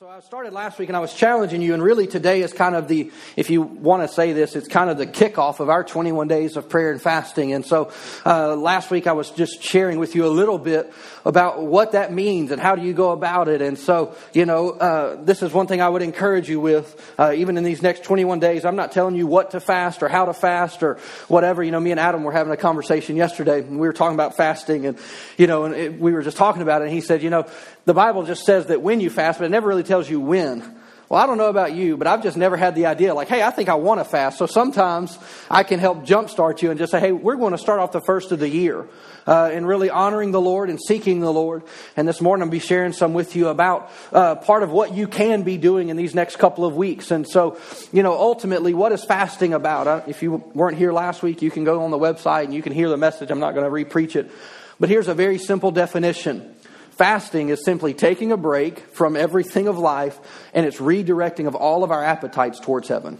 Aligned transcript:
So 0.00 0.08
I 0.08 0.20
started 0.20 0.54
last 0.54 0.78
week 0.78 0.88
and 0.88 0.96
I 0.96 1.00
was 1.00 1.12
challenging 1.12 1.60
you, 1.60 1.74
and 1.74 1.82
really 1.82 2.06
today 2.06 2.40
is 2.40 2.54
kind 2.54 2.74
of 2.74 2.88
the, 2.88 3.12
if 3.36 3.50
you 3.50 3.60
want 3.60 4.00
to 4.02 4.08
say 4.08 4.32
this, 4.32 4.56
it's 4.56 4.66
kind 4.66 4.88
of 4.88 4.96
the 4.96 5.06
kickoff 5.06 5.60
of 5.60 5.68
our 5.68 5.84
21 5.84 6.26
days 6.26 6.56
of 6.56 6.70
prayer 6.70 6.90
and 6.90 7.02
fasting. 7.02 7.52
And 7.52 7.66
so 7.66 7.92
uh, 8.24 8.56
last 8.56 8.90
week 8.90 9.06
I 9.06 9.12
was 9.12 9.30
just 9.30 9.62
sharing 9.62 9.98
with 9.98 10.14
you 10.14 10.24
a 10.24 10.32
little 10.32 10.56
bit 10.56 10.90
about 11.26 11.62
what 11.62 11.92
that 11.92 12.14
means 12.14 12.50
and 12.50 12.58
how 12.58 12.76
do 12.76 12.82
you 12.82 12.94
go 12.94 13.10
about 13.10 13.48
it. 13.48 13.60
And 13.60 13.78
so, 13.78 14.16
you 14.32 14.46
know, 14.46 14.70
uh, 14.70 15.22
this 15.22 15.42
is 15.42 15.52
one 15.52 15.66
thing 15.66 15.82
I 15.82 15.88
would 15.90 16.00
encourage 16.00 16.48
you 16.48 16.60
with, 16.60 17.14
uh, 17.18 17.34
even 17.36 17.58
in 17.58 17.64
these 17.64 17.82
next 17.82 18.02
21 18.02 18.40
days. 18.40 18.64
I'm 18.64 18.76
not 18.76 18.92
telling 18.92 19.16
you 19.16 19.26
what 19.26 19.50
to 19.50 19.60
fast 19.60 20.02
or 20.02 20.08
how 20.08 20.24
to 20.24 20.32
fast 20.32 20.82
or 20.82 20.94
whatever. 21.28 21.62
You 21.62 21.72
know, 21.72 21.80
me 21.80 21.90
and 21.90 22.00
Adam 22.00 22.24
were 22.24 22.32
having 22.32 22.54
a 22.54 22.56
conversation 22.56 23.16
yesterday, 23.16 23.58
and 23.58 23.78
we 23.78 23.86
were 23.86 23.92
talking 23.92 24.14
about 24.14 24.34
fasting, 24.34 24.86
and, 24.86 24.98
you 25.36 25.46
know, 25.46 25.64
and 25.64 25.74
it, 25.74 26.00
we 26.00 26.12
were 26.12 26.22
just 26.22 26.38
talking 26.38 26.62
about 26.62 26.80
it, 26.80 26.86
and 26.86 26.94
he 26.94 27.02
said, 27.02 27.22
you 27.22 27.28
know, 27.28 27.46
the 27.84 27.94
Bible 27.94 28.24
just 28.24 28.44
says 28.44 28.66
that 28.66 28.80
when 28.82 29.00
you 29.00 29.10
fast, 29.10 29.38
but 29.38 29.44
it 29.44 29.50
never 29.50 29.68
really 29.68 29.82
tells 29.90 30.08
you 30.08 30.20
when. 30.20 30.62
Well, 31.08 31.20
I 31.20 31.26
don't 31.26 31.36
know 31.36 31.48
about 31.48 31.74
you, 31.74 31.96
but 31.96 32.06
I've 32.06 32.22
just 32.22 32.36
never 32.36 32.56
had 32.56 32.76
the 32.76 32.86
idea 32.86 33.12
like, 33.12 33.26
hey, 33.26 33.42
I 33.42 33.50
think 33.50 33.68
I 33.68 33.74
want 33.74 33.98
to 33.98 34.04
fast. 34.04 34.38
So 34.38 34.46
sometimes 34.46 35.18
I 35.50 35.64
can 35.64 35.80
help 35.80 36.06
jumpstart 36.06 36.62
you 36.62 36.70
and 36.70 36.78
just 36.78 36.92
say, 36.92 37.00
hey, 37.00 37.10
we're 37.10 37.34
going 37.34 37.50
to 37.50 37.58
start 37.58 37.80
off 37.80 37.90
the 37.90 38.00
first 38.00 38.30
of 38.30 38.38
the 38.38 38.48
year 38.48 38.86
uh, 39.26 39.50
in 39.52 39.66
really 39.66 39.90
honoring 39.90 40.30
the 40.30 40.40
Lord 40.40 40.70
and 40.70 40.78
seeking 40.80 41.18
the 41.18 41.32
Lord. 41.32 41.64
And 41.96 42.06
this 42.06 42.20
morning 42.20 42.44
I'll 42.44 42.50
be 42.50 42.60
sharing 42.60 42.92
some 42.92 43.12
with 43.14 43.34
you 43.34 43.48
about 43.48 43.90
uh, 44.12 44.36
part 44.36 44.62
of 44.62 44.70
what 44.70 44.94
you 44.94 45.08
can 45.08 45.42
be 45.42 45.58
doing 45.58 45.88
in 45.88 45.96
these 45.96 46.14
next 46.14 46.36
couple 46.36 46.64
of 46.64 46.76
weeks. 46.76 47.10
And 47.10 47.26
so, 47.28 47.58
you 47.92 48.04
know, 48.04 48.12
ultimately, 48.12 48.72
what 48.72 48.92
is 48.92 49.02
fasting 49.02 49.52
about? 49.52 49.88
Uh, 49.88 50.02
if 50.06 50.22
you 50.22 50.44
weren't 50.54 50.78
here 50.78 50.92
last 50.92 51.24
week, 51.24 51.42
you 51.42 51.50
can 51.50 51.64
go 51.64 51.82
on 51.82 51.90
the 51.90 51.98
website 51.98 52.44
and 52.44 52.54
you 52.54 52.62
can 52.62 52.72
hear 52.72 52.88
the 52.88 52.96
message. 52.96 53.32
I'm 53.32 53.40
not 53.40 53.56
going 53.56 53.64
to 53.64 53.72
repreach 53.72 54.14
it. 54.14 54.30
But 54.78 54.88
here's 54.88 55.08
a 55.08 55.14
very 55.14 55.38
simple 55.38 55.72
definition. 55.72 56.54
Fasting 56.90 57.48
is 57.48 57.64
simply 57.64 57.94
taking 57.94 58.32
a 58.32 58.36
break 58.36 58.78
from 58.94 59.16
everything 59.16 59.68
of 59.68 59.78
life 59.78 60.18
and 60.52 60.66
it's 60.66 60.78
redirecting 60.78 61.46
of 61.46 61.54
all 61.54 61.82
of 61.84 61.90
our 61.90 62.04
appetites 62.04 62.60
towards 62.60 62.88
heaven. 62.88 63.18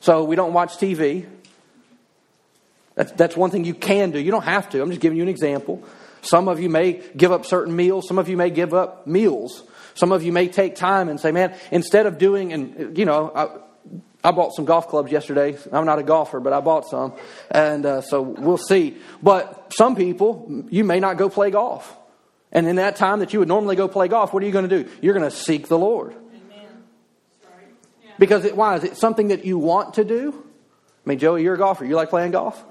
So 0.00 0.24
we 0.24 0.36
don't 0.36 0.52
watch 0.52 0.76
TV. 0.76 1.26
That's, 2.94 3.12
that's 3.12 3.36
one 3.36 3.50
thing 3.50 3.64
you 3.64 3.74
can 3.74 4.10
do. 4.10 4.18
You 4.18 4.30
don't 4.30 4.44
have 4.44 4.68
to. 4.70 4.82
I'm 4.82 4.90
just 4.90 5.00
giving 5.00 5.16
you 5.16 5.22
an 5.22 5.28
example. 5.28 5.84
Some 6.22 6.48
of 6.48 6.60
you 6.60 6.68
may 6.68 7.02
give 7.16 7.30
up 7.30 7.46
certain 7.46 7.76
meals. 7.76 8.08
Some 8.08 8.18
of 8.18 8.28
you 8.28 8.36
may 8.36 8.50
give 8.50 8.74
up 8.74 9.06
meals. 9.06 9.62
Some 9.94 10.12
of 10.12 10.22
you 10.22 10.32
may 10.32 10.48
take 10.48 10.74
time 10.74 11.08
and 11.08 11.20
say, 11.20 11.30
man, 11.32 11.54
instead 11.70 12.06
of 12.06 12.18
doing, 12.18 12.52
and 12.52 12.98
you 12.98 13.04
know, 13.04 13.32
I, 13.34 14.28
I 14.28 14.32
bought 14.32 14.54
some 14.54 14.64
golf 14.64 14.88
clubs 14.88 15.12
yesterday. 15.12 15.56
I'm 15.70 15.86
not 15.86 15.98
a 15.98 16.02
golfer, 16.02 16.40
but 16.40 16.52
I 16.52 16.60
bought 16.60 16.88
some. 16.88 17.14
And 17.50 17.86
uh, 17.86 18.00
so 18.00 18.22
we'll 18.22 18.58
see. 18.58 18.96
But 19.22 19.72
some 19.72 19.94
people, 19.94 20.64
you 20.68 20.84
may 20.84 20.98
not 20.98 21.16
go 21.16 21.28
play 21.28 21.50
golf. 21.50 21.96
And 22.52 22.66
in 22.66 22.76
that 22.76 22.96
time 22.96 23.20
that 23.20 23.32
you 23.32 23.40
would 23.40 23.48
normally 23.48 23.76
go 23.76 23.88
play 23.88 24.08
golf, 24.08 24.32
what 24.32 24.42
are 24.42 24.46
you 24.46 24.52
going 24.52 24.68
to 24.68 24.82
do? 24.82 24.90
You're 25.00 25.14
going 25.14 25.28
to 25.28 25.36
seek 25.36 25.68
the 25.68 25.78
Lord. 25.78 26.14
Because 28.18 28.44
it, 28.44 28.56
why? 28.56 28.76
Is 28.76 28.84
it 28.84 28.96
something 28.96 29.28
that 29.28 29.44
you 29.44 29.58
want 29.58 29.94
to 29.94 30.04
do? 30.04 30.32
I 31.04 31.08
mean, 31.08 31.18
Joey, 31.18 31.42
you're 31.42 31.54
a 31.54 31.58
golfer. 31.58 31.84
You 31.84 31.96
like 31.96 32.10
playing 32.10 32.32
golf? 32.32 32.62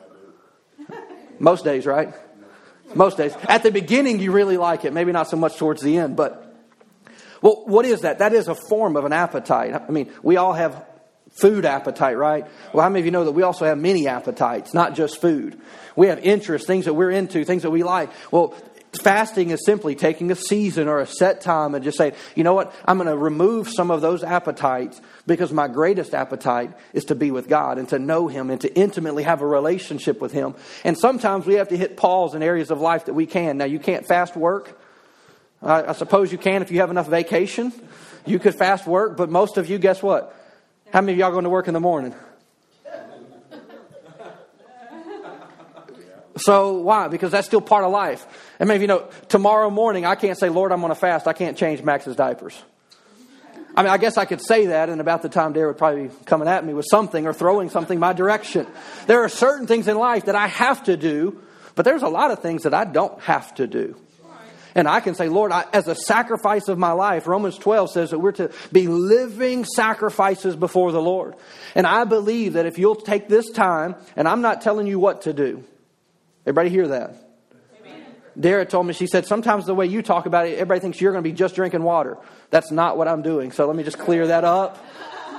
Most 1.40 1.64
days, 1.64 1.86
right? 1.86 2.14
Most 2.94 3.18
days. 3.18 3.36
At 3.48 3.64
the 3.64 3.72
beginning, 3.72 4.20
you 4.20 4.32
really 4.32 4.58
like 4.58 4.86
it. 4.86 4.94
Maybe 4.94 5.12
not 5.12 5.30
so 5.30 5.38
much 5.38 5.58
towards 5.58 5.82
the 5.82 5.98
end, 5.98 6.16
but. 6.16 6.42
Well, 7.42 7.64
what 7.66 7.86
is 7.86 8.02
that? 8.02 8.20
That 8.20 8.34
is 8.34 8.48
a 8.48 8.56
form 8.56 8.96
of 8.96 9.06
an 9.06 9.14
appetite. 9.14 9.74
I 9.74 9.92
mean, 9.92 10.12
we 10.24 10.38
all 10.38 10.54
have 10.54 10.84
food 11.32 11.66
appetite, 11.66 12.18
right? 12.18 12.48
Well, 12.74 12.82
how 12.82 12.90
many 12.90 13.02
of 13.02 13.06
you 13.06 13.12
know 13.12 13.26
that 13.26 13.34
we 13.34 13.44
also 13.44 13.66
have 13.66 13.78
many 13.78 14.08
appetites, 14.08 14.74
not 14.74 14.96
just 14.96 15.22
food? 15.22 15.60
We 15.96 16.08
have 16.08 16.20
interests, 16.20 16.66
things 16.66 16.86
that 16.86 16.94
we're 16.94 17.12
into, 17.12 17.46
things 17.46 17.64
that 17.64 17.72
we 17.72 17.84
like. 17.84 18.10
Well, 18.32 18.56
Fasting 19.02 19.50
is 19.50 19.66
simply 19.66 19.96
taking 19.96 20.32
a 20.32 20.36
season 20.36 20.88
or 20.88 21.00
a 21.00 21.08
set 21.08 21.42
time 21.42 21.76
and 21.76 21.84
just 21.84 21.98
saying, 21.98 22.14
you 22.36 22.44
know 22.44 22.54
what, 22.54 22.74
I'm 22.86 22.98
going 22.98 23.10
to 23.10 23.18
remove 23.18 23.70
some 23.70 23.92
of 23.92 24.02
those 24.02 24.24
appetites 24.24 25.02
because 25.26 25.52
my 25.52 25.68
greatest 25.68 26.14
appetite 26.14 26.72
is 26.94 27.06
to 27.06 27.16
be 27.16 27.32
with 27.32 27.48
God 27.48 27.78
and 27.78 27.90
to 27.90 28.00
know 28.00 28.28
Him 28.28 28.50
and 28.50 28.60
to 28.62 28.74
intimately 28.76 29.24
have 29.24 29.42
a 29.42 29.48
relationship 29.48 30.22
with 30.22 30.32
Him. 30.32 30.56
And 30.84 30.98
sometimes 30.98 31.46
we 31.46 31.56
have 31.56 31.70
to 31.70 31.78
hit 31.78 31.98
pause 31.98 32.36
in 32.36 32.44
areas 32.44 32.72
of 32.72 32.82
life 32.82 33.06
that 33.06 33.14
we 33.14 33.26
can. 33.26 33.58
Now, 33.58 33.66
you 33.66 33.80
can't 33.80 34.06
fast 34.06 34.36
work. 34.36 34.80
I, 35.62 35.84
I 35.84 35.92
suppose 35.94 36.32
you 36.32 36.38
can 36.38 36.62
if 36.62 36.72
you 36.72 36.80
have 36.80 36.92
enough 36.92 37.08
vacation. 37.08 37.74
You 38.26 38.40
could 38.40 38.56
fast 38.56 38.88
work, 38.88 39.18
but 39.18 39.30
most 39.30 39.58
of 39.58 39.70
you, 39.70 39.78
guess 39.78 40.02
what? 40.02 40.36
How 40.92 41.02
many 41.02 41.14
of 41.14 41.20
y'all 41.20 41.32
going 41.32 41.44
to 41.44 41.50
work 41.50 41.68
in 41.68 41.74
the 41.74 41.80
morning? 41.80 42.16
So 46.38 46.80
why? 46.80 47.08
Because 47.08 47.32
that's 47.32 47.48
still 47.48 47.62
part 47.62 47.86
of 47.86 47.92
life. 47.92 48.26
I 48.60 48.66
mean, 48.66 48.82
you 48.82 48.88
know, 48.88 49.10
tomorrow 49.28 49.70
morning 49.70 50.06
I 50.06 50.16
can't 50.16 50.38
say, 50.38 50.50
Lord, 50.50 50.72
I'm 50.72 50.80
going 50.80 50.92
to 50.92 51.00
fast. 51.00 51.28
I 51.28 51.34
can't 51.34 51.58
change 51.58 51.84
Max's 51.84 52.16
diapers. 52.16 52.62
I 53.76 53.84
mean, 53.84 53.92
I 53.92 53.98
guess 53.98 54.18
I 54.18 54.24
could 54.24 54.42
say 54.42 54.68
that, 54.68 54.90
and 54.90 55.02
about 55.02 55.22
the 55.22 55.28
time 55.28 55.52
Dara 55.52 55.68
would 55.68 55.78
probably 55.78 56.08
be 56.08 56.14
coming 56.26 56.48
at 56.48 56.66
me 56.66 56.74
with 56.74 56.86
something 56.90 57.28
or 57.28 57.34
throwing 57.34 57.70
something 57.70 58.00
my 58.00 58.14
direction. 58.14 58.68
There 59.08 59.24
are 59.24 59.30
certain 59.30 59.68
things 59.68 59.90
in 59.90 59.98
life 59.98 60.26
that 60.26 60.36
I 60.36 60.48
have 60.48 60.86
to 60.86 60.96
do, 60.96 61.42
but 61.76 61.84
there's 61.84 62.04
a 62.04 62.08
lot 62.08 62.32
of 62.32 62.40
things 62.40 62.64
that 62.64 62.74
I 62.74 62.86
don't 62.86 63.20
have 63.22 63.54
to 63.56 63.68
do. 63.68 63.98
And 64.76 64.88
I 64.90 65.00
can 65.00 65.16
say, 65.16 65.30
Lord, 65.30 65.52
I, 65.52 65.66
as 65.74 65.88
a 65.88 65.96
sacrifice 65.96 66.68
of 66.68 66.78
my 66.78 66.92
life, 66.92 67.28
Romans 67.28 67.58
12 67.58 67.92
says 67.92 68.12
that 68.12 68.20
we're 68.20 68.34
to 68.34 68.52
be 68.72 68.88
living 68.88 69.64
sacrifices 69.64 70.56
before 70.56 70.92
the 70.92 71.02
Lord. 71.02 71.36
And 71.76 71.88
I 71.88 72.04
believe 72.04 72.54
that 72.54 72.66
if 72.66 72.78
you'll 72.78 72.96
take 72.96 73.28
this 73.30 73.50
time, 73.52 73.96
and 74.18 74.28
I'm 74.28 74.42
not 74.42 74.62
telling 74.62 74.88
you 74.88 75.00
what 75.00 75.24
to 75.24 75.34
do, 75.34 75.64
Everybody 76.46 76.70
hear 76.70 76.88
that? 76.90 77.16
Dara 78.40 78.66
told 78.66 78.88
me, 78.88 78.94
she 78.94 79.08
said, 79.08 79.26
sometimes 79.26 79.66
the 79.66 79.76
way 79.76 79.86
you 79.86 80.02
talk 80.02 80.26
about 80.26 80.48
it, 80.48 80.54
everybody 80.54 80.80
thinks 80.82 81.00
you're 81.00 81.12
going 81.12 81.24
to 81.24 81.30
be 81.30 81.36
just 81.36 81.56
drinking 81.56 81.84
water. 81.84 82.18
That's 82.50 82.72
not 82.72 82.98
what 82.98 83.08
I'm 83.08 83.22
doing. 83.22 83.52
So 83.52 83.66
let 83.66 83.76
me 83.76 83.84
just 83.84 83.98
clear 83.98 84.28
that 84.28 84.44
up. 84.44 84.84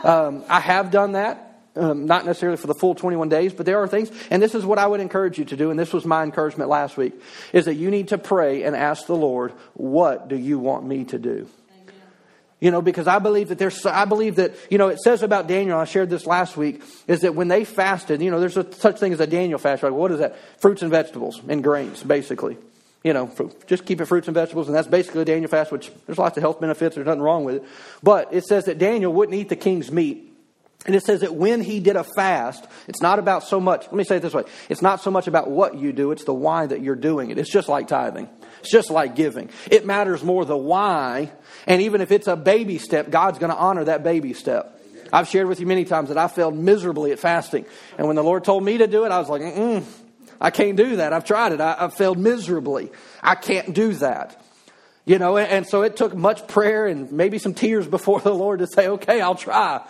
Um, 0.04 0.44
I 0.48 0.60
have 0.60 0.90
done 0.90 1.12
that, 1.12 1.60
um, 1.74 2.06
not 2.06 2.24
necessarily 2.24 2.56
for 2.56 2.66
the 2.66 2.74
full 2.74 2.94
21 2.94 3.28
days, 3.28 3.52
but 3.52 3.66
there 3.66 3.78
are 3.82 3.88
things, 3.88 4.10
and 4.30 4.42
this 4.42 4.54
is 4.54 4.64
what 4.64 4.78
I 4.78 4.86
would 4.86 5.00
encourage 5.00 5.38
you 5.38 5.44
to 5.46 5.56
do, 5.56 5.70
and 5.70 5.78
this 5.78 5.92
was 5.92 6.04
my 6.04 6.22
encouragement 6.22 6.70
last 6.70 6.96
week, 6.96 7.12
is 7.52 7.64
that 7.64 7.74
you 7.74 7.90
need 7.90 8.08
to 8.08 8.18
pray 8.18 8.62
and 8.62 8.76
ask 8.76 9.06
the 9.06 9.16
Lord, 9.16 9.52
what 9.74 10.28
do 10.28 10.36
you 10.36 10.58
want 10.58 10.86
me 10.86 11.04
to 11.04 11.18
do? 11.18 11.48
You 12.58 12.70
know, 12.70 12.80
because 12.80 13.06
I 13.06 13.18
believe 13.18 13.48
that 13.48 13.58
there's, 13.58 13.84
I 13.84 14.06
believe 14.06 14.36
that, 14.36 14.54
you 14.70 14.78
know, 14.78 14.88
it 14.88 14.98
says 15.00 15.22
about 15.22 15.46
Daniel, 15.46 15.78
I 15.78 15.84
shared 15.84 16.08
this 16.08 16.24
last 16.24 16.56
week, 16.56 16.82
is 17.06 17.20
that 17.20 17.34
when 17.34 17.48
they 17.48 17.64
fasted, 17.64 18.22
you 18.22 18.30
know, 18.30 18.40
there's 18.40 18.56
a, 18.56 18.72
such 18.72 18.98
thing 18.98 19.12
as 19.12 19.20
a 19.20 19.26
Daniel 19.26 19.58
fast, 19.58 19.82
right? 19.82 19.92
What 19.92 20.10
is 20.10 20.20
that? 20.20 20.38
Fruits 20.60 20.80
and 20.80 20.90
vegetables 20.90 21.40
and 21.46 21.62
grains, 21.62 22.02
basically. 22.02 22.56
You 23.06 23.12
know, 23.12 23.30
just 23.68 23.86
keep 23.86 24.00
it 24.00 24.06
fruits 24.06 24.26
and 24.26 24.34
vegetables, 24.34 24.66
and 24.66 24.74
that's 24.74 24.88
basically 24.88 25.22
a 25.22 25.24
Daniel 25.24 25.48
fast, 25.48 25.70
which 25.70 25.92
there's 26.06 26.18
lots 26.18 26.36
of 26.36 26.40
health 26.40 26.60
benefits, 26.60 26.96
there's 26.96 27.06
nothing 27.06 27.22
wrong 27.22 27.44
with 27.44 27.54
it. 27.54 27.64
But 28.02 28.34
it 28.34 28.44
says 28.44 28.64
that 28.64 28.78
Daniel 28.78 29.12
wouldn't 29.12 29.38
eat 29.38 29.48
the 29.48 29.54
king's 29.54 29.92
meat. 29.92 30.36
And 30.86 30.94
it 30.96 31.04
says 31.04 31.20
that 31.20 31.32
when 31.32 31.60
he 31.60 31.78
did 31.78 31.94
a 31.94 32.02
fast, 32.02 32.66
it's 32.88 33.00
not 33.00 33.20
about 33.20 33.44
so 33.44 33.60
much, 33.60 33.84
let 33.84 33.92
me 33.92 34.02
say 34.02 34.16
it 34.16 34.22
this 34.22 34.34
way 34.34 34.42
it's 34.68 34.82
not 34.82 35.00
so 35.00 35.12
much 35.12 35.28
about 35.28 35.48
what 35.48 35.76
you 35.76 35.92
do, 35.92 36.10
it's 36.10 36.24
the 36.24 36.34
why 36.34 36.66
that 36.66 36.80
you're 36.80 36.96
doing 36.96 37.30
it. 37.30 37.38
It's 37.38 37.48
just 37.48 37.68
like 37.68 37.86
tithing. 37.86 38.28
It's 38.58 38.72
just 38.72 38.90
like 38.90 39.14
giving. 39.14 39.50
It 39.70 39.86
matters 39.86 40.24
more 40.24 40.44
the 40.44 40.56
why. 40.56 41.30
And 41.68 41.82
even 41.82 42.00
if 42.00 42.10
it's 42.10 42.26
a 42.26 42.34
baby 42.34 42.78
step, 42.78 43.08
God's 43.08 43.38
going 43.38 43.52
to 43.52 43.56
honor 43.56 43.84
that 43.84 44.02
baby 44.02 44.32
step. 44.32 44.80
I've 45.12 45.28
shared 45.28 45.46
with 45.46 45.60
you 45.60 45.66
many 45.66 45.84
times 45.84 46.08
that 46.08 46.18
I 46.18 46.26
failed 46.26 46.56
miserably 46.56 47.12
at 47.12 47.20
fasting. 47.20 47.66
And 47.98 48.08
when 48.08 48.16
the 48.16 48.24
Lord 48.24 48.42
told 48.42 48.64
me 48.64 48.78
to 48.78 48.88
do 48.88 49.04
it, 49.04 49.12
I 49.12 49.20
was 49.20 49.28
like, 49.28 49.42
mm 49.42 49.84
I 50.40 50.50
can't 50.50 50.76
do 50.76 50.96
that. 50.96 51.12
I've 51.12 51.24
tried 51.24 51.52
it. 51.52 51.60
I, 51.60 51.74
have 51.74 51.94
failed 51.94 52.18
miserably. 52.18 52.90
I 53.22 53.34
can't 53.34 53.74
do 53.74 53.94
that. 53.94 54.42
You 55.04 55.18
know, 55.18 55.36
and, 55.36 55.48
and 55.48 55.66
so 55.66 55.82
it 55.82 55.96
took 55.96 56.14
much 56.14 56.46
prayer 56.48 56.86
and 56.86 57.12
maybe 57.12 57.38
some 57.38 57.54
tears 57.54 57.86
before 57.96 58.20
the 58.20 58.34
Lord 58.34 58.60
to 58.60 58.66
say, 58.66 58.88
okay, 58.88 59.20
I'll 59.20 59.34
try. 59.34 59.86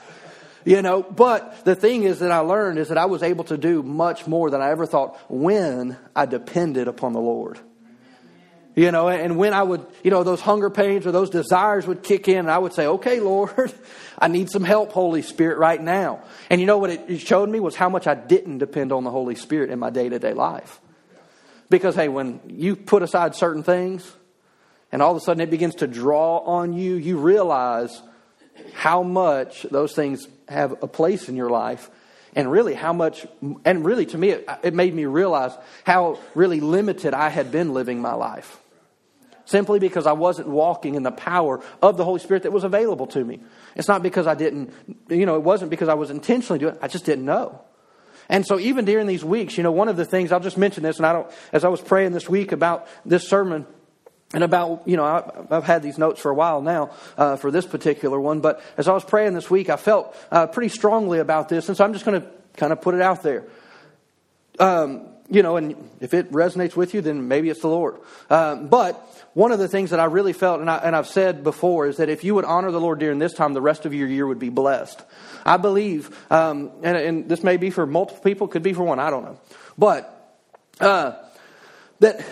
You 0.64 0.82
know, 0.82 1.02
but 1.02 1.64
the 1.64 1.76
thing 1.76 2.02
is 2.02 2.18
that 2.18 2.32
I 2.32 2.38
learned 2.38 2.80
is 2.80 2.88
that 2.88 2.98
I 2.98 3.06
was 3.06 3.22
able 3.22 3.44
to 3.44 3.56
do 3.56 3.84
much 3.84 4.26
more 4.26 4.50
than 4.50 4.60
I 4.60 4.70
ever 4.70 4.84
thought 4.84 5.16
when 5.30 5.96
I 6.14 6.26
depended 6.26 6.88
upon 6.88 7.12
the 7.12 7.20
Lord. 7.20 7.60
You 8.76 8.92
know, 8.92 9.08
and 9.08 9.38
when 9.38 9.54
I 9.54 9.62
would, 9.62 9.86
you 10.04 10.10
know, 10.10 10.22
those 10.22 10.42
hunger 10.42 10.68
pains 10.68 11.06
or 11.06 11.10
those 11.10 11.30
desires 11.30 11.86
would 11.86 12.02
kick 12.02 12.28
in, 12.28 12.40
and 12.40 12.50
I 12.50 12.58
would 12.58 12.74
say, 12.74 12.86
okay, 12.86 13.20
Lord, 13.20 13.72
I 14.18 14.28
need 14.28 14.50
some 14.50 14.64
help, 14.64 14.92
Holy 14.92 15.22
Spirit, 15.22 15.56
right 15.56 15.80
now. 15.80 16.22
And 16.50 16.60
you 16.60 16.66
know 16.66 16.76
what 16.76 16.90
it 16.90 17.18
showed 17.20 17.48
me 17.48 17.58
was 17.58 17.74
how 17.74 17.88
much 17.88 18.06
I 18.06 18.14
didn't 18.14 18.58
depend 18.58 18.92
on 18.92 19.02
the 19.02 19.10
Holy 19.10 19.34
Spirit 19.34 19.70
in 19.70 19.78
my 19.78 19.88
day 19.88 20.10
to 20.10 20.18
day 20.18 20.34
life. 20.34 20.78
Because, 21.70 21.94
hey, 21.94 22.08
when 22.08 22.38
you 22.48 22.76
put 22.76 23.02
aside 23.02 23.34
certain 23.34 23.62
things 23.62 24.14
and 24.92 25.00
all 25.00 25.12
of 25.12 25.16
a 25.16 25.20
sudden 25.20 25.40
it 25.40 25.50
begins 25.50 25.76
to 25.76 25.86
draw 25.86 26.40
on 26.40 26.74
you, 26.74 26.96
you 26.96 27.16
realize 27.16 28.02
how 28.74 29.02
much 29.02 29.62
those 29.62 29.94
things 29.94 30.28
have 30.48 30.82
a 30.82 30.86
place 30.86 31.30
in 31.30 31.34
your 31.36 31.48
life 31.48 31.88
and 32.34 32.52
really 32.52 32.74
how 32.74 32.92
much, 32.92 33.26
and 33.64 33.86
really 33.86 34.04
to 34.04 34.18
me, 34.18 34.30
it, 34.32 34.48
it 34.62 34.74
made 34.74 34.94
me 34.94 35.06
realize 35.06 35.52
how 35.84 36.18
really 36.34 36.60
limited 36.60 37.14
I 37.14 37.30
had 37.30 37.50
been 37.50 37.72
living 37.72 38.02
my 38.02 38.12
life 38.12 38.60
simply 39.46 39.78
because 39.78 40.06
I 40.06 40.12
wasn't 40.12 40.48
walking 40.48 40.94
in 40.94 41.02
the 41.02 41.10
power 41.10 41.62
of 41.80 41.96
the 41.96 42.04
Holy 42.04 42.20
Spirit 42.20 42.42
that 42.42 42.52
was 42.52 42.64
available 42.64 43.06
to 43.08 43.24
me. 43.24 43.40
It's 43.74 43.88
not 43.88 44.02
because 44.02 44.26
I 44.26 44.34
didn't, 44.34 44.72
you 45.08 45.24
know, 45.24 45.36
it 45.36 45.42
wasn't 45.42 45.70
because 45.70 45.88
I 45.88 45.94
was 45.94 46.10
intentionally 46.10 46.58
doing 46.58 46.74
it, 46.74 46.80
I 46.82 46.88
just 46.88 47.06
didn't 47.06 47.24
know. 47.24 47.62
And 48.28 48.44
so 48.44 48.58
even 48.58 48.84
during 48.84 49.06
these 49.06 49.24
weeks, 49.24 49.56
you 49.56 49.62
know, 49.62 49.72
one 49.72 49.88
of 49.88 49.96
the 49.96 50.04
things, 50.04 50.32
I'll 50.32 50.40
just 50.40 50.58
mention 50.58 50.82
this, 50.82 50.96
and 50.98 51.06
I 51.06 51.12
don't, 51.12 51.30
as 51.52 51.64
I 51.64 51.68
was 51.68 51.80
praying 51.80 52.12
this 52.12 52.28
week 52.28 52.52
about 52.52 52.86
this 53.06 53.28
sermon, 53.28 53.66
and 54.34 54.42
about, 54.42 54.82
you 54.86 54.96
know, 54.96 55.04
I, 55.04 55.54
have 55.54 55.64
had 55.64 55.84
these 55.84 55.98
notes 55.98 56.20
for 56.20 56.30
a 56.32 56.34
while 56.34 56.60
now 56.60 56.90
uh, 57.16 57.36
for 57.36 57.52
this 57.52 57.64
particular 57.64 58.20
one, 58.20 58.40
but 58.40 58.60
as 58.76 58.88
I 58.88 58.92
was 58.92 59.04
praying 59.04 59.34
this 59.34 59.48
week, 59.48 59.70
I 59.70 59.76
felt 59.76 60.16
uh, 60.32 60.48
pretty 60.48 60.68
strongly 60.68 61.20
about 61.20 61.48
this, 61.48 61.68
and 61.68 61.76
so 61.76 61.84
I'm 61.84 61.92
just 61.92 62.04
going 62.04 62.20
to 62.20 62.28
kind 62.56 62.72
of 62.72 62.80
put 62.80 62.94
it 62.94 63.00
out 63.00 63.22
there. 63.22 63.46
Um, 64.58 65.08
you 65.28 65.42
know, 65.42 65.56
and 65.56 65.90
if 66.00 66.14
it 66.14 66.30
resonates 66.32 66.76
with 66.76 66.94
you, 66.94 67.00
then 67.00 67.28
maybe 67.28 67.50
it's 67.50 67.60
the 67.60 67.68
Lord. 67.68 67.96
Um, 68.30 68.68
but 68.68 68.94
one 69.34 69.52
of 69.52 69.58
the 69.58 69.68
things 69.68 69.90
that 69.90 70.00
I 70.00 70.04
really 70.04 70.32
felt, 70.32 70.60
and, 70.60 70.70
I, 70.70 70.76
and 70.78 70.94
I've 70.94 71.08
said 71.08 71.42
before, 71.42 71.86
is 71.86 71.96
that 71.96 72.08
if 72.08 72.24
you 72.24 72.34
would 72.34 72.44
honor 72.44 72.70
the 72.70 72.80
Lord 72.80 72.98
during 72.98 73.18
this 73.18 73.34
time, 73.34 73.52
the 73.52 73.60
rest 73.60 73.86
of 73.86 73.94
your 73.94 74.08
year 74.08 74.26
would 74.26 74.38
be 74.38 74.48
blessed. 74.48 75.02
I 75.44 75.56
believe, 75.56 76.16
um, 76.30 76.70
and, 76.82 76.96
and, 76.96 77.28
this 77.28 77.42
may 77.42 77.56
be 77.56 77.70
for 77.70 77.86
multiple 77.86 78.22
people, 78.22 78.48
could 78.48 78.62
be 78.62 78.72
for 78.72 78.82
one, 78.82 78.98
I 78.98 79.10
don't 79.10 79.24
know. 79.24 79.40
But 79.78 80.34
uh, 80.80 81.12
that 82.00 82.24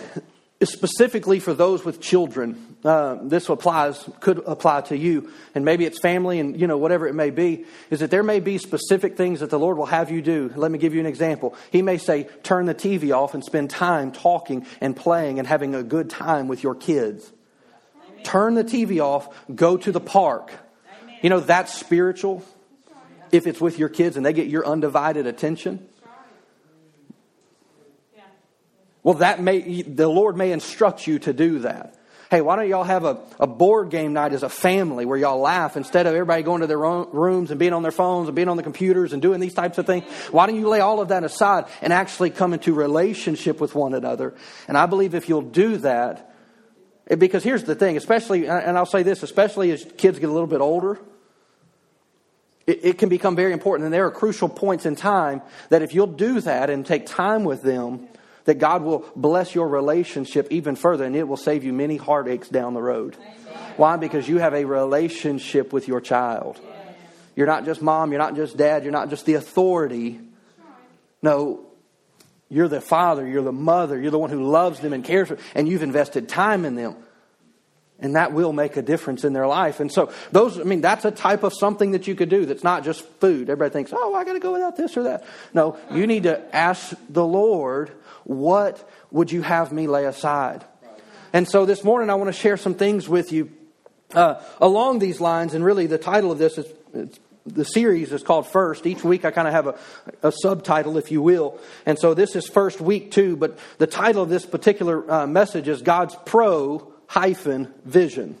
specifically 0.63 1.39
for 1.39 1.53
those 1.53 1.83
with 1.83 1.99
children. 1.99 2.77
Uh, 2.83 3.17
this 3.23 3.49
applies 3.49 4.07
could 4.19 4.39
apply 4.45 4.81
to 4.81 4.97
you, 4.97 5.31
and 5.53 5.65
maybe 5.65 5.85
it's 5.85 5.99
family, 5.99 6.39
and 6.39 6.59
you 6.59 6.67
know 6.67 6.77
whatever 6.77 7.07
it 7.07 7.13
may 7.13 7.29
be. 7.29 7.65
Is 7.89 7.99
that 7.99 8.11
there 8.11 8.23
may 8.23 8.39
be 8.39 8.57
specific 8.57 9.17
things 9.17 9.41
that 9.41 9.49
the 9.49 9.59
Lord 9.59 9.77
will 9.77 9.87
have 9.87 10.11
you 10.11 10.21
do. 10.21 10.51
Let 10.55 10.71
me 10.71 10.77
give 10.77 10.93
you 10.93 10.99
an 10.99 11.05
example. 11.05 11.55
He 11.71 11.81
may 11.81 11.97
say, 11.97 12.27
"Turn 12.43 12.65
the 12.65 12.75
TV 12.75 13.11
off 13.11 13.33
and 13.33 13.43
spend 13.43 13.69
time 13.69 14.11
talking 14.11 14.65
and 14.79 14.95
playing 14.95 15.39
and 15.39 15.47
having 15.47 15.75
a 15.75 15.83
good 15.83 16.09
time 16.09 16.47
with 16.47 16.63
your 16.63 16.75
kids." 16.75 17.31
Amen. 18.11 18.23
Turn 18.23 18.53
the 18.55 18.63
TV 18.63 18.99
off. 18.99 19.27
Go 19.53 19.77
to 19.77 19.91
the 19.91 19.99
park. 19.99 20.51
Amen. 21.03 21.15
You 21.21 21.29
know 21.31 21.39
that's 21.39 21.73
spiritual. 21.73 22.43
If 23.31 23.47
it's 23.47 23.59
with 23.59 23.79
your 23.79 23.89
kids 23.89 24.15
and 24.15 24.25
they 24.25 24.31
get 24.31 24.47
your 24.47 24.65
undivided 24.65 25.27
attention. 25.27 25.85
Well, 29.05 29.13
that 29.19 29.39
may, 29.39 29.83
the 29.83 30.07
Lord 30.07 30.35
may 30.35 30.51
instruct 30.51 31.05
you 31.05 31.19
to 31.19 31.31
do 31.31 31.59
that. 31.59 31.93
Hey, 32.31 32.41
why 32.41 32.55
don't 32.55 32.67
y'all 32.67 32.83
have 32.83 33.05
a, 33.05 33.19
a 33.39 33.45
board 33.45 33.91
game 33.91 34.13
night 34.13 34.33
as 34.33 34.41
a 34.41 34.49
family 34.49 35.05
where 35.05 35.15
y'all 35.15 35.39
laugh 35.39 35.77
instead 35.77 36.07
of 36.07 36.15
everybody 36.15 36.41
going 36.41 36.61
to 36.61 36.67
their 36.67 36.83
own 36.83 37.09
rooms 37.11 37.51
and 37.51 37.59
being 37.59 37.73
on 37.73 37.83
their 37.83 37.91
phones 37.91 38.27
and 38.27 38.35
being 38.35 38.49
on 38.49 38.57
the 38.57 38.63
computers 38.63 39.13
and 39.13 39.21
doing 39.21 39.39
these 39.39 39.53
types 39.53 39.77
of 39.77 39.85
things? 39.85 40.05
Why 40.31 40.47
don't 40.47 40.55
you 40.55 40.67
lay 40.67 40.79
all 40.79 41.01
of 41.01 41.09
that 41.09 41.23
aside 41.23 41.65
and 41.83 41.93
actually 41.93 42.31
come 42.31 42.51
into 42.53 42.73
relationship 42.73 43.61
with 43.61 43.75
one 43.75 43.93
another? 43.93 44.33
And 44.67 44.75
I 44.75 44.87
believe 44.87 45.13
if 45.13 45.29
you'll 45.29 45.43
do 45.43 45.77
that, 45.77 46.33
because 47.07 47.43
here's 47.43 47.63
the 47.63 47.75
thing, 47.75 47.97
especially, 47.97 48.47
and 48.47 48.75
I'll 48.75 48.87
say 48.87 49.03
this, 49.03 49.21
especially 49.21 49.69
as 49.69 49.85
kids 49.97 50.17
get 50.17 50.29
a 50.29 50.33
little 50.33 50.47
bit 50.47 50.61
older, 50.61 50.97
it, 52.65 52.79
it 52.81 52.97
can 52.97 53.09
become 53.09 53.35
very 53.35 53.53
important. 53.53 53.85
And 53.85 53.93
there 53.93 54.07
are 54.07 54.11
crucial 54.11 54.49
points 54.49 54.87
in 54.87 54.95
time 54.95 55.43
that 55.69 55.83
if 55.83 55.93
you'll 55.93 56.07
do 56.07 56.41
that 56.41 56.71
and 56.71 56.83
take 56.83 57.05
time 57.05 57.43
with 57.43 57.61
them, 57.61 58.07
that 58.45 58.55
God 58.55 58.83
will 58.83 59.05
bless 59.15 59.53
your 59.53 59.67
relationship 59.67 60.47
even 60.51 60.75
further 60.75 61.03
and 61.03 61.15
it 61.15 61.27
will 61.27 61.37
save 61.37 61.63
you 61.63 61.73
many 61.73 61.97
heartaches 61.97 62.49
down 62.49 62.73
the 62.73 62.81
road. 62.81 63.15
Why? 63.77 63.97
Because 63.97 64.27
you 64.27 64.37
have 64.37 64.53
a 64.53 64.65
relationship 64.65 65.73
with 65.73 65.87
your 65.87 65.99
child. 65.99 66.59
You're 67.35 67.47
not 67.47 67.65
just 67.65 67.81
mom, 67.81 68.11
you're 68.11 68.19
not 68.19 68.35
just 68.35 68.55
dad, 68.55 68.83
you're 68.83 68.93
not 68.93 69.09
just 69.09 69.25
the 69.25 69.33
authority. 69.33 70.19
No, 71.21 71.65
you're 72.49 72.67
the 72.67 72.79
father, 72.79 73.27
you're 73.27 73.43
the 73.43 73.51
mother, 73.51 73.99
you're 73.99 74.11
the 74.11 74.19
one 74.19 74.29
who 74.29 74.43
loves 74.43 74.79
them 74.79 74.93
and 74.93 75.03
cares 75.03 75.27
for 75.27 75.35
them, 75.35 75.43
and 75.55 75.67
you've 75.67 75.83
invested 75.83 76.29
time 76.29 76.63
in 76.63 76.75
them. 76.75 76.95
And 77.99 78.15
that 78.15 78.33
will 78.33 78.51
make 78.51 78.75
a 78.75 78.81
difference 78.81 79.23
in 79.23 79.31
their 79.31 79.47
life. 79.47 79.79
And 79.79 79.89
so, 79.89 80.11
those, 80.31 80.59
I 80.59 80.63
mean, 80.63 80.81
that's 80.81 81.05
a 81.05 81.11
type 81.11 81.43
of 81.43 81.53
something 81.53 81.91
that 81.91 82.07
you 82.07 82.15
could 82.15 82.27
do 82.27 82.45
that's 82.45 82.63
not 82.63 82.83
just 82.83 83.05
food. 83.21 83.49
Everybody 83.49 83.71
thinks, 83.71 83.93
oh, 83.95 84.13
I 84.13 84.25
got 84.25 84.33
to 84.33 84.39
go 84.39 84.51
without 84.51 84.75
this 84.75 84.97
or 84.97 85.03
that. 85.03 85.23
No, 85.53 85.77
you 85.91 86.05
need 86.05 86.23
to 86.23 86.55
ask 86.55 86.93
the 87.09 87.25
Lord 87.25 87.91
what 88.25 88.87
would 89.11 89.31
you 89.31 89.43
have 89.43 89.71
me 89.71 89.87
lay 89.87 90.05
aside? 90.05 90.65
And 91.31 91.47
so 91.47 91.65
this 91.65 91.83
morning 91.83 92.09
I 92.09 92.15
want 92.15 92.27
to 92.27 92.33
share 92.33 92.57
some 92.57 92.73
things 92.73 93.07
with 93.07 93.31
you 93.31 93.51
uh, 94.13 94.41
along 94.59 94.99
these 94.99 95.21
lines. 95.21 95.53
And 95.53 95.63
really, 95.63 95.87
the 95.87 95.97
title 95.97 96.31
of 96.31 96.37
this 96.37 96.57
is 96.57 96.67
the 97.45 97.65
series 97.65 98.11
is 98.11 98.23
called 98.23 98.47
First. 98.47 98.87
Each 98.87 99.03
week 99.03 99.23
I 99.23 99.31
kind 99.31 99.47
of 99.47 99.53
have 99.53 99.67
a, 99.67 99.75
a, 100.23 100.31
subtitle, 100.31 100.97
if 100.97 101.11
you 101.11 101.21
will. 101.21 101.59
And 101.85 101.99
so 101.99 102.13
this 102.13 102.35
is 102.35 102.47
first 102.47 102.81
week 102.81 103.11
too. 103.11 103.35
But 103.35 103.59
the 103.77 103.87
title 103.87 104.23
of 104.23 104.29
this 104.29 104.45
particular 104.45 105.09
uh, 105.11 105.27
message 105.27 105.67
is 105.67 105.81
God's 105.81 106.15
Pro 106.25 106.91
hyphen 107.07 107.73
Vision. 107.85 108.37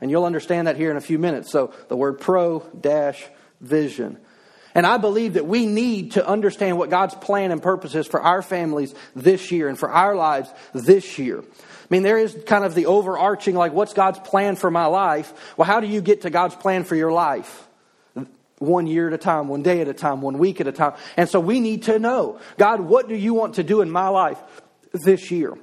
And 0.00 0.10
you'll 0.10 0.24
understand 0.24 0.66
that 0.66 0.76
here 0.76 0.90
in 0.90 0.96
a 0.96 1.00
few 1.00 1.18
minutes. 1.18 1.50
So 1.50 1.72
the 1.88 1.96
word 1.96 2.18
pro 2.18 2.60
dash 2.80 3.24
vision. 3.60 4.18
And 4.74 4.86
I 4.86 4.96
believe 4.96 5.34
that 5.34 5.46
we 5.46 5.66
need 5.66 6.12
to 6.12 6.26
understand 6.26 6.78
what 6.78 6.90
God's 6.90 7.14
plan 7.14 7.52
and 7.52 7.62
purpose 7.62 7.94
is 7.94 8.06
for 8.06 8.20
our 8.20 8.42
families 8.42 8.94
this 9.14 9.52
year 9.52 9.68
and 9.68 9.78
for 9.78 9.90
our 9.90 10.16
lives 10.16 10.52
this 10.72 11.18
year. 11.18 11.40
I 11.40 11.86
mean, 11.90 12.02
there 12.02 12.18
is 12.18 12.36
kind 12.46 12.64
of 12.64 12.74
the 12.74 12.86
overarching, 12.86 13.54
like, 13.54 13.72
what's 13.72 13.92
God's 13.92 14.18
plan 14.18 14.56
for 14.56 14.70
my 14.70 14.86
life? 14.86 15.54
Well, 15.56 15.66
how 15.66 15.80
do 15.80 15.86
you 15.86 16.00
get 16.00 16.22
to 16.22 16.30
God's 16.30 16.54
plan 16.54 16.84
for 16.84 16.96
your 16.96 17.12
life? 17.12 17.68
One 18.58 18.86
year 18.86 19.08
at 19.08 19.12
a 19.12 19.18
time, 19.18 19.48
one 19.48 19.62
day 19.62 19.82
at 19.82 19.88
a 19.88 19.94
time, 19.94 20.22
one 20.22 20.38
week 20.38 20.60
at 20.60 20.66
a 20.66 20.72
time. 20.72 20.94
And 21.16 21.28
so 21.28 21.38
we 21.38 21.60
need 21.60 21.84
to 21.84 21.98
know, 21.98 22.40
God, 22.56 22.80
what 22.80 23.08
do 23.08 23.14
you 23.14 23.34
want 23.34 23.56
to 23.56 23.62
do 23.62 23.82
in 23.82 23.90
my 23.90 24.08
life 24.08 24.38
this 24.92 25.30
year? 25.30 25.54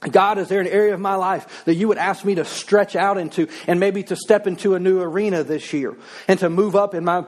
God, 0.00 0.38
is 0.38 0.48
there 0.48 0.60
an 0.60 0.66
area 0.66 0.94
of 0.94 1.00
my 1.00 1.14
life 1.16 1.64
that 1.66 1.74
you 1.74 1.88
would 1.88 1.98
ask 1.98 2.24
me 2.24 2.36
to 2.36 2.44
stretch 2.44 2.96
out 2.96 3.18
into 3.18 3.48
and 3.66 3.78
maybe 3.78 4.02
to 4.04 4.16
step 4.16 4.46
into 4.46 4.74
a 4.74 4.78
new 4.78 5.00
arena 5.00 5.44
this 5.44 5.72
year 5.74 5.94
and 6.26 6.40
to 6.40 6.48
move 6.48 6.74
up 6.74 6.94
in 6.94 7.04
my 7.04 7.24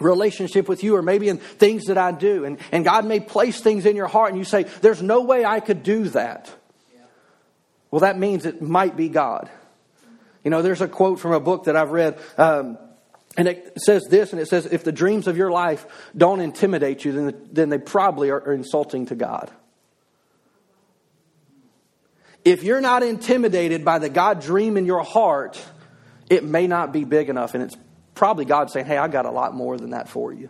relationship 0.00 0.68
with 0.68 0.82
you 0.82 0.96
or 0.96 1.02
maybe 1.02 1.28
in 1.28 1.36
things 1.36 1.86
that 1.86 1.98
I 1.98 2.12
do. 2.12 2.44
And, 2.44 2.58
and 2.72 2.84
God 2.84 3.04
may 3.04 3.20
place 3.20 3.60
things 3.60 3.84
in 3.84 3.94
your 3.94 4.06
heart 4.06 4.30
and 4.30 4.38
you 4.38 4.44
say, 4.44 4.62
there's 4.80 5.02
no 5.02 5.22
way 5.22 5.44
I 5.44 5.60
could 5.60 5.82
do 5.82 6.08
that. 6.10 6.50
Well, 7.90 8.00
that 8.00 8.18
means 8.18 8.46
it 8.46 8.62
might 8.62 8.96
be 8.96 9.08
God. 9.08 9.50
You 10.44 10.50
know, 10.50 10.62
there's 10.62 10.80
a 10.80 10.88
quote 10.88 11.20
from 11.20 11.32
a 11.32 11.40
book 11.40 11.64
that 11.64 11.76
I've 11.76 11.90
read, 11.90 12.18
um, 12.38 12.78
and 13.36 13.48
it 13.48 13.78
says 13.80 14.04
this, 14.08 14.32
and 14.32 14.40
it 14.40 14.48
says, 14.48 14.66
if 14.66 14.82
the 14.82 14.92
dreams 14.92 15.26
of 15.26 15.36
your 15.36 15.50
life 15.50 15.86
don't 16.16 16.40
intimidate 16.40 17.04
you, 17.04 17.12
then, 17.12 17.48
then 17.52 17.68
they 17.68 17.78
probably 17.78 18.30
are, 18.30 18.40
are 18.40 18.52
insulting 18.52 19.06
to 19.06 19.14
God. 19.14 19.50
If 22.48 22.62
you're 22.62 22.80
not 22.80 23.02
intimidated 23.02 23.84
by 23.84 23.98
the 23.98 24.08
God 24.08 24.40
dream 24.40 24.78
in 24.78 24.86
your 24.86 25.02
heart, 25.02 25.62
it 26.30 26.44
may 26.44 26.66
not 26.66 26.94
be 26.94 27.04
big 27.04 27.28
enough, 27.28 27.52
and 27.52 27.62
it's 27.62 27.76
probably 28.14 28.46
God 28.46 28.70
saying, 28.70 28.86
Hey, 28.86 28.96
I 28.96 29.06
got 29.06 29.26
a 29.26 29.30
lot 29.30 29.54
more 29.54 29.76
than 29.76 29.90
that 29.90 30.08
for 30.08 30.32
you. 30.32 30.48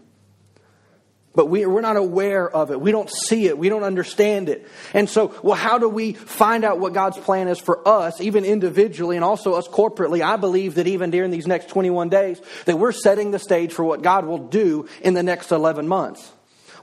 But 1.34 1.46
we, 1.46 1.66
we're 1.66 1.80
not 1.80 1.96
aware 1.96 2.48
of 2.48 2.70
it. 2.70 2.80
We 2.80 2.92
don't 2.92 3.10
see 3.10 3.48
it. 3.48 3.58
We 3.58 3.68
don't 3.68 3.82
understand 3.82 4.48
it. 4.48 4.68
And 4.94 5.10
so, 5.10 5.34
well, 5.42 5.56
how 5.56 5.78
do 5.78 5.88
we 5.88 6.12
find 6.12 6.62
out 6.62 6.78
what 6.78 6.92
God's 6.92 7.18
plan 7.18 7.48
is 7.48 7.58
for 7.58 7.86
us, 7.86 8.20
even 8.20 8.44
individually 8.44 9.16
and 9.16 9.24
also 9.24 9.54
us 9.54 9.66
corporately? 9.66 10.20
I 10.20 10.36
believe 10.36 10.76
that 10.76 10.86
even 10.86 11.10
during 11.10 11.32
these 11.32 11.48
next 11.48 11.68
21 11.68 12.10
days, 12.10 12.40
that 12.66 12.78
we're 12.78 12.92
setting 12.92 13.32
the 13.32 13.40
stage 13.40 13.72
for 13.72 13.82
what 13.82 14.02
God 14.02 14.24
will 14.24 14.46
do 14.46 14.88
in 15.00 15.14
the 15.14 15.24
next 15.24 15.50
11 15.50 15.88
months. 15.88 16.30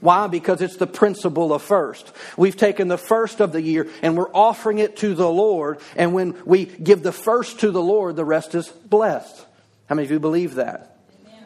Why? 0.00 0.26
Because 0.26 0.60
it's 0.60 0.76
the 0.76 0.86
principle 0.86 1.52
of 1.52 1.62
first. 1.62 2.12
We've 2.36 2.56
taken 2.56 2.88
the 2.88 2.98
first 2.98 3.40
of 3.40 3.52
the 3.52 3.62
year 3.62 3.88
and 4.02 4.16
we're 4.16 4.32
offering 4.32 4.78
it 4.78 4.96
to 4.98 5.14
the 5.14 5.28
Lord. 5.28 5.78
And 5.96 6.12
when 6.12 6.36
we 6.44 6.64
give 6.66 7.02
the 7.02 7.12
first 7.12 7.60
to 7.60 7.70
the 7.70 7.82
Lord, 7.82 8.16
the 8.16 8.24
rest 8.24 8.54
is 8.54 8.68
blessed. 8.68 9.44
How 9.86 9.94
many 9.94 10.06
of 10.06 10.12
you 10.12 10.20
believe 10.20 10.56
that? 10.56 10.96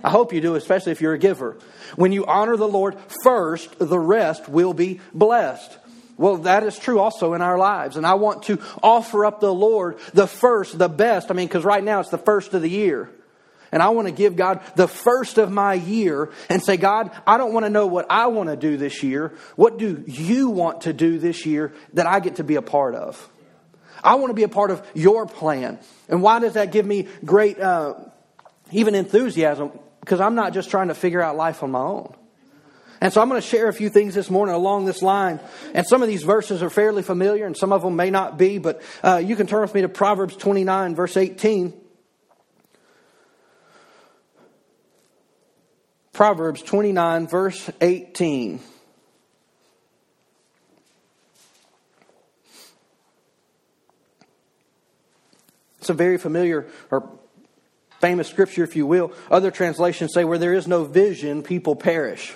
I 0.03 0.11
hope 0.11 0.33
you 0.33 0.41
do, 0.41 0.55
especially 0.55 0.93
if 0.93 1.01
you're 1.01 1.13
a 1.13 1.19
giver. 1.19 1.59
When 1.97 2.13
you 2.13 2.25
honor 2.27 2.57
the 2.57 2.69
Lord 2.69 2.97
first, 3.23 3.79
the 3.79 3.99
rest 3.99 4.49
will 4.49 4.73
be 4.73 5.01
blessed. 5.13 5.79
Well, 6.17 6.39
that 6.39 6.65
is 6.65 6.79
true 6.79 6.99
also 6.99 7.35
in 7.35 7.43
our 7.43 7.59
lives. 7.59 7.97
And 7.97 8.07
I 8.07 8.15
want 8.15 8.45
to 8.45 8.61
offer 8.83 9.25
up 9.25 9.41
the 9.41 9.55
Lord 9.55 9.99
the 10.13 10.27
first, 10.27 10.79
the 10.79 10.89
best. 10.89 11.31
I 11.31 11.35
mean, 11.35 11.47
because 11.47 11.65
right 11.65 11.83
now 11.83 12.01
it's 12.01 12.11
the 12.11 12.19
first 12.19 12.53
of 12.55 12.63
the 12.63 12.71
year. 12.71 13.11
And 13.73 13.83
I 13.83 13.91
want 13.91 14.09
to 14.09 14.13
give 14.13 14.37
God 14.37 14.61
the 14.77 14.89
first 14.89 15.39
of 15.39 15.51
my 15.51 15.75
year 15.75 16.31
and 16.49 16.63
say, 16.63 16.77
God, 16.77 17.11
I 17.27 17.39
don't 17.39 17.53
want 17.53 17.67
to 17.67 17.71
know 17.71 17.87
what 17.87 18.07
I 18.11 18.27
want 18.27 18.49
to 18.49 18.57
do 18.57 18.77
this 18.77 19.03
year. 19.03 19.35
What 19.57 19.79
do 19.79 20.05
you 20.07 20.51
want 20.51 20.83
to 20.83 20.93
do 20.93 21.19
this 21.19 21.47
year 21.47 21.73
that 21.95 22.07
I 22.07 22.21
get 22.21 22.37
to 22.37 22.45
be 22.45 22.57
a 22.57 22.63
part 22.63 22.95
of? 22.95 23.29
I 24.03 24.15
want 24.17 24.31
to 24.31 24.35
be 24.35 24.45
a 24.45 24.49
part 24.49 24.71
of 24.71 24.85
your 24.95 25.27
plan. 25.27 25.79
And 26.09 26.23
why 26.23 26.41
does 26.41 26.55
that 26.55 26.73
give 26.73 26.87
me 26.87 27.07
great 27.25 27.61
uh, 27.61 27.95
even 28.73 28.95
enthusiasm, 28.95 29.73
because 30.01 30.21
I'm 30.21 30.35
not 30.35 30.53
just 30.53 30.71
trying 30.71 30.89
to 30.89 30.95
figure 30.95 31.21
out 31.21 31.37
life 31.37 31.63
on 31.63 31.71
my 31.71 31.81
own. 31.81 32.15
And 33.01 33.13
so 33.13 33.23
I'm 33.23 33.29
going 33.29 33.41
to 33.41 33.47
share 33.47 33.69
a 33.69 33.73
few 33.73 33.89
things 33.89 34.15
this 34.15 34.29
morning 34.29 34.55
along 34.55 34.85
this 34.85 35.01
line. 35.01 35.41
And 35.73 35.87
some 35.87 36.03
of 36.03 36.09
these 36.09 36.23
verses 36.23 36.63
are 36.63 36.69
fairly 36.69 37.03
familiar, 37.03 37.47
and 37.47 37.57
some 37.57 37.73
of 37.73 37.83
them 37.83 37.97
may 37.97 38.11
not 38.11 38.37
be, 38.37 38.59
but 38.59 38.83
uh, 39.03 39.17
you 39.25 39.37
can 39.37 39.47
turn 39.47 39.63
with 39.63 39.75
me 39.75 39.81
to 39.83 39.89
Proverbs 39.89 40.37
29, 40.37 40.95
verse 40.95 41.17
18. 41.17 41.80
Proverbs 46.21 46.61
29, 46.61 47.29
verse 47.29 47.71
18. 47.81 48.61
It's 55.79 55.89
a 55.89 55.95
very 55.95 56.19
familiar 56.19 56.67
or 56.91 57.09
famous 58.03 58.29
scripture, 58.29 58.63
if 58.65 58.77
you 58.77 58.85
will. 58.85 59.15
Other 59.31 59.51
translations 59.51 60.13
say, 60.13 60.25
where 60.25 60.37
there 60.37 60.53
is 60.53 60.69
no 60.69 60.85
vision, 60.85 61.43
people 61.43 61.75
perish. 61.75 62.33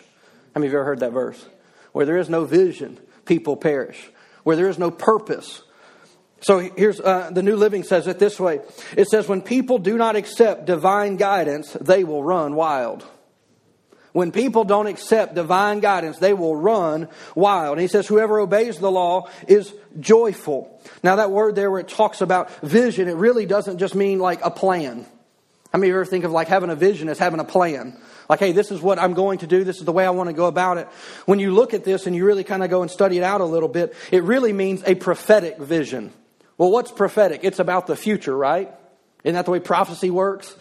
How 0.54 0.60
many 0.60 0.68
of 0.68 0.72
you 0.72 0.78
ever 0.78 0.86
heard 0.86 1.00
that 1.00 1.12
verse? 1.12 1.44
Where 1.92 2.06
there 2.06 2.16
is 2.16 2.30
no 2.30 2.46
vision, 2.46 2.98
people 3.26 3.54
perish. 3.54 4.10
Where 4.44 4.56
there 4.56 4.70
is 4.70 4.78
no 4.78 4.90
purpose, 4.90 5.60
So 6.40 6.58
here's 6.58 7.00
uh, 7.00 7.32
the 7.34 7.42
New 7.42 7.56
Living 7.56 7.82
says 7.82 8.06
it 8.06 8.18
this 8.18 8.40
way 8.40 8.60
it 8.96 9.08
says, 9.08 9.28
When 9.28 9.42
people 9.42 9.78
do 9.78 9.98
not 9.98 10.16
accept 10.16 10.64
divine 10.64 11.16
guidance, 11.18 11.76
they 11.78 12.02
will 12.02 12.24
run 12.24 12.54
wild. 12.54 13.04
When 14.14 14.30
people 14.30 14.62
don't 14.62 14.86
accept 14.86 15.34
divine 15.34 15.80
guidance, 15.80 16.18
they 16.18 16.34
will 16.34 16.54
run 16.54 17.08
wild. 17.34 17.72
And 17.72 17.80
he 17.80 17.88
says, 17.88 18.06
Whoever 18.06 18.38
obeys 18.38 18.78
the 18.78 18.88
law 18.88 19.28
is 19.48 19.74
joyful. 19.98 20.80
Now, 21.02 21.16
that 21.16 21.32
word 21.32 21.56
there 21.56 21.68
where 21.68 21.80
it 21.80 21.88
talks 21.88 22.20
about 22.20 22.48
vision, 22.60 23.08
it 23.08 23.16
really 23.16 23.44
doesn't 23.44 23.78
just 23.78 23.96
mean 23.96 24.20
like 24.20 24.38
a 24.44 24.52
plan. 24.52 25.04
How 25.72 25.80
many 25.80 25.90
of 25.90 25.94
you 25.94 26.00
ever 26.00 26.04
think 26.04 26.24
of 26.24 26.30
like 26.30 26.46
having 26.46 26.70
a 26.70 26.76
vision 26.76 27.08
as 27.08 27.18
having 27.18 27.40
a 27.40 27.44
plan? 27.44 28.00
Like, 28.28 28.38
hey, 28.38 28.52
this 28.52 28.70
is 28.70 28.80
what 28.80 29.00
I'm 29.00 29.14
going 29.14 29.38
to 29.38 29.48
do. 29.48 29.64
This 29.64 29.78
is 29.78 29.84
the 29.84 29.90
way 29.90 30.06
I 30.06 30.10
want 30.10 30.28
to 30.28 30.32
go 30.32 30.46
about 30.46 30.78
it. 30.78 30.86
When 31.26 31.40
you 31.40 31.52
look 31.52 31.74
at 31.74 31.82
this 31.82 32.06
and 32.06 32.14
you 32.14 32.24
really 32.24 32.44
kind 32.44 32.62
of 32.62 32.70
go 32.70 32.82
and 32.82 32.90
study 32.92 33.18
it 33.18 33.24
out 33.24 33.40
a 33.40 33.44
little 33.44 33.68
bit, 33.68 33.96
it 34.12 34.22
really 34.22 34.52
means 34.52 34.84
a 34.86 34.94
prophetic 34.94 35.58
vision. 35.58 36.12
Well, 36.56 36.70
what's 36.70 36.92
prophetic? 36.92 37.40
It's 37.42 37.58
about 37.58 37.88
the 37.88 37.96
future, 37.96 38.36
right? 38.36 38.72
Isn't 39.24 39.34
that 39.34 39.46
the 39.46 39.50
way 39.50 39.58
prophecy 39.58 40.10
works? 40.10 40.54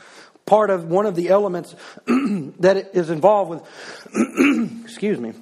Part 0.45 0.69
of 0.69 0.85
one 0.85 1.05
of 1.05 1.15
the 1.15 1.29
elements 1.29 1.75
that 2.05 2.91
is 2.93 3.09
involved 3.09 3.50
with, 3.51 4.83
excuse 4.83 5.19
me, 5.19 5.33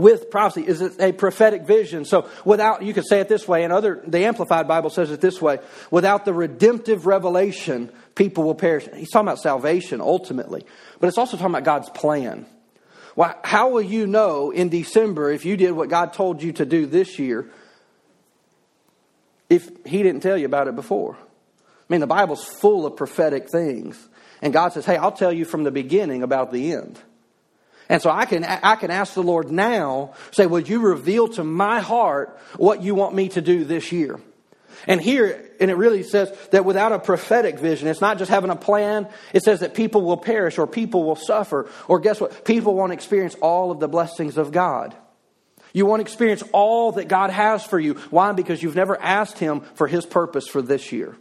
with 0.00 0.30
prophecy 0.30 0.66
is 0.66 0.80
a 0.98 1.12
prophetic 1.12 1.62
vision. 1.62 2.04
So 2.04 2.28
without, 2.44 2.82
you 2.82 2.94
could 2.94 3.06
say 3.06 3.20
it 3.20 3.28
this 3.28 3.46
way, 3.46 3.64
and 3.64 3.72
other, 3.72 4.02
the 4.06 4.24
Amplified 4.24 4.66
Bible 4.66 4.90
says 4.90 5.10
it 5.10 5.20
this 5.20 5.40
way, 5.40 5.58
without 5.90 6.24
the 6.24 6.32
redemptive 6.32 7.06
revelation, 7.06 7.90
people 8.14 8.44
will 8.44 8.54
perish. 8.54 8.88
He's 8.94 9.10
talking 9.10 9.28
about 9.28 9.40
salvation 9.40 10.00
ultimately, 10.00 10.64
but 10.98 11.08
it's 11.08 11.18
also 11.18 11.36
talking 11.36 11.52
about 11.52 11.64
God's 11.64 11.90
plan. 11.90 12.46
Well, 13.16 13.38
how 13.44 13.70
will 13.70 13.82
you 13.82 14.06
know 14.06 14.50
in 14.50 14.68
December 14.68 15.30
if 15.30 15.44
you 15.44 15.56
did 15.56 15.72
what 15.72 15.88
God 15.88 16.12
told 16.12 16.42
you 16.42 16.52
to 16.54 16.64
do 16.64 16.86
this 16.86 17.18
year 17.18 17.50
if 19.48 19.68
He 19.84 20.02
didn't 20.02 20.22
tell 20.22 20.38
you 20.38 20.46
about 20.46 20.68
it 20.68 20.76
before? 20.76 21.16
I 21.18 21.92
mean, 21.92 22.00
the 22.00 22.06
Bible's 22.06 22.44
full 22.44 22.86
of 22.86 22.96
prophetic 22.96 23.50
things. 23.50 24.08
And 24.42 24.52
God 24.52 24.72
says, 24.72 24.86
hey, 24.86 24.96
I'll 24.96 25.12
tell 25.12 25.32
you 25.32 25.44
from 25.44 25.64
the 25.64 25.70
beginning 25.70 26.22
about 26.22 26.52
the 26.52 26.72
end. 26.72 26.98
And 27.88 28.00
so 28.00 28.08
I 28.08 28.24
can, 28.24 28.44
I 28.44 28.76
can 28.76 28.90
ask 28.90 29.14
the 29.14 29.22
Lord 29.22 29.50
now, 29.50 30.14
say, 30.30 30.46
would 30.46 30.68
you 30.68 30.80
reveal 30.80 31.26
to 31.28 31.44
my 31.44 31.80
heart 31.80 32.38
what 32.56 32.82
you 32.82 32.94
want 32.94 33.14
me 33.14 33.28
to 33.30 33.40
do 33.40 33.64
this 33.64 33.90
year? 33.90 34.20
And 34.86 35.00
here, 35.00 35.50
and 35.60 35.70
it 35.70 35.74
really 35.74 36.02
says 36.02 36.32
that 36.52 36.64
without 36.64 36.92
a 36.92 36.98
prophetic 36.98 37.58
vision, 37.58 37.88
it's 37.88 38.00
not 38.00 38.16
just 38.16 38.30
having 38.30 38.50
a 38.50 38.56
plan. 38.56 39.08
It 39.34 39.42
says 39.42 39.60
that 39.60 39.74
people 39.74 40.02
will 40.02 40.16
perish 40.16 40.56
or 40.56 40.66
people 40.66 41.04
will 41.04 41.16
suffer. 41.16 41.68
Or 41.88 41.98
guess 41.98 42.20
what? 42.20 42.44
People 42.44 42.74
won't 42.74 42.92
experience 42.92 43.34
all 43.42 43.70
of 43.70 43.80
the 43.80 43.88
blessings 43.88 44.38
of 44.38 44.52
God. 44.52 44.94
You 45.72 45.84
won't 45.84 46.00
experience 46.00 46.42
all 46.52 46.92
that 46.92 47.08
God 47.08 47.30
has 47.30 47.64
for 47.64 47.78
you. 47.78 47.94
Why? 48.10 48.32
Because 48.32 48.62
you've 48.62 48.76
never 48.76 49.00
asked 49.00 49.38
Him 49.38 49.60
for 49.74 49.86
His 49.86 50.06
purpose 50.06 50.48
for 50.48 50.62
this 50.62 50.92
year. 50.92 51.16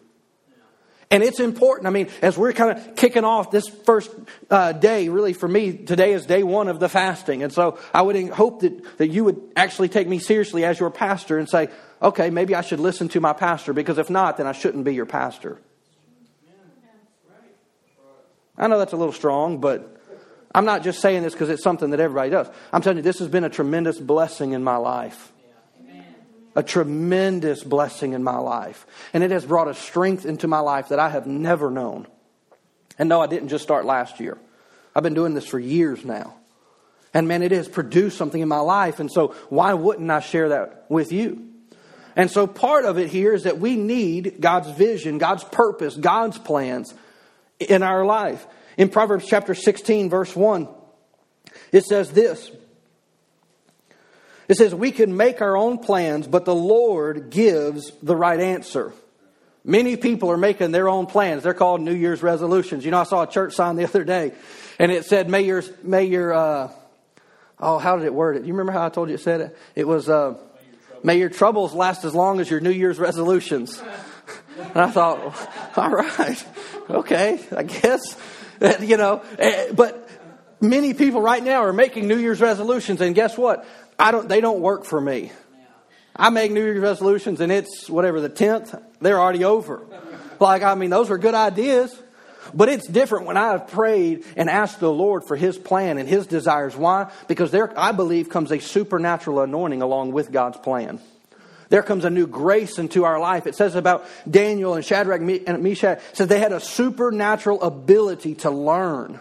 And 1.12 1.24
it's 1.24 1.39
important. 1.39 1.88
I 1.88 1.89
mean, 1.89 2.08
as 2.22 2.38
we're 2.38 2.54
kind 2.54 2.78
of 2.78 2.96
kicking 2.96 3.24
off 3.24 3.50
this 3.50 3.68
first 3.68 4.12
uh, 4.50 4.74
day, 4.74 5.10
really 5.10 5.34
for 5.34 5.48
me, 5.48 5.74
today 5.74 6.13
is 6.13 6.28
day 6.28 6.44
one 6.44 6.68
of 6.68 6.80
the 6.80 6.88
fasting. 6.88 7.42
And 7.42 7.51
so 7.51 7.80
I 7.94 8.04
would 8.04 8.30
hope 8.30 8.62
that, 8.62 8.98
that 9.00 9.08
you 9.08 9.24
would 9.24 9.42
actually 9.56 9.89
take 9.89 10.08
me 10.08 10.20
seriously 10.20 10.66
as 10.66 10.80
your 10.80 10.92
pastor 10.92 11.39
and 11.39 11.50
say, 11.50 11.70
okay, 12.00 12.30
maybe 12.30 12.54
I 12.54 12.62
should 12.62 12.80
listen 12.80 13.10
to 13.10 13.20
my 13.20 13.34
pastor, 13.34 13.74
because 13.74 13.98
if 13.98 14.10
not, 14.10 14.38
then 14.38 14.46
I 14.46 14.51
shouldn't 14.51 14.86
be 14.86 14.94
your 14.94 15.08
pastor. 15.08 15.60
I 18.56 18.68
know 18.68 18.78
that's 18.78 18.94
a 18.94 18.98
little 18.98 19.13
strong, 19.13 19.60
but 19.60 19.98
I'm 20.54 20.66
not 20.66 20.84
just 20.84 21.00
saying 21.00 21.24
this 21.24 21.34
because 21.34 21.50
it's 21.50 21.63
something 21.63 21.89
that 21.89 22.00
everybody 22.00 22.30
does. 22.30 22.48
I'm 22.72 22.82
telling 22.82 22.98
you, 22.98 23.04
this 23.04 23.20
has 23.20 23.30
been 23.30 23.46
a 23.46 23.50
tremendous 23.50 23.98
blessing 23.98 24.51
in 24.51 24.63
my 24.63 24.78
life 24.78 25.32
a 26.60 26.63
tremendous 26.63 27.63
blessing 27.63 28.12
in 28.12 28.22
my 28.22 28.38
life. 28.38 28.86
And 29.13 29.24
it 29.24 29.32
has 29.32 29.46
brought 29.46 29.70
a 29.70 29.74
strength 29.74 30.25
into 30.25 30.46
my 30.46 30.60
life 30.60 30.89
that 30.89 31.00
I 31.00 31.08
have 31.08 31.25
never 31.25 31.72
known. 31.72 32.06
And 32.98 33.08
no, 33.08 33.22
I 33.22 33.28
didn't 33.28 33.48
just 33.48 33.63
start 33.63 33.86
last 33.86 34.20
year. 34.20 34.38
I've 34.94 35.01
been 35.01 35.13
doing 35.13 35.34
this 35.36 35.48
for 35.48 35.58
years 35.58 36.04
now. 36.04 36.36
And 37.13 37.30
man, 37.30 37.44
it 37.44 37.54
has 37.54 37.70
produced 37.70 38.18
something 38.18 38.42
in 38.42 38.50
my 38.50 38.60
life. 38.60 39.00
And 39.00 39.10
so 39.10 39.30
why 39.48 39.74
wouldn't 39.74 40.12
I 40.12 40.20
share 40.20 40.50
that 40.50 40.86
with 40.89 41.13
you? 41.13 41.48
And 42.18 42.30
so 42.30 42.46
part 42.46 42.84
of 42.84 42.98
it 42.98 43.08
here 43.08 43.34
is 43.34 43.44
that 43.44 43.60
we 43.60 43.78
need 43.78 44.42
God's 44.42 44.70
vision, 44.72 45.18
God's 45.18 45.46
purpose, 45.46 45.96
God's 45.96 46.38
plans 46.38 46.94
in 47.58 47.84
our 47.84 48.04
life. 48.04 48.46
In 48.75 48.89
Proverbs 48.89 49.25
chapter 49.25 49.56
16, 49.56 50.10
verse 50.10 50.36
1, 50.36 50.68
it 51.72 51.86
says 51.86 52.12
this 52.12 52.51
it 54.50 54.58
says, 54.58 54.75
We 54.75 54.91
can 54.91 55.15
make 55.15 55.41
our 55.41 55.56
own 55.56 55.77
plans, 55.77 56.27
but 56.27 56.44
the 56.44 56.56
Lord 56.56 57.29
gives 57.29 57.91
the 58.01 58.15
right 58.15 58.39
answer. 58.39 58.91
Many 59.63 59.96
people 59.96 60.32
are 60.32 60.38
making 60.38 60.72
their 60.72 60.89
own 60.89 61.06
plans. 61.06 61.44
They're 61.44 61.53
called 61.53 61.82
New 61.82 61.94
Year's 61.94 62.24
resolutions. 62.24 62.84
You 62.84 62.91
know, 62.91 63.00
I 63.00 63.03
saw 63.03 63.22
a 63.22 63.27
church 63.27 63.53
sign 63.53 63.75
the 63.75 63.84
other 63.84 64.03
day, 64.03 64.34
and 64.79 64.91
it 64.91 65.06
said, 65.06 65.29
May 65.29 65.44
your, 65.44 65.63
may 65.84 66.06
your, 66.06 66.34
uh, 66.34 66.72
oh, 67.60 67.77
how 67.77 67.96
did 67.96 68.06
it 68.06 68.13
word 68.13 68.38
it? 68.38 68.39
Do 68.41 68.48
you 68.48 68.53
remember 68.53 68.72
how 68.72 68.88
I 68.88 68.89
told 68.89 69.10
you 69.10 69.15
it 69.15 69.22
said 69.22 69.41
it? 69.41 69.58
It 69.75 69.88
was, 69.88 70.10
uh, 70.10 70.36
May 71.03 71.20
your 71.20 71.29
troubles 71.29 71.74
last 71.74 72.03
as 72.03 72.15
long 72.15 72.39
as 72.39 72.50
your 72.50 72.60
New 72.60 72.72
Year's 72.72 73.00
resolutions. 73.00 73.82
And 74.58 74.77
I 74.77 74.89
thought, 74.89 75.77
all 75.77 75.89
right, 75.89 76.46
okay, 76.89 77.39
I 77.56 77.63
guess, 77.63 78.18
you 78.82 78.98
know, 78.98 79.22
eh, 79.38 79.72
but 79.74 80.10
many 80.60 80.96
people 80.96 81.22
right 81.22 81.44
now 81.44 81.63
are 81.63 81.74
making 81.74 82.08
New 82.08 82.18
Year's 82.18 82.41
resolutions, 82.41 83.00
and 83.00 83.13
guess 83.13 83.38
what? 83.38 83.65
I 84.00 84.12
don't, 84.12 84.27
they 84.27 84.41
don't 84.41 84.62
work 84.62 84.86
for 84.86 85.00
me. 85.00 85.32
I 86.15 86.29
make 86.29 86.51
New 86.51 86.63
Year's 86.63 86.79
resolutions 86.79 87.39
and 87.41 87.51
it's 87.51 87.89
whatever, 87.89 88.20
the 88.20 88.29
10th, 88.29 88.82
they're 89.00 89.20
already 89.20 89.44
over. 89.44 89.82
Like, 90.39 90.63
I 90.63 90.75
mean, 90.75 90.89
those 90.89 91.12
are 91.12 91.18
good 91.18 91.36
ideas. 91.36 91.96
But 92.53 92.70
it's 92.70 92.88
different 92.88 93.25
when 93.25 93.38
I 93.38 93.51
have 93.51 93.68
prayed 93.68 94.25
and 94.36 94.50
asked 94.50 94.79
the 94.79 94.91
Lord 94.91 95.24
for 95.24 95.36
His 95.36 95.58
plan 95.58 95.98
and 95.98 96.10
His 96.10 96.25
desires. 96.25 96.75
Why? 96.75 97.12
Because 97.27 97.51
there, 97.51 97.77
I 97.77 97.91
believe, 97.91 98.29
comes 98.29 98.51
a 98.51 98.60
supernatural 98.60 99.41
anointing 99.41 99.82
along 99.82 100.13
with 100.13 100.32
God's 100.32 100.58
plan. 100.58 101.00
There 101.70 101.84
comes 101.84 102.06
a 102.06 102.10
new 102.10 102.25
grace 102.25 102.79
into 102.79 103.06
our 103.06 103.20
life. 103.20 103.46
It 103.46 103.56
says 103.56 103.75
about 103.75 104.08
Daniel 104.29 104.74
and 104.74 104.84
Shadrach 104.84 105.22
and 105.22 105.63
Meshach, 105.63 106.01
says 106.13 106.27
they 106.27 106.39
had 106.39 106.51
a 106.51 106.60
supernatural 106.60 107.62
ability 107.62 108.36
to 108.36 108.50
learn, 108.50 109.20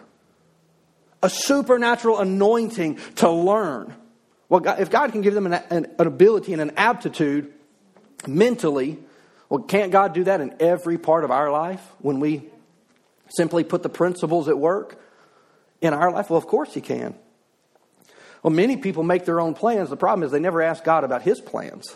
a 1.22 1.28
supernatural 1.28 2.18
anointing 2.18 2.98
to 3.16 3.30
learn. 3.30 3.94
Well, 4.48 4.60
God, 4.60 4.80
if 4.80 4.90
God 4.90 5.12
can 5.12 5.20
give 5.20 5.34
them 5.34 5.46
an, 5.46 5.54
an, 5.70 5.86
an 5.98 6.06
ability 6.06 6.52
and 6.52 6.62
an 6.62 6.72
aptitude 6.76 7.52
mentally, 8.26 8.98
well, 9.48 9.62
can't 9.62 9.92
God 9.92 10.14
do 10.14 10.24
that 10.24 10.40
in 10.40 10.54
every 10.60 10.98
part 10.98 11.24
of 11.24 11.30
our 11.30 11.50
life 11.50 11.82
when 11.98 12.20
we 12.20 12.44
simply 13.28 13.64
put 13.64 13.82
the 13.82 13.88
principles 13.88 14.48
at 14.48 14.58
work 14.58 15.00
in 15.80 15.92
our 15.92 16.10
life? 16.10 16.30
Well, 16.30 16.38
of 16.38 16.46
course 16.46 16.72
He 16.74 16.80
can. 16.80 17.14
Well, 18.42 18.52
many 18.52 18.76
people 18.76 19.02
make 19.02 19.24
their 19.24 19.40
own 19.40 19.54
plans. 19.54 19.90
The 19.90 19.96
problem 19.96 20.22
is 20.22 20.30
they 20.30 20.38
never 20.38 20.62
ask 20.62 20.84
God 20.84 21.04
about 21.04 21.22
His 21.22 21.40
plans, 21.40 21.94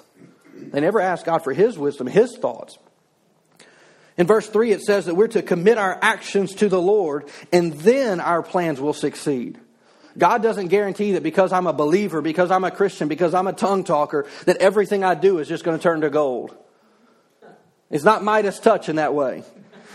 they 0.55 0.81
never 0.81 1.01
ask 1.01 1.25
God 1.25 1.39
for 1.39 1.53
His 1.53 1.79
wisdom, 1.79 2.07
His 2.07 2.37
thoughts. 2.37 2.79
In 4.19 4.27
verse 4.27 4.47
3, 4.47 4.73
it 4.73 4.83
says 4.83 5.07
that 5.07 5.15
we're 5.15 5.29
to 5.29 5.41
commit 5.41 5.79
our 5.79 5.99
actions 6.03 6.55
to 6.57 6.69
the 6.69 6.81
Lord, 6.81 7.31
and 7.51 7.73
then 7.73 8.21
our 8.21 8.43
plans 8.43 8.79
will 8.79 8.93
succeed. 8.93 9.59
God 10.17 10.43
doesn't 10.43 10.69
guarantee 10.69 11.13
that 11.13 11.23
because 11.23 11.53
I'm 11.53 11.67
a 11.67 11.73
believer, 11.73 12.21
because 12.21 12.51
I'm 12.51 12.65
a 12.65 12.71
Christian, 12.71 13.09
because 13.09 13.35
I'm 13.35 13.47
a 13.47 13.53
tongue 13.53 13.85
talker, 13.85 14.27
that 14.45 14.59
everything 14.59 15.05
I 15.05 15.15
do 15.15 15.39
is 15.39 15.49
just 15.49 15.65
going 15.65 15.79
to 15.79 15.83
turn 15.83 16.03
to 16.03 16.11
gold. 16.11 16.57
It's 17.91 18.05
not 18.05 18.23
Midas 18.23 18.59
touch 18.59 18.89
in 18.89 18.97
that 18.97 19.15
way. 19.15 19.45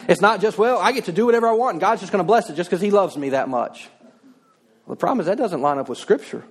It's 0.07 0.21
not 0.21 0.39
just, 0.41 0.57
well, 0.57 0.77
I 0.77 0.91
get 0.91 1.05
to 1.05 1.11
do 1.11 1.25
whatever 1.25 1.47
I 1.47 1.53
want 1.53 1.73
and 1.73 1.81
God's 1.81 2.01
just 2.01 2.11
going 2.11 2.23
to 2.23 2.27
bless 2.27 2.49
it 2.49 2.55
just 2.55 2.69
because 2.69 2.81
He 2.81 2.91
loves 2.91 3.17
me 3.17 3.29
that 3.29 3.49
much. 3.49 3.89
Well, 4.85 4.95
the 4.95 4.99
problem 4.99 5.19
is 5.19 5.25
that 5.25 5.37
doesn't 5.37 5.61
line 5.61 5.79
up 5.79 5.89
with 5.89 5.97
Scripture. 5.97 6.43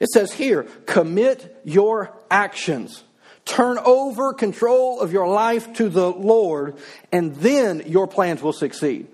It 0.00 0.08
says 0.10 0.32
here, 0.32 0.64
commit 0.86 1.60
your 1.64 2.12
actions. 2.30 3.04
Turn 3.44 3.78
over 3.78 4.32
control 4.32 5.00
of 5.00 5.12
your 5.12 5.28
life 5.28 5.72
to 5.74 5.88
the 5.88 6.10
Lord, 6.10 6.76
and 7.12 7.34
then 7.36 7.84
your 7.86 8.06
plans 8.06 8.42
will 8.42 8.52
succeed. 8.52 9.06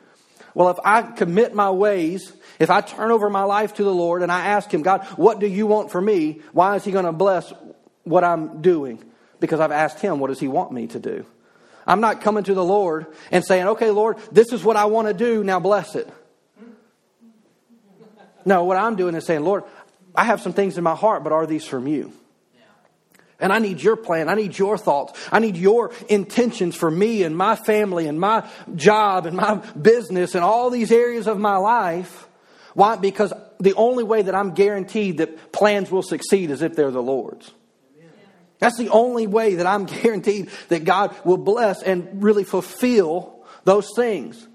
Well, 0.54 0.70
if 0.70 0.78
I 0.84 1.02
commit 1.02 1.54
my 1.54 1.70
ways 1.70 2.32
if 2.60 2.68
I 2.68 2.82
turn 2.82 3.10
over 3.10 3.30
my 3.30 3.44
life 3.44 3.74
to 3.74 3.84
the 3.84 3.92
Lord 3.92 4.22
and 4.22 4.30
I 4.30 4.48
ask 4.48 4.72
Him, 4.72 4.82
God, 4.82 5.02
what 5.16 5.40
do 5.40 5.46
you 5.46 5.66
want 5.66 5.90
for 5.90 6.00
me? 6.00 6.42
Why 6.52 6.76
is 6.76 6.84
He 6.84 6.92
going 6.92 7.06
to 7.06 7.12
bless 7.12 7.52
what 8.04 8.22
I'm 8.22 8.60
doing? 8.60 9.02
Because 9.40 9.60
I've 9.60 9.72
asked 9.72 9.98
Him, 10.00 10.20
what 10.20 10.28
does 10.28 10.38
He 10.38 10.46
want 10.46 10.70
me 10.70 10.86
to 10.88 10.98
do? 10.98 11.24
I'm 11.86 12.02
not 12.02 12.20
coming 12.20 12.44
to 12.44 12.52
the 12.52 12.62
Lord 12.62 13.06
and 13.32 13.42
saying, 13.42 13.66
okay, 13.66 13.90
Lord, 13.90 14.18
this 14.30 14.52
is 14.52 14.62
what 14.62 14.76
I 14.76 14.84
want 14.84 15.08
to 15.08 15.14
do, 15.14 15.42
now 15.42 15.58
bless 15.58 15.96
it. 15.96 16.06
No, 18.44 18.64
what 18.64 18.76
I'm 18.76 18.94
doing 18.94 19.14
is 19.14 19.24
saying, 19.24 19.42
Lord, 19.42 19.64
I 20.14 20.24
have 20.24 20.42
some 20.42 20.52
things 20.52 20.76
in 20.76 20.84
my 20.84 20.94
heart, 20.94 21.24
but 21.24 21.32
are 21.32 21.46
these 21.46 21.64
from 21.64 21.86
you? 21.86 22.12
And 23.40 23.52
I 23.52 23.58
need 23.58 23.82
your 23.82 23.96
plan. 23.96 24.28
I 24.28 24.34
need 24.34 24.58
your 24.58 24.76
thoughts. 24.76 25.18
I 25.32 25.38
need 25.38 25.56
your 25.56 25.92
intentions 26.08 26.76
for 26.76 26.90
me 26.90 27.22
and 27.22 27.36
my 27.36 27.56
family 27.56 28.06
and 28.06 28.20
my 28.20 28.48
job 28.74 29.26
and 29.26 29.36
my 29.36 29.56
business 29.80 30.34
and 30.34 30.44
all 30.44 30.70
these 30.70 30.92
areas 30.92 31.26
of 31.26 31.38
my 31.38 31.56
life. 31.56 32.28
Why? 32.74 32.96
Because 32.96 33.32
the 33.58 33.74
only 33.74 34.04
way 34.04 34.22
that 34.22 34.34
I'm 34.34 34.52
guaranteed 34.54 35.18
that 35.18 35.52
plans 35.52 35.90
will 35.90 36.02
succeed 36.02 36.50
is 36.50 36.62
if 36.62 36.76
they're 36.76 36.90
the 36.90 37.02
Lord's. 37.02 37.50
That's 38.58 38.76
the 38.76 38.90
only 38.90 39.26
way 39.26 39.56
that 39.56 39.66
I'm 39.66 39.84
guaranteed 40.02 40.50
that 40.68 40.84
God 40.84 41.16
will 41.24 41.38
bless 41.38 41.82
and 41.82 42.22
really 42.22 42.44
fulfill 42.44 43.44
those 43.64 43.90
things. 43.96 44.46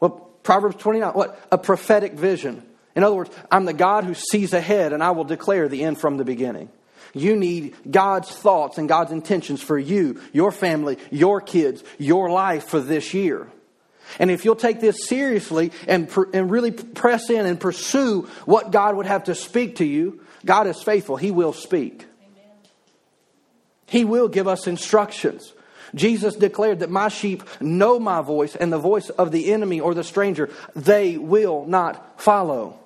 Well, 0.00 0.10
Proverbs 0.42 0.76
29, 0.76 1.12
what? 1.12 1.40
A 1.52 1.58
prophetic 1.58 2.14
vision. 2.14 2.62
In 2.96 3.04
other 3.04 3.16
words, 3.16 3.30
I'm 3.50 3.64
the 3.64 3.72
God 3.72 4.04
who 4.04 4.14
sees 4.14 4.52
ahead 4.52 4.92
and 4.92 5.02
I 5.02 5.10
will 5.10 5.24
declare 5.24 5.68
the 5.68 5.84
end 5.84 6.00
from 6.00 6.16
the 6.16 6.24
beginning. 6.24 6.70
You 7.14 7.36
need 7.36 7.74
God's 7.90 8.30
thoughts 8.30 8.78
and 8.78 8.88
God's 8.88 9.12
intentions 9.12 9.62
for 9.62 9.78
you, 9.78 10.20
your 10.32 10.52
family, 10.52 10.98
your 11.10 11.40
kids, 11.40 11.82
your 11.98 12.30
life 12.30 12.64
for 12.64 12.80
this 12.80 13.14
year. 13.14 13.48
And 14.18 14.30
if 14.30 14.44
you'll 14.44 14.56
take 14.56 14.80
this 14.80 15.06
seriously 15.06 15.72
and, 15.86 16.10
and 16.32 16.50
really 16.50 16.70
press 16.70 17.30
in 17.30 17.44
and 17.44 17.60
pursue 17.60 18.22
what 18.46 18.70
God 18.70 18.96
would 18.96 19.06
have 19.06 19.24
to 19.24 19.34
speak 19.34 19.76
to 19.76 19.84
you, 19.84 20.20
God 20.44 20.66
is 20.66 20.82
faithful. 20.82 21.16
He 21.16 21.30
will 21.30 21.52
speak. 21.52 22.06
Amen. 22.22 22.56
He 23.86 24.04
will 24.04 24.28
give 24.28 24.48
us 24.48 24.66
instructions. 24.66 25.52
Jesus 25.94 26.36
declared 26.36 26.80
that 26.80 26.90
my 26.90 27.08
sheep 27.08 27.42
know 27.60 27.98
my 27.98 28.20
voice, 28.20 28.54
and 28.54 28.72
the 28.72 28.78
voice 28.78 29.08
of 29.10 29.32
the 29.32 29.52
enemy 29.52 29.80
or 29.80 29.94
the 29.94 30.04
stranger 30.04 30.50
they 30.76 31.16
will 31.16 31.64
not 31.66 32.20
follow. 32.20 32.77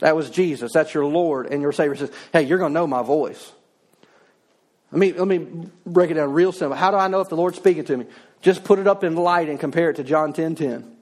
That 0.00 0.16
was 0.16 0.30
Jesus. 0.30 0.72
That's 0.72 0.92
your 0.92 1.06
Lord 1.06 1.46
and 1.46 1.62
your 1.62 1.72
Savior 1.72 1.96
says, 1.96 2.10
Hey, 2.32 2.42
you're 2.42 2.58
going 2.58 2.70
to 2.72 2.74
know 2.74 2.86
my 2.86 3.02
voice. 3.02 3.52
Let 4.92 4.98
me, 4.98 5.12
let 5.12 5.28
me 5.28 5.68
break 5.86 6.10
it 6.10 6.14
down 6.14 6.32
real 6.32 6.52
simple. 6.52 6.76
How 6.76 6.90
do 6.90 6.96
I 6.96 7.08
know 7.08 7.20
if 7.20 7.28
the 7.28 7.36
Lord's 7.36 7.56
speaking 7.56 7.84
to 7.84 7.96
me? 7.96 8.06
Just 8.42 8.64
put 8.64 8.78
it 8.78 8.86
up 8.86 9.04
in 9.04 9.14
light 9.14 9.48
and 9.48 9.60
compare 9.60 9.90
it 9.90 9.96
to 9.96 10.04
John 10.04 10.32
10 10.32 10.56
10. 10.56 10.96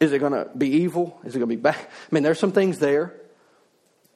Is 0.00 0.12
it 0.12 0.18
going 0.18 0.32
to 0.32 0.48
be 0.56 0.68
evil? 0.68 1.20
Is 1.24 1.36
it 1.36 1.38
going 1.38 1.48
to 1.48 1.56
be 1.56 1.60
bad? 1.60 1.76
I 1.76 2.14
mean, 2.14 2.22
there's 2.22 2.38
some 2.38 2.52
things 2.52 2.78
there. 2.78 3.14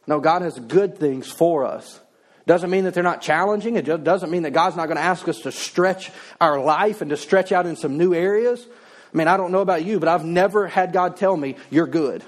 No, 0.06 0.20
God 0.20 0.42
has 0.42 0.58
good 0.58 0.98
things 0.98 1.30
for 1.30 1.64
us. 1.64 2.00
Doesn't 2.46 2.70
mean 2.70 2.84
that 2.84 2.92
they're 2.92 3.02
not 3.02 3.22
challenging. 3.22 3.76
It 3.76 3.86
doesn't 4.04 4.30
mean 4.30 4.42
that 4.42 4.50
God's 4.50 4.76
not 4.76 4.86
going 4.86 4.96
to 4.96 5.02
ask 5.02 5.26
us 5.28 5.40
to 5.40 5.52
stretch 5.52 6.10
our 6.40 6.60
life 6.60 7.00
and 7.00 7.10
to 7.10 7.16
stretch 7.16 7.52
out 7.52 7.66
in 7.66 7.76
some 7.76 7.96
new 7.96 8.12
areas. 8.12 8.66
I 9.12 9.16
mean, 9.16 9.28
I 9.28 9.36
don't 9.36 9.52
know 9.52 9.60
about 9.60 9.84
you, 9.84 9.98
but 9.98 10.08
I've 10.08 10.24
never 10.24 10.66
had 10.66 10.92
God 10.92 11.16
tell 11.16 11.36
me, 11.36 11.56
you're 11.70 11.86
good. 11.86 12.22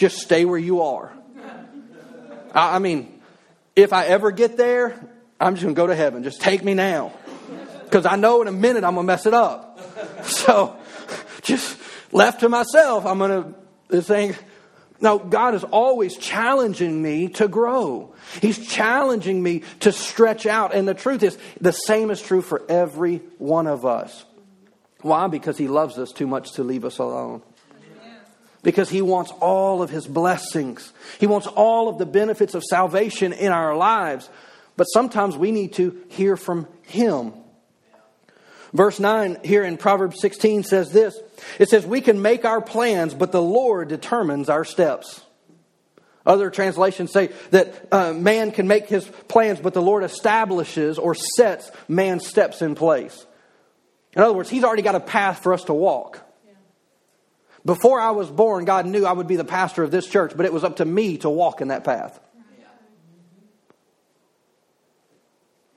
Just 0.00 0.16
stay 0.16 0.46
where 0.46 0.58
you 0.58 0.80
are. 0.80 1.12
I, 2.54 2.78
mean, 2.78 3.20
if 3.76 3.92
I 3.92 4.06
ever 4.06 4.30
get 4.30 4.56
there, 4.56 4.98
I'm 5.38 5.56
just 5.56 5.62
going 5.62 5.74
to 5.74 5.78
go 5.78 5.86
to 5.88 5.94
heaven. 5.94 6.22
Just 6.22 6.40
take 6.40 6.64
me 6.64 6.72
now. 6.72 7.12
Because 7.84 8.06
I 8.06 8.16
know 8.16 8.40
in 8.40 8.48
a 8.48 8.52
minute 8.52 8.82
I'm 8.82 8.94
going 8.94 9.06
to 9.06 9.12
mess 9.12 9.26
it 9.26 9.34
up. 9.34 9.66
So, 10.22 10.76
just 11.42 11.78
left 12.12 12.40
to 12.40 12.48
myself, 12.48 13.04
I'm 13.04 13.18
going 13.18 13.54
to 13.90 14.02
think, 14.02 14.42
no, 15.00 15.18
God 15.18 15.54
is 15.54 15.64
always 15.64 16.16
challenging 16.16 17.02
me 17.02 17.28
to 17.28 17.48
grow. 17.48 18.14
He's 18.40 18.66
challenging 18.66 19.42
me 19.42 19.62
to 19.80 19.92
stretch 19.92 20.46
out. 20.46 20.74
And 20.74 20.88
the 20.88 20.94
truth 20.94 21.22
is, 21.22 21.36
the 21.60 21.72
same 21.72 22.10
is 22.10 22.22
true 22.22 22.40
for 22.42 22.62
every 22.70 23.18
one 23.38 23.66
of 23.66 23.84
us. 23.84 24.24
Why? 25.02 25.26
Because 25.26 25.58
He 25.58 25.68
loves 25.68 25.98
us 25.98 26.12
too 26.12 26.26
much 26.26 26.52
to 26.52 26.64
leave 26.64 26.86
us 26.86 26.98
alone 26.98 27.42
because 28.62 28.88
he 28.88 29.02
wants 29.02 29.30
all 29.40 29.82
of 29.82 29.90
his 29.90 30.06
blessings. 30.06 30.92
He 31.18 31.26
wants 31.26 31.46
all 31.46 31.88
of 31.88 31.98
the 31.98 32.06
benefits 32.06 32.54
of 32.54 32.62
salvation 32.64 33.32
in 33.32 33.52
our 33.52 33.76
lives. 33.76 34.28
But 34.76 34.84
sometimes 34.84 35.36
we 35.36 35.50
need 35.52 35.74
to 35.74 36.00
hear 36.08 36.36
from 36.36 36.66
him. 36.82 37.32
Verse 38.72 39.00
9 39.00 39.38
here 39.42 39.64
in 39.64 39.76
Proverbs 39.76 40.20
16 40.20 40.62
says 40.62 40.92
this 40.92 41.18
It 41.58 41.68
says, 41.68 41.84
We 41.84 42.00
can 42.00 42.22
make 42.22 42.44
our 42.44 42.60
plans, 42.60 43.14
but 43.14 43.32
the 43.32 43.42
Lord 43.42 43.88
determines 43.88 44.48
our 44.48 44.64
steps. 44.64 45.20
Other 46.24 46.50
translations 46.50 47.12
say 47.12 47.30
that 47.50 47.88
uh, 47.90 48.12
man 48.12 48.52
can 48.52 48.68
make 48.68 48.88
his 48.88 49.04
plans, 49.26 49.58
but 49.58 49.72
the 49.72 49.82
Lord 49.82 50.04
establishes 50.04 50.98
or 50.98 51.14
sets 51.14 51.70
man's 51.88 52.26
steps 52.26 52.62
in 52.62 52.74
place. 52.74 53.26
In 54.12 54.22
other 54.22 54.34
words, 54.34 54.50
he's 54.50 54.64
already 54.64 54.82
got 54.82 54.94
a 54.94 55.00
path 55.00 55.42
for 55.42 55.54
us 55.54 55.64
to 55.64 55.74
walk. 55.74 56.20
Before 57.64 58.00
I 58.00 58.12
was 58.12 58.30
born, 58.30 58.64
God 58.64 58.86
knew 58.86 59.04
I 59.04 59.12
would 59.12 59.26
be 59.26 59.36
the 59.36 59.44
pastor 59.44 59.82
of 59.82 59.90
this 59.90 60.06
church, 60.06 60.32
but 60.36 60.46
it 60.46 60.52
was 60.52 60.64
up 60.64 60.76
to 60.76 60.84
me 60.84 61.18
to 61.18 61.28
walk 61.28 61.60
in 61.60 61.68
that 61.68 61.84
path. 61.84 62.18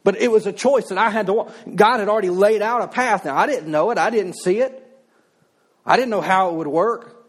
But 0.04 0.18
it 0.18 0.30
was 0.30 0.46
a 0.46 0.54
choice 0.54 0.90
that 0.90 0.98
I 0.98 1.10
had 1.10 1.28
to 1.28 1.34
walk. 1.34 1.54
God 1.76 2.00
had 2.00 2.10
already 2.10 2.30
laid 2.30 2.62
out 2.62 2.82
a 2.82 2.88
path. 2.88 3.24
Now, 3.26 3.38
I 3.38 3.48
didn't 3.48 3.72
know 3.72 3.92
it, 3.92 3.98
I 3.98 4.10
didn't 4.10 4.34
see 4.34 4.60
it, 4.60 4.80
I 5.86 5.96
didn't 5.96 6.10
know 6.10 6.22
how 6.22 6.50
it 6.50 6.56
would 6.56 6.68
work. 6.68 7.26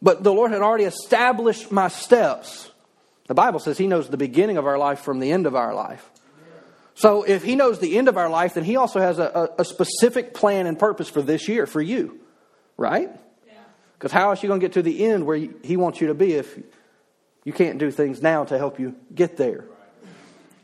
But 0.00 0.24
the 0.24 0.32
Lord 0.32 0.50
had 0.50 0.62
already 0.62 0.84
established 0.84 1.70
my 1.70 1.88
steps. 1.88 2.70
The 3.28 3.34
Bible 3.34 3.60
says 3.60 3.78
He 3.78 3.86
knows 3.86 4.08
the 4.08 4.16
beginning 4.16 4.56
of 4.56 4.66
our 4.66 4.78
life 4.78 5.00
from 5.00 5.20
the 5.20 5.30
end 5.30 5.46
of 5.46 5.54
our 5.54 5.74
life. 5.74 6.08
So 6.94 7.22
if 7.22 7.44
He 7.44 7.56
knows 7.56 7.78
the 7.78 7.96
end 7.96 8.08
of 8.08 8.16
our 8.16 8.28
life, 8.28 8.54
then 8.54 8.64
He 8.64 8.76
also 8.76 9.00
has 9.00 9.18
a, 9.18 9.50
a, 9.58 9.62
a 9.62 9.64
specific 9.64 10.34
plan 10.34 10.66
and 10.66 10.78
purpose 10.78 11.08
for 11.08 11.22
this 11.22 11.48
year, 11.48 11.66
for 11.66 11.80
you. 11.80 12.20
Right? 12.76 13.10
Because 13.94 14.12
how 14.12 14.32
is 14.32 14.42
you 14.42 14.48
going 14.48 14.60
to 14.60 14.64
get 14.64 14.72
to 14.74 14.82
the 14.82 15.04
end 15.04 15.24
where 15.24 15.36
He 15.36 15.76
wants 15.76 16.00
you 16.00 16.08
to 16.08 16.14
be 16.14 16.34
if 16.34 16.58
you 17.44 17.52
can't 17.52 17.78
do 17.78 17.90
things 17.90 18.20
now 18.20 18.44
to 18.44 18.58
help 18.58 18.80
you 18.80 18.96
get 19.14 19.36
there? 19.36 19.64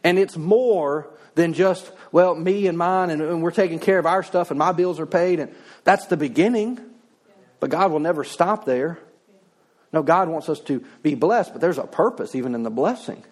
And 0.02 0.18
it's 0.18 0.36
more 0.36 1.08
than 1.34 1.52
just, 1.52 1.90
well, 2.10 2.34
me 2.34 2.66
and 2.66 2.76
mine, 2.76 3.10
and, 3.10 3.22
and 3.22 3.42
we're 3.42 3.52
taking 3.52 3.78
care 3.78 3.98
of 3.98 4.06
our 4.06 4.22
stuff, 4.22 4.50
and 4.50 4.58
my 4.58 4.72
bills 4.72 4.98
are 4.98 5.06
paid, 5.06 5.38
and 5.38 5.54
that's 5.84 6.06
the 6.06 6.16
beginning. 6.16 6.80
But 7.60 7.70
God 7.70 7.92
will 7.92 8.00
never 8.00 8.24
stop 8.24 8.64
there. 8.64 8.98
No, 9.92 10.02
God 10.02 10.28
wants 10.28 10.48
us 10.48 10.60
to 10.62 10.84
be 11.02 11.14
blessed, 11.14 11.52
but 11.52 11.60
there's 11.60 11.78
a 11.78 11.86
purpose 11.86 12.34
even 12.34 12.54
in 12.54 12.62
the 12.62 12.70
blessing. 12.70 13.22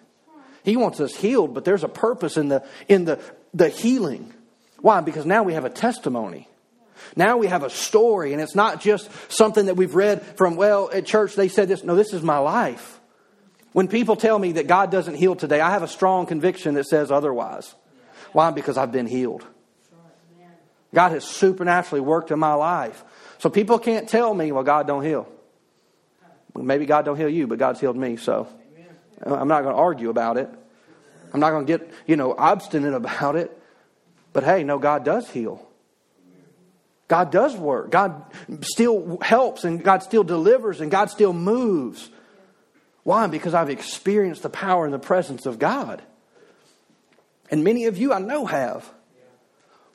He 0.63 0.75
wants 0.75 0.99
us 0.99 1.15
healed, 1.15 1.53
but 1.53 1.65
there's 1.65 1.83
a 1.83 1.89
purpose 1.89 2.35
in 2.35 2.49
the 2.49 2.65
in 2.87 3.05
the 3.05 3.19
the 3.53 3.69
healing. 3.69 4.33
Why? 4.81 5.01
Because 5.01 5.25
now 5.25 5.43
we 5.43 5.53
have 5.53 5.65
a 5.65 5.69
testimony. 5.69 6.47
Now 7.17 7.37
we 7.37 7.47
have 7.47 7.63
a 7.63 7.69
story, 7.69 8.31
and 8.31 8.41
it's 8.41 8.53
not 8.55 8.79
just 8.79 9.09
something 9.29 9.65
that 9.65 9.73
we've 9.73 9.95
read 9.95 10.21
from, 10.21 10.55
well, 10.55 10.89
at 10.93 11.07
church 11.07 11.35
they 11.35 11.47
said 11.47 11.67
this. 11.67 11.83
No, 11.83 11.95
this 11.95 12.13
is 12.13 12.21
my 12.21 12.37
life. 12.37 12.99
When 13.73 13.87
people 13.87 14.15
tell 14.15 14.37
me 14.37 14.53
that 14.53 14.67
God 14.67 14.91
doesn't 14.91 15.15
heal 15.15 15.35
today, 15.35 15.59
I 15.59 15.71
have 15.71 15.81
a 15.81 15.87
strong 15.87 16.27
conviction 16.27 16.75
that 16.75 16.85
says 16.85 17.11
otherwise. 17.11 17.73
Why? 18.33 18.51
Because 18.51 18.77
I've 18.77 18.91
been 18.91 19.07
healed. 19.07 19.43
God 20.93 21.11
has 21.11 21.25
supernaturally 21.25 22.01
worked 22.01 22.31
in 22.31 22.37
my 22.39 22.53
life. 22.53 23.03
So 23.39 23.49
people 23.49 23.79
can't 23.79 24.07
tell 24.07 24.33
me, 24.33 24.51
well, 24.51 24.63
God 24.63 24.87
don't 24.87 25.03
heal. 25.03 25.27
Maybe 26.55 26.85
God 26.85 27.03
don't 27.03 27.17
heal 27.17 27.29
you, 27.29 27.47
but 27.47 27.57
God's 27.57 27.79
healed 27.79 27.97
me, 27.97 28.17
so 28.17 28.47
uh, 29.25 29.35
I'm 29.35 29.47
not 29.47 29.63
going 29.63 29.75
to 29.75 29.79
argue 29.79 30.09
about 30.09 30.37
it. 30.37 30.49
I'm 31.33 31.39
not 31.39 31.49
going 31.49 31.65
to 31.65 31.77
get, 31.77 31.91
you 32.05 32.15
know, 32.15 32.35
obstinate 32.37 32.93
about 32.95 33.35
it. 33.35 33.59
But 34.33 34.43
hey, 34.43 34.63
no, 34.63 34.77
God 34.77 35.03
does 35.03 35.29
heal. 35.29 35.66
God 37.07 37.31
does 37.31 37.55
work. 37.55 37.89
God 37.89 38.23
still 38.61 39.17
helps 39.21 39.63
and 39.63 39.83
God 39.83 40.03
still 40.03 40.23
delivers 40.23 40.81
and 40.81 40.91
God 40.91 41.09
still 41.09 41.33
moves. 41.33 42.09
Why? 43.03 43.27
Because 43.27 43.53
I've 43.53 43.69
experienced 43.69 44.43
the 44.43 44.49
power 44.49 44.83
and 44.83 44.93
the 44.93 44.99
presence 44.99 45.45
of 45.45 45.59
God. 45.59 46.01
And 47.49 47.63
many 47.63 47.85
of 47.85 47.97
you 47.97 48.11
I 48.11 48.19
know 48.19 48.45
have. 48.45 48.89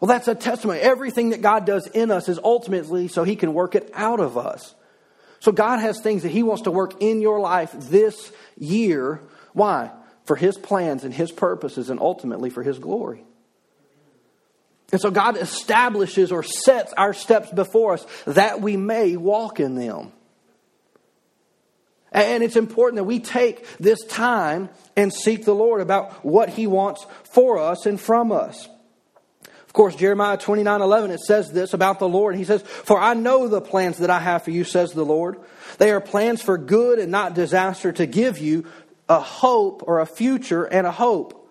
Well, 0.01 0.09
that's 0.09 0.27
a 0.27 0.35
testimony. 0.35 0.81
Everything 0.81 1.31
that 1.31 1.42
God 1.42 1.66
does 1.66 1.87
in 1.87 2.11
us 2.11 2.29
is 2.29 2.40
ultimately 2.42 3.09
so 3.09 3.22
He 3.22 3.37
can 3.37 3.53
work 3.53 3.75
it 3.75 3.90
out 3.94 4.18
of 4.18 4.38
us. 4.38 4.75
So 5.40 5.53
God 5.53 5.79
has 5.81 6.01
things 6.01 6.22
that 6.22 6.31
He 6.31 6.42
wants 6.42 6.62
to 6.62 6.70
work 6.70 7.03
in 7.03 7.20
your 7.20 7.38
life 7.38 7.72
this 7.72 8.33
year. 8.59 9.20
Why? 9.53 9.90
For 10.25 10.35
His 10.35 10.57
plans 10.57 11.05
and 11.05 11.12
His 11.12 11.31
purposes 11.31 11.90
and 11.90 12.01
ultimately 12.01 12.48
for 12.48 12.62
His 12.62 12.79
glory. 12.79 13.25
And 14.92 15.00
so 15.00 15.11
God 15.11 15.38
establishes 15.38 16.31
or 16.31 16.42
sets 16.42 16.92
our 16.92 17.14
steps 17.14 17.50
before 17.50 17.94
us 17.94 18.07
that 18.26 18.61
we 18.61 18.76
may 18.76 19.16
walk 19.16 19.59
in 19.59 19.74
them. 19.74 20.12
And 22.12 22.42
it's 22.42 22.57
important 22.57 22.96
that 22.96 23.05
we 23.05 23.18
take 23.18 23.66
this 23.78 24.05
time 24.05 24.68
and 24.94 25.11
seek 25.11 25.46
the 25.46 25.55
Lord 25.55 25.81
about 25.81 26.24
what 26.24 26.50
He 26.50 26.66
wants 26.66 27.07
for 27.24 27.59
us 27.59 27.87
and 27.87 27.98
from 27.98 28.33
us. 28.33 28.68
Of 29.64 29.72
course, 29.72 29.96
Jeremiah 29.96 30.37
29 30.37 30.83
11, 30.83 31.11
it 31.12 31.20
says 31.20 31.50
this 31.50 31.72
about 31.72 31.98
the 31.98 32.09
Lord. 32.09 32.37
He 32.37 32.44
says, 32.44 32.61
For 32.61 33.00
I 33.00 33.14
know 33.14 33.48
the 33.48 33.62
plans 33.62 33.96
that 33.98 34.11
I 34.11 34.20
have 34.20 34.44
for 34.44 34.50
you, 34.50 34.64
says 34.64 34.92
the 34.92 35.07
Lord. 35.07 35.40
They 35.78 35.90
are 35.90 36.02
plans 36.02 36.42
for 36.42 36.59
good 36.59 36.98
and 36.98 37.11
not 37.11 37.33
disaster 37.33 37.90
to 37.92 38.05
give 38.05 38.37
you 38.37 38.66
a 39.09 39.18
hope 39.18 39.83
or 39.87 40.00
a 40.00 40.07
future 40.07 40.64
and 40.64 40.87
a 40.87 40.92
hope. 40.92 41.41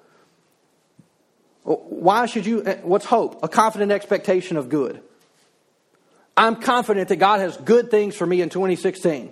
Why 2.01 2.25
should 2.25 2.47
you? 2.47 2.63
Eh, 2.63 2.79
what's 2.81 3.05
hope? 3.05 3.43
A 3.43 3.47
confident 3.47 3.91
expectation 3.91 4.57
of 4.57 4.69
good. 4.69 5.03
I'm 6.35 6.55
confident 6.55 7.09
that 7.09 7.17
God 7.17 7.41
has 7.41 7.55
good 7.57 7.91
things 7.91 8.15
for 8.15 8.25
me 8.25 8.41
in 8.41 8.49
2016. 8.49 9.31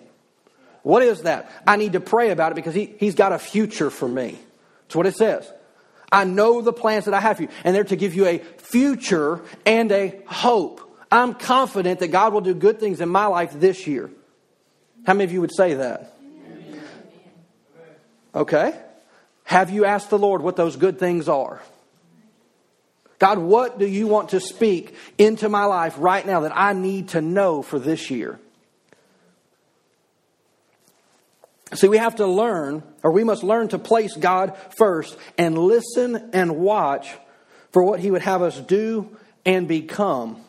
What 0.84 1.02
is 1.02 1.24
that? 1.24 1.52
I 1.66 1.78
need 1.78 1.94
to 1.94 2.00
pray 2.00 2.30
about 2.30 2.52
it 2.52 2.56
because 2.56 2.76
he, 2.76 2.94
He's 3.00 3.16
got 3.16 3.32
a 3.32 3.40
future 3.40 3.90
for 3.90 4.08
me. 4.08 4.38
That's 4.84 4.96
what 4.96 5.08
it 5.08 5.16
says. 5.16 5.52
I 6.12 6.26
know 6.26 6.62
the 6.62 6.72
plans 6.72 7.06
that 7.06 7.16
I 7.16 7.20
have 7.20 7.38
for 7.38 7.44
you, 7.44 7.50
and 7.64 7.76
they're 7.76 7.86
to 7.86 7.96
give 7.96 8.14
you 8.14 8.28
a 8.28 8.38
future 8.38 9.42
and 9.66 9.92
a 9.92 10.22
hope. 10.28 10.80
I'm 11.12 11.34
confident 11.34 12.02
that 12.02 12.10
God 12.10 12.34
will 12.34 12.42
do 12.42 12.54
good 12.54 12.80
things 12.80 13.02
in 13.02 13.10
my 13.10 13.26
life 13.26 13.52
this 13.60 13.88
year. 13.88 14.12
How 15.08 15.16
many 15.16 15.24
of 15.24 15.32
you 15.32 15.42
would 15.42 15.56
say 15.56 15.74
that? 15.74 16.16
Okay. 18.36 18.80
Have 19.46 19.72
you 19.72 19.86
asked 19.86 20.12
the 20.12 20.20
Lord 20.20 20.44
what 20.44 20.56
those 20.56 20.76
good 20.76 21.00
things 21.00 21.28
are? 21.28 21.64
God, 23.20 23.38
what 23.38 23.78
do 23.78 23.86
you 23.86 24.08
want 24.08 24.30
to 24.30 24.40
speak 24.40 24.96
into 25.18 25.50
my 25.50 25.66
life 25.66 25.96
right 25.98 26.26
now 26.26 26.42
that 26.42 26.56
I 26.56 26.72
need 26.72 27.10
to 27.10 27.22
know 27.22 27.62
for 27.62 27.78
this 27.78 28.10
year? 28.10 28.40
See, 31.74 31.90
we 31.90 31.98
have 31.98 32.16
to 32.16 32.26
learn, 32.26 32.82
or 33.04 33.12
we 33.12 33.24
must 33.24 33.44
learn 33.44 33.68
to 33.70 33.78
place 33.78 34.16
God 34.16 34.58
first 34.78 35.18
and 35.38 35.58
listen 35.58 36.32
and 36.34 36.58
watch 36.58 37.10
for 37.72 37.84
what 37.84 38.00
He 38.00 38.10
would 38.10 38.24
have 38.24 38.42
us 38.42 38.60
do 38.60 39.16
and 39.46 39.68
become. 39.68 40.42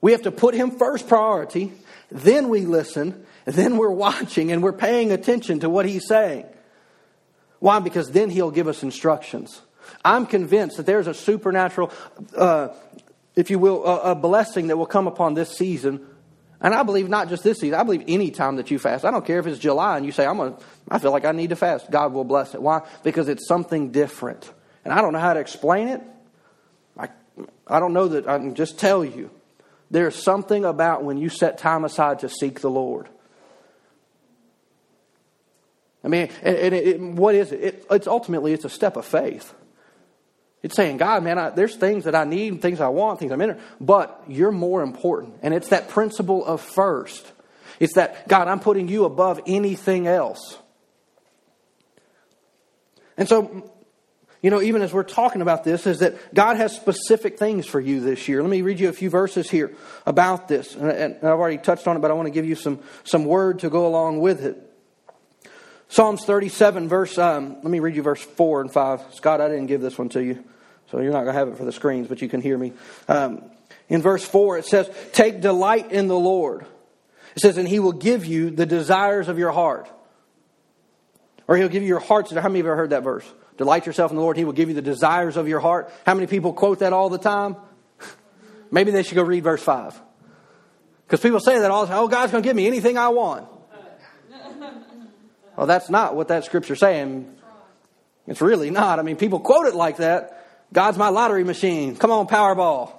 We 0.00 0.12
have 0.12 0.22
to 0.22 0.30
put 0.30 0.54
Him 0.54 0.70
first 0.70 1.08
priority, 1.08 1.72
then 2.10 2.48
we 2.50 2.60
listen, 2.60 3.26
then 3.46 3.78
we're 3.78 3.90
watching 3.90 4.52
and 4.52 4.62
we're 4.62 4.72
paying 4.72 5.10
attention 5.10 5.60
to 5.60 5.70
what 5.70 5.86
He's 5.86 6.06
saying. 6.06 6.44
Why? 7.58 7.80
Because 7.80 8.12
then 8.12 8.30
He'll 8.30 8.52
give 8.52 8.68
us 8.68 8.82
instructions. 8.82 9.62
I'm 10.04 10.26
convinced 10.26 10.78
that 10.78 10.86
there's 10.86 11.06
a 11.06 11.14
supernatural, 11.14 11.92
uh, 12.36 12.68
if 13.36 13.50
you 13.50 13.58
will, 13.58 13.84
a, 13.84 14.12
a 14.12 14.14
blessing 14.14 14.68
that 14.68 14.76
will 14.76 14.86
come 14.86 15.06
upon 15.06 15.34
this 15.34 15.56
season 15.56 16.06
and 16.64 16.72
I 16.74 16.82
believe 16.82 17.10
not 17.10 17.28
just 17.28 17.44
this 17.44 17.60
season, 17.60 17.78
I 17.78 17.82
believe 17.82 18.04
any 18.08 18.30
time 18.30 18.56
that 18.56 18.70
you 18.70 18.78
fast. 18.78 19.04
I 19.04 19.10
don't 19.10 19.26
care 19.26 19.38
if 19.38 19.46
it's 19.46 19.58
July 19.58 19.98
and 19.98 20.06
you 20.06 20.12
say, 20.12 20.24
I'm 20.24 20.38
gonna, 20.38 20.56
I 20.90 20.98
feel 20.98 21.10
like 21.10 21.26
I 21.26 21.32
need 21.32 21.50
to 21.50 21.56
fast. 21.56 21.90
God 21.90 22.14
will 22.14 22.24
bless 22.24 22.54
it. 22.54 22.62
Why? 22.62 22.80
Because 23.02 23.28
it's 23.28 23.46
something 23.46 23.90
different. 23.90 24.50
And 24.82 24.90
I 24.90 25.02
don't 25.02 25.12
know 25.12 25.18
how 25.18 25.34
to 25.34 25.40
explain 25.40 25.88
it. 25.88 26.00
I, 26.98 27.10
I 27.66 27.80
don't 27.80 27.92
know 27.92 28.08
that 28.08 28.26
I 28.26 28.38
can 28.38 28.54
just 28.54 28.78
tell 28.78 29.04
you. 29.04 29.30
There's 29.90 30.16
something 30.16 30.64
about 30.64 31.04
when 31.04 31.18
you 31.18 31.28
set 31.28 31.58
time 31.58 31.84
aside 31.84 32.20
to 32.20 32.30
seek 32.30 32.60
the 32.60 32.70
Lord. 32.70 33.10
I 36.02 36.08
mean, 36.08 36.30
and, 36.42 36.56
and 36.56 36.74
it, 36.74 36.98
what 36.98 37.34
is 37.34 37.52
it? 37.52 37.60
it? 37.62 37.86
It's 37.90 38.06
ultimately 38.06 38.54
it's 38.54 38.64
a 38.64 38.70
step 38.70 38.96
of 38.96 39.04
faith. 39.04 39.52
It's 40.64 40.76
saying, 40.76 40.96
God, 40.96 41.22
man, 41.22 41.38
I, 41.38 41.50
there's 41.50 41.76
things 41.76 42.04
that 42.04 42.14
I 42.14 42.24
need, 42.24 42.62
things 42.62 42.80
I 42.80 42.88
want, 42.88 43.20
things 43.20 43.32
I'm 43.32 43.40
in, 43.42 43.60
but 43.82 44.24
you're 44.26 44.50
more 44.50 44.82
important. 44.82 45.34
And 45.42 45.52
it's 45.52 45.68
that 45.68 45.90
principle 45.90 46.42
of 46.42 46.62
first. 46.62 47.30
It's 47.78 47.96
that, 47.96 48.28
God, 48.28 48.48
I'm 48.48 48.60
putting 48.60 48.88
you 48.88 49.04
above 49.04 49.42
anything 49.46 50.06
else. 50.06 50.56
And 53.18 53.28
so, 53.28 53.70
you 54.40 54.48
know, 54.48 54.62
even 54.62 54.80
as 54.80 54.90
we're 54.90 55.02
talking 55.02 55.42
about 55.42 55.64
this, 55.64 55.86
is 55.86 55.98
that 55.98 56.34
God 56.34 56.56
has 56.56 56.74
specific 56.74 57.38
things 57.38 57.66
for 57.66 57.78
you 57.78 58.00
this 58.00 58.26
year. 58.26 58.40
Let 58.40 58.50
me 58.50 58.62
read 58.62 58.80
you 58.80 58.88
a 58.88 58.94
few 58.94 59.10
verses 59.10 59.50
here 59.50 59.76
about 60.06 60.48
this. 60.48 60.74
And, 60.74 60.90
and 60.90 61.16
I've 61.16 61.38
already 61.38 61.58
touched 61.58 61.86
on 61.86 61.98
it, 61.98 62.00
but 62.00 62.10
I 62.10 62.14
want 62.14 62.28
to 62.28 62.32
give 62.32 62.46
you 62.46 62.54
some, 62.54 62.78
some 63.04 63.26
word 63.26 63.58
to 63.58 63.68
go 63.68 63.86
along 63.86 64.20
with 64.20 64.42
it. 64.42 64.58
Psalms 65.88 66.24
37, 66.24 66.88
verse, 66.88 67.18
um, 67.18 67.56
let 67.56 67.66
me 67.66 67.80
read 67.80 67.94
you 67.94 68.02
verse 68.02 68.22
4 68.22 68.62
and 68.62 68.72
5. 68.72 69.12
Scott, 69.12 69.42
I 69.42 69.48
didn't 69.48 69.66
give 69.66 69.82
this 69.82 69.98
one 69.98 70.08
to 70.08 70.24
you. 70.24 70.42
So 70.90 71.00
you're 71.00 71.12
not 71.12 71.24
going 71.24 71.34
to 71.34 71.38
have 71.38 71.48
it 71.48 71.56
for 71.56 71.64
the 71.64 71.72
screens, 71.72 72.08
but 72.08 72.22
you 72.22 72.28
can 72.28 72.40
hear 72.40 72.56
me. 72.56 72.72
Um, 73.08 73.42
in 73.88 74.02
verse 74.02 74.24
4, 74.24 74.58
it 74.58 74.66
says, 74.66 74.90
Take 75.12 75.40
delight 75.40 75.92
in 75.92 76.08
the 76.08 76.18
Lord. 76.18 76.66
It 77.34 77.40
says, 77.40 77.56
And 77.56 77.68
he 77.68 77.78
will 77.78 77.92
give 77.92 78.24
you 78.24 78.50
the 78.50 78.66
desires 78.66 79.28
of 79.28 79.38
your 79.38 79.50
heart. 79.50 79.90
Or 81.46 81.56
he'll 81.56 81.68
give 81.68 81.82
you 81.82 81.88
your 81.88 82.00
heart's 82.00 82.30
How 82.30 82.42
many 82.42 82.60
of 82.60 82.66
you 82.66 82.72
ever 82.72 82.76
heard 82.76 82.90
that 82.90 83.02
verse? 83.02 83.24
Delight 83.56 83.86
yourself 83.86 84.10
in 84.10 84.16
the 84.16 84.22
Lord, 84.22 84.36
he 84.36 84.44
will 84.44 84.52
give 84.52 84.68
you 84.68 84.74
the 84.74 84.82
desires 84.82 85.36
of 85.36 85.46
your 85.46 85.60
heart. 85.60 85.92
How 86.04 86.14
many 86.14 86.26
people 86.26 86.52
quote 86.52 86.80
that 86.80 86.92
all 86.92 87.08
the 87.08 87.18
time? 87.18 87.56
Maybe 88.70 88.90
they 88.90 89.02
should 89.02 89.14
go 89.14 89.22
read 89.22 89.44
verse 89.44 89.62
5. 89.62 90.00
Because 91.06 91.20
people 91.20 91.38
say 91.38 91.60
that 91.60 91.70
all 91.70 91.82
the 91.82 91.92
time, 91.92 92.02
oh, 92.02 92.08
God's 92.08 92.32
going 92.32 92.42
to 92.42 92.48
give 92.48 92.56
me 92.56 92.66
anything 92.66 92.98
I 92.98 93.08
want. 93.08 93.48
Well, 95.56 95.68
that's 95.68 95.88
not 95.88 96.16
what 96.16 96.26
that 96.28 96.44
scripture's 96.44 96.80
saying. 96.80 97.32
It's 98.26 98.40
really 98.40 98.70
not. 98.70 98.98
I 98.98 99.02
mean, 99.02 99.14
people 99.14 99.38
quote 99.38 99.66
it 99.66 99.76
like 99.76 99.98
that, 99.98 100.33
God's 100.74 100.98
my 100.98 101.08
lottery 101.08 101.44
machine. 101.44 101.94
Come 101.94 102.10
on, 102.10 102.26
Powerball. 102.26 102.92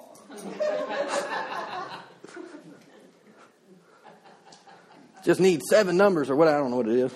Just 5.26 5.40
need 5.40 5.60
seven 5.62 5.98
numbers 5.98 6.30
or 6.30 6.36
what, 6.36 6.48
I 6.48 6.56
don't 6.56 6.70
know 6.70 6.78
what 6.78 6.88
it 6.88 6.96
is. 6.96 7.12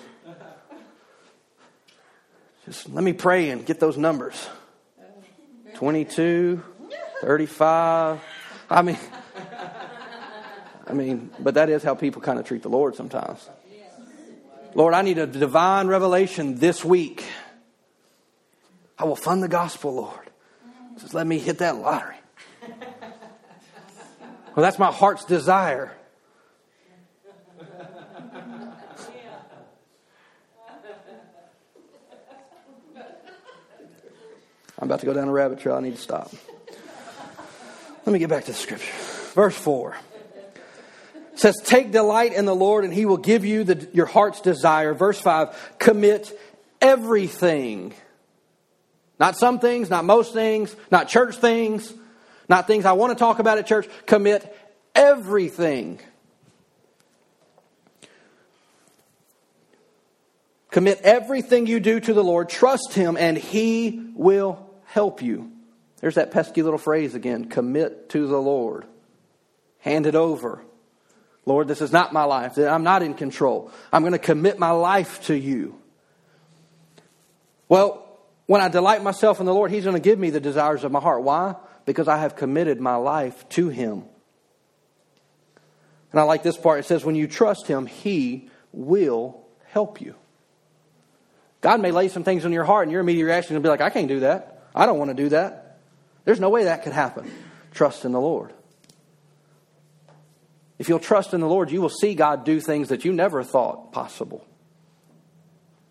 Just 2.65 2.89
let 2.89 3.03
me 3.03 3.13
pray 3.13 3.49
and 3.49 3.65
get 3.65 3.79
those 3.79 3.97
numbers 3.97 4.49
22, 5.75 6.61
35. 7.21 8.21
I 8.69 8.81
mean, 8.83 8.97
I 10.85 10.93
mean, 10.93 11.31
but 11.39 11.55
that 11.55 11.71
is 11.71 11.81
how 11.81 11.95
people 11.95 12.21
kind 12.21 12.37
of 12.37 12.45
treat 12.45 12.61
the 12.61 12.69
Lord 12.69 12.95
sometimes. 12.95 13.49
Lord, 14.75 14.93
I 14.93 15.01
need 15.01 15.17
a 15.17 15.25
divine 15.25 15.87
revelation 15.87 16.55
this 16.55 16.85
week. 16.85 17.25
I 18.99 19.05
will 19.05 19.15
fund 19.15 19.41
the 19.41 19.47
gospel, 19.47 19.95
Lord. 19.95 20.20
Just 21.01 21.13
let 21.13 21.25
me 21.25 21.39
hit 21.39 21.57
that 21.57 21.77
lottery. 21.77 22.15
Well, 24.55 24.63
that's 24.63 24.77
my 24.77 24.91
heart's 24.91 25.25
desire. 25.25 25.91
I'm 34.77 34.87
about 34.87 34.99
to 35.01 35.05
go 35.05 35.13
down 35.13 35.27
a 35.27 35.31
rabbit 35.31 35.59
trail. 35.59 35.75
I 35.75 35.79
need 35.79 35.95
to 35.95 36.01
stop. 36.01 36.31
Let 38.05 38.13
me 38.13 38.19
get 38.19 38.29
back 38.29 38.45
to 38.45 38.51
the 38.51 38.57
scripture. 38.57 38.93
Verse 39.33 39.55
4 39.55 39.95
it 41.33 41.39
says, 41.39 41.55
Take 41.63 41.91
delight 41.91 42.33
in 42.33 42.45
the 42.45 42.55
Lord, 42.55 42.83
and 42.83 42.93
he 42.93 43.05
will 43.05 43.17
give 43.17 43.45
you 43.45 43.63
the, 43.63 43.87
your 43.93 44.05
heart's 44.05 44.41
desire. 44.41 44.93
Verse 44.93 45.19
5 45.19 45.77
Commit 45.79 46.37
everything 46.81 47.93
not 49.21 49.37
some 49.37 49.59
things, 49.59 49.91
not 49.91 50.03
most 50.03 50.33
things, 50.33 50.75
not 50.89 51.07
church 51.07 51.35
things, 51.35 51.93
not 52.49 52.65
things 52.65 52.85
I 52.85 52.93
want 52.93 53.15
to 53.15 53.19
talk 53.19 53.37
about 53.37 53.59
at 53.59 53.67
church. 53.67 53.87
Commit 54.07 54.57
everything. 54.95 55.99
Commit 60.71 61.01
everything 61.03 61.67
you 61.67 61.79
do 61.79 61.99
to 61.99 62.13
the 62.13 62.23
Lord. 62.23 62.49
Trust 62.49 62.93
Him, 62.93 63.15
and 63.15 63.37
He 63.37 64.11
will 64.15 64.67
help 64.85 65.21
you. 65.21 65.51
There's 65.99 66.15
that 66.15 66.31
pesky 66.31 66.63
little 66.63 66.79
phrase 66.79 67.13
again 67.13 67.45
commit 67.47 68.09
to 68.09 68.25
the 68.25 68.41
Lord. 68.41 68.85
Hand 69.81 70.07
it 70.07 70.15
over. 70.15 70.63
Lord, 71.45 71.67
this 71.67 71.81
is 71.81 71.91
not 71.91 72.11
my 72.11 72.23
life. 72.23 72.57
I'm 72.57 72.83
not 72.83 73.03
in 73.03 73.13
control. 73.13 73.71
I'm 73.93 74.01
going 74.01 74.13
to 74.13 74.19
commit 74.19 74.57
my 74.57 74.71
life 74.71 75.23
to 75.25 75.35
you. 75.35 75.79
Well, 77.69 78.07
when 78.51 78.59
I 78.59 78.67
delight 78.67 79.01
myself 79.01 79.39
in 79.39 79.45
the 79.45 79.53
Lord, 79.53 79.71
He's 79.71 79.85
going 79.85 79.95
to 79.95 80.01
give 80.01 80.19
me 80.19 80.29
the 80.29 80.41
desires 80.41 80.83
of 80.83 80.91
my 80.91 80.99
heart. 80.99 81.23
Why? 81.23 81.55
Because 81.85 82.09
I 82.09 82.17
have 82.17 82.35
committed 82.35 82.81
my 82.81 82.95
life 82.95 83.47
to 83.51 83.69
Him. 83.69 84.03
And 86.11 86.19
I 86.19 86.23
like 86.23 86.43
this 86.43 86.57
part. 86.57 86.79
It 86.79 86.83
says, 86.83 87.05
when 87.05 87.15
you 87.15 87.29
trust 87.29 87.65
Him, 87.65 87.85
He 87.85 88.49
will 88.73 89.41
help 89.67 90.01
you. 90.01 90.15
God 91.61 91.79
may 91.79 91.91
lay 91.91 92.09
some 92.09 92.25
things 92.25 92.43
on 92.43 92.51
your 92.51 92.65
heart, 92.65 92.83
and 92.83 92.91
your 92.91 92.99
immediate 92.99 93.23
reaction 93.23 93.55
will 93.55 93.63
be 93.63 93.69
like, 93.69 93.79
I 93.79 93.89
can't 93.89 94.09
do 94.09 94.19
that. 94.19 94.63
I 94.75 94.85
don't 94.85 94.99
want 94.99 95.11
to 95.11 95.15
do 95.15 95.29
that. 95.29 95.77
There's 96.25 96.41
no 96.41 96.49
way 96.49 96.65
that 96.65 96.83
could 96.83 96.91
happen. 96.91 97.31
Trust 97.71 98.03
in 98.03 98.11
the 98.11 98.19
Lord. 98.19 98.51
If 100.77 100.89
you'll 100.89 100.99
trust 100.99 101.33
in 101.33 101.39
the 101.39 101.47
Lord, 101.47 101.71
you 101.71 101.81
will 101.81 101.87
see 101.87 102.15
God 102.15 102.43
do 102.43 102.59
things 102.59 102.89
that 102.89 103.05
you 103.05 103.13
never 103.13 103.45
thought 103.45 103.93
possible. 103.93 104.45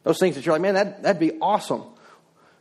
Those 0.03 0.19
things 0.19 0.35
that 0.35 0.45
you're 0.45 0.55
like, 0.55 0.61
man, 0.61 0.75
that, 0.75 1.03
that'd 1.05 1.21
be 1.21 1.39
awesome. 1.41 1.85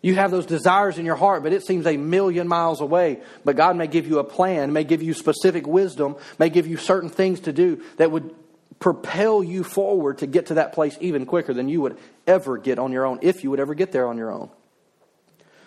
You 0.01 0.15
have 0.15 0.31
those 0.31 0.45
desires 0.45 0.97
in 0.97 1.05
your 1.05 1.17
heart, 1.17 1.43
but 1.43 1.51
it 1.51 1.65
seems 1.65 1.85
a 1.85 1.97
million 1.97 2.47
miles 2.47 2.79
away. 2.79 3.19
But 3.43 3.57
God 3.57 3.75
may 3.75 3.87
give 3.87 4.07
you 4.07 4.19
a 4.19 4.23
plan, 4.23 4.71
may 4.71 4.85
give 4.85 5.03
you 5.03 5.13
specific 5.13 5.67
wisdom, 5.67 6.15
may 6.37 6.49
give 6.49 6.67
you 6.67 6.77
certain 6.77 7.09
things 7.09 7.41
to 7.41 7.53
do 7.53 7.83
that 7.97 8.11
would 8.11 8.33
propel 8.79 9.43
you 9.43 9.63
forward 9.63 10.19
to 10.19 10.27
get 10.27 10.47
to 10.47 10.53
that 10.55 10.71
place 10.71 10.97
even 11.01 11.25
quicker 11.25 11.53
than 11.53 11.67
you 11.67 11.81
would 11.81 11.97
ever 12.25 12.57
get 12.57 12.79
on 12.79 12.93
your 12.93 13.05
own, 13.05 13.19
if 13.21 13.43
you 13.43 13.49
would 13.49 13.59
ever 13.59 13.73
get 13.73 13.91
there 13.91 14.07
on 14.07 14.17
your 14.17 14.31
own. 14.31 14.49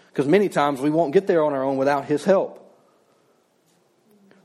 Because 0.08 0.26
many 0.26 0.48
times 0.48 0.80
we 0.80 0.90
won't 0.90 1.12
get 1.12 1.26
there 1.26 1.44
on 1.44 1.52
our 1.52 1.62
own 1.62 1.76
without 1.76 2.06
His 2.06 2.24
help. 2.24 2.58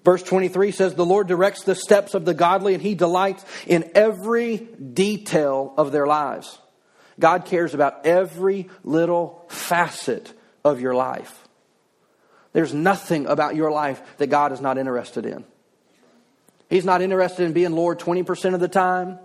Verse 0.03 0.23
23 0.23 0.71
says, 0.71 0.95
The 0.95 1.05
Lord 1.05 1.27
directs 1.27 1.63
the 1.63 1.75
steps 1.75 2.13
of 2.13 2.25
the 2.25 2.33
godly, 2.33 2.73
and 2.73 2.83
He 2.83 2.95
delights 2.95 3.43
in 3.65 3.89
every 3.95 4.57
detail 4.57 5.73
of 5.77 5.91
their 5.93 6.07
lives. 6.07 6.59
God 7.19 7.45
cares 7.45 7.73
about 7.73 8.05
every 8.05 8.69
little 8.83 9.45
facet 9.49 10.31
of 10.63 10.81
your 10.81 10.93
life. 10.93 11.47
There's 12.53 12.73
nothing 12.73 13.27
about 13.27 13.55
your 13.55 13.71
life 13.71 14.01
that 14.17 14.27
God 14.27 14.51
is 14.51 14.61
not 14.61 14.77
interested 14.77 15.25
in. 15.25 15.45
He's 16.69 16.85
not 16.85 17.01
interested 17.01 17.45
in 17.45 17.53
being 17.53 17.71
Lord 17.71 17.99
20% 17.99 18.53
of 18.53 18.59
the 18.59 18.67
time, 18.67 19.19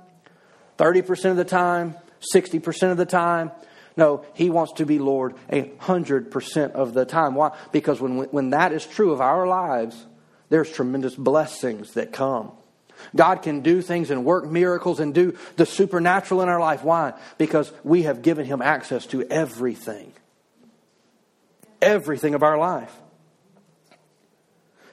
30% 0.78 1.30
of 1.30 1.36
the 1.36 1.44
time, 1.44 1.96
60% 2.34 2.90
of 2.90 2.96
the 2.96 3.06
time. 3.06 3.50
No, 3.96 4.24
He 4.34 4.48
wants 4.48 4.74
to 4.74 4.86
be 4.86 4.98
Lord 4.98 5.34
100% 5.50 6.72
of 6.72 6.94
the 6.94 7.04
time. 7.04 7.34
Why? 7.34 7.56
Because 7.72 8.00
when, 8.00 8.18
when 8.30 8.50
that 8.50 8.72
is 8.72 8.86
true 8.86 9.12
of 9.12 9.20
our 9.20 9.46
lives, 9.46 10.06
there's 10.48 10.70
tremendous 10.70 11.14
blessings 11.14 11.94
that 11.94 12.12
come. 12.12 12.52
God 13.14 13.42
can 13.42 13.60
do 13.60 13.82
things 13.82 14.10
and 14.10 14.24
work 14.24 14.46
miracles 14.46 15.00
and 15.00 15.14
do 15.14 15.36
the 15.56 15.66
supernatural 15.66 16.42
in 16.42 16.48
our 16.48 16.60
life. 16.60 16.84
Why? 16.84 17.14
Because 17.38 17.72
we 17.84 18.02
have 18.02 18.22
given 18.22 18.46
Him 18.46 18.62
access 18.62 19.06
to 19.06 19.22
everything. 19.24 20.12
Everything 21.80 22.34
of 22.34 22.42
our 22.42 22.58
life. 22.58 22.92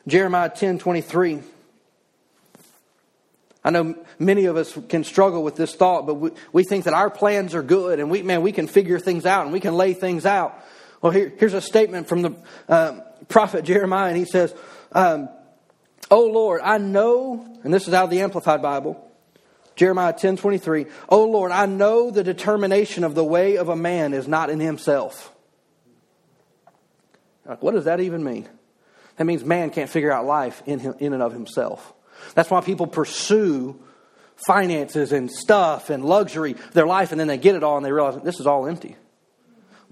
Jeremiah 0.07 0.49
10 0.49 0.79
23. 0.79 1.41
I 3.63 3.71
know 3.71 3.95
many 4.17 4.45
of 4.45 4.55
us 4.55 4.77
can 4.87 5.03
struggle 5.03 5.43
with 5.43 5.55
this 5.55 5.75
thought, 5.75 6.07
but 6.07 6.15
we, 6.15 6.31
we 6.53 6.63
think 6.63 6.85
that 6.85 6.93
our 6.93 7.09
plans 7.09 7.53
are 7.53 7.61
good 7.61 7.99
and 7.99 8.09
we, 8.09 8.23
man, 8.23 8.41
we 8.41 8.51
can 8.51 8.67
figure 8.67 8.99
things 8.99 9.25
out 9.25 9.43
and 9.43 9.53
we 9.53 9.59
can 9.59 9.75
lay 9.75 9.93
things 9.93 10.25
out. 10.25 10.57
Well, 11.01 11.11
here, 11.11 11.31
here's 11.37 11.53
a 11.53 11.61
statement 11.61 12.07
from 12.07 12.21
the 12.21 12.35
uh, 12.67 13.01
prophet 13.27 13.63
Jeremiah, 13.63 14.09
and 14.09 14.17
he 14.17 14.25
says, 14.25 14.53
um, 14.91 15.29
Oh 16.11 16.25
Lord, 16.27 16.61
I 16.63 16.77
know, 16.77 17.45
and 17.63 17.73
this 17.73 17.87
is 17.87 17.93
out 17.93 18.05
of 18.05 18.09
the 18.09 18.21
Amplified 18.21 18.61
Bible, 18.61 19.05
Jeremiah 19.75 20.13
10 20.13 20.37
23. 20.37 20.87
Oh 21.07 21.25
Lord, 21.25 21.51
I 21.51 21.65
know 21.65 22.11
the 22.11 22.23
determination 22.23 23.03
of 23.03 23.15
the 23.15 23.23
way 23.23 23.57
of 23.57 23.69
a 23.69 23.75
man 23.75 24.13
is 24.13 24.27
not 24.27 24.49
in 24.49 24.59
himself. 24.59 25.33
Like, 27.45 27.63
what 27.63 27.73
does 27.73 27.85
that 27.85 27.99
even 27.99 28.23
mean? 28.23 28.47
That 29.17 29.25
means 29.25 29.43
man 29.43 29.69
can't 29.69 29.89
figure 29.89 30.11
out 30.11 30.25
life 30.25 30.61
in, 30.65 30.79
him, 30.79 30.95
in 30.99 31.13
and 31.13 31.21
of 31.21 31.33
himself. 31.33 31.93
That's 32.35 32.49
why 32.49 32.61
people 32.61 32.87
pursue 32.87 33.79
finances 34.47 35.11
and 35.11 35.29
stuff 35.31 35.89
and 35.89 36.05
luxury, 36.05 36.55
their 36.73 36.87
life, 36.87 37.11
and 37.11 37.19
then 37.19 37.27
they 37.27 37.37
get 37.37 37.55
it 37.55 37.63
all 37.63 37.77
and 37.77 37.85
they 37.85 37.91
realize 37.91 38.21
this 38.23 38.39
is 38.39 38.47
all 38.47 38.67
empty. 38.67 38.95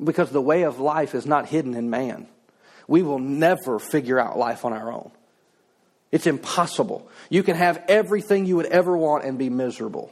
Because 0.02 0.30
the 0.30 0.42
way 0.42 0.64
of 0.64 0.80
life 0.80 1.16
is 1.16 1.26
not 1.26 1.48
hidden 1.48 1.74
in 1.74 1.90
man. 1.90 2.28
We 2.88 3.02
will 3.02 3.20
never 3.20 3.80
figure 3.80 4.20
out 4.20 4.38
life 4.38 4.64
on 4.64 4.72
our 4.72 4.92
own. 4.92 5.12
It's 6.12 6.28
impossible. 6.28 7.10
You 7.30 7.44
can 7.44 7.56
have 7.56 7.84
everything 7.88 8.46
you 8.46 8.56
would 8.56 8.66
ever 8.68 8.96
want 8.96 9.26
and 9.26 9.38
be 9.38 9.50
miserable. 9.50 10.12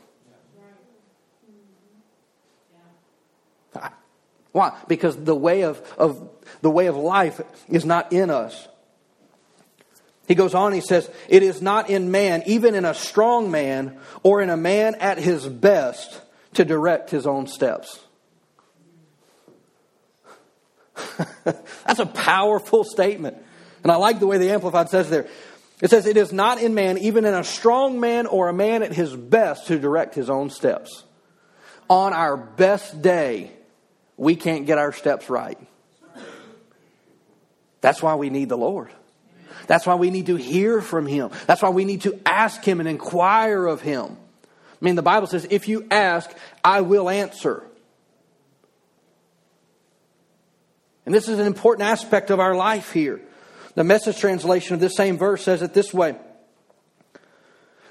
Why? 4.55 4.73
Because 4.87 5.17
the 5.17 5.35
way 5.35 5.63
of, 5.63 5.81
of 5.97 6.29
the 6.61 6.69
way 6.69 6.87
of 6.87 6.95
life 6.95 7.41
is 7.67 7.83
not 7.83 8.13
in 8.13 8.29
us. 8.29 8.69
He 10.29 10.35
goes 10.35 10.55
on, 10.55 10.71
he 10.71 10.79
says, 10.79 11.09
It 11.27 11.43
is 11.43 11.61
not 11.61 11.89
in 11.89 12.09
man, 12.09 12.41
even 12.45 12.73
in 12.73 12.85
a 12.85 12.93
strong 12.93 13.51
man, 13.51 13.97
or 14.23 14.41
in 14.41 14.49
a 14.49 14.55
man 14.55 14.95
at 14.95 15.17
his 15.17 15.45
best, 15.45 16.21
to 16.53 16.63
direct 16.63 17.09
his 17.09 17.27
own 17.27 17.47
steps. 17.47 17.99
That's 21.43 21.99
a 21.99 22.05
powerful 22.05 22.85
statement. 22.85 23.37
And 23.83 23.91
I 23.91 23.97
like 23.97 24.19
the 24.19 24.27
way 24.27 24.37
the 24.37 24.51
Amplified 24.51 24.89
says 24.89 25.09
there. 25.09 25.27
It 25.81 25.89
says, 25.89 26.05
It 26.05 26.17
is 26.17 26.31
not 26.31 26.61
in 26.61 26.73
man, 26.73 26.97
even 26.97 27.25
in 27.25 27.33
a 27.33 27.43
strong 27.43 27.99
man 27.99 28.27
or 28.27 28.49
a 28.49 28.53
man 28.53 28.83
at 28.83 28.93
his 28.93 29.15
best, 29.15 29.67
to 29.67 29.79
direct 29.79 30.15
his 30.15 30.29
own 30.29 30.49
steps. 30.49 31.03
On 31.89 32.13
our 32.13 32.37
best 32.37 33.01
day, 33.01 33.51
we 34.17 34.35
can't 34.35 34.65
get 34.65 34.77
our 34.77 34.91
steps 34.91 35.29
right. 35.29 35.59
That's 37.81 38.01
why 38.01 38.15
we 38.15 38.29
need 38.29 38.49
the 38.49 38.57
Lord. 38.57 38.89
That's 39.67 39.85
why 39.85 39.95
we 39.95 40.09
need 40.09 40.27
to 40.27 40.35
hear 40.35 40.81
from 40.81 41.05
Him. 41.05 41.31
That's 41.47 41.61
why 41.61 41.69
we 41.69 41.85
need 41.85 42.01
to 42.01 42.19
ask 42.25 42.63
Him 42.63 42.79
and 42.79 42.89
inquire 42.89 43.65
of 43.65 43.81
Him. 43.81 44.05
I 44.05 44.85
mean, 44.85 44.95
the 44.95 45.01
Bible 45.01 45.27
says, 45.27 45.47
if 45.49 45.67
you 45.67 45.85
ask, 45.89 46.31
I 46.63 46.81
will 46.81 47.09
answer. 47.09 47.63
And 51.05 51.13
this 51.13 51.29
is 51.29 51.39
an 51.39 51.45
important 51.45 51.87
aspect 51.87 52.29
of 52.29 52.39
our 52.39 52.55
life 52.55 52.91
here. 52.91 53.21
The 53.75 53.83
message 53.83 54.17
translation 54.17 54.73
of 54.73 54.79
this 54.79 54.95
same 54.95 55.17
verse 55.17 55.43
says 55.43 55.61
it 55.61 55.73
this 55.73 55.93
way. 55.93 56.15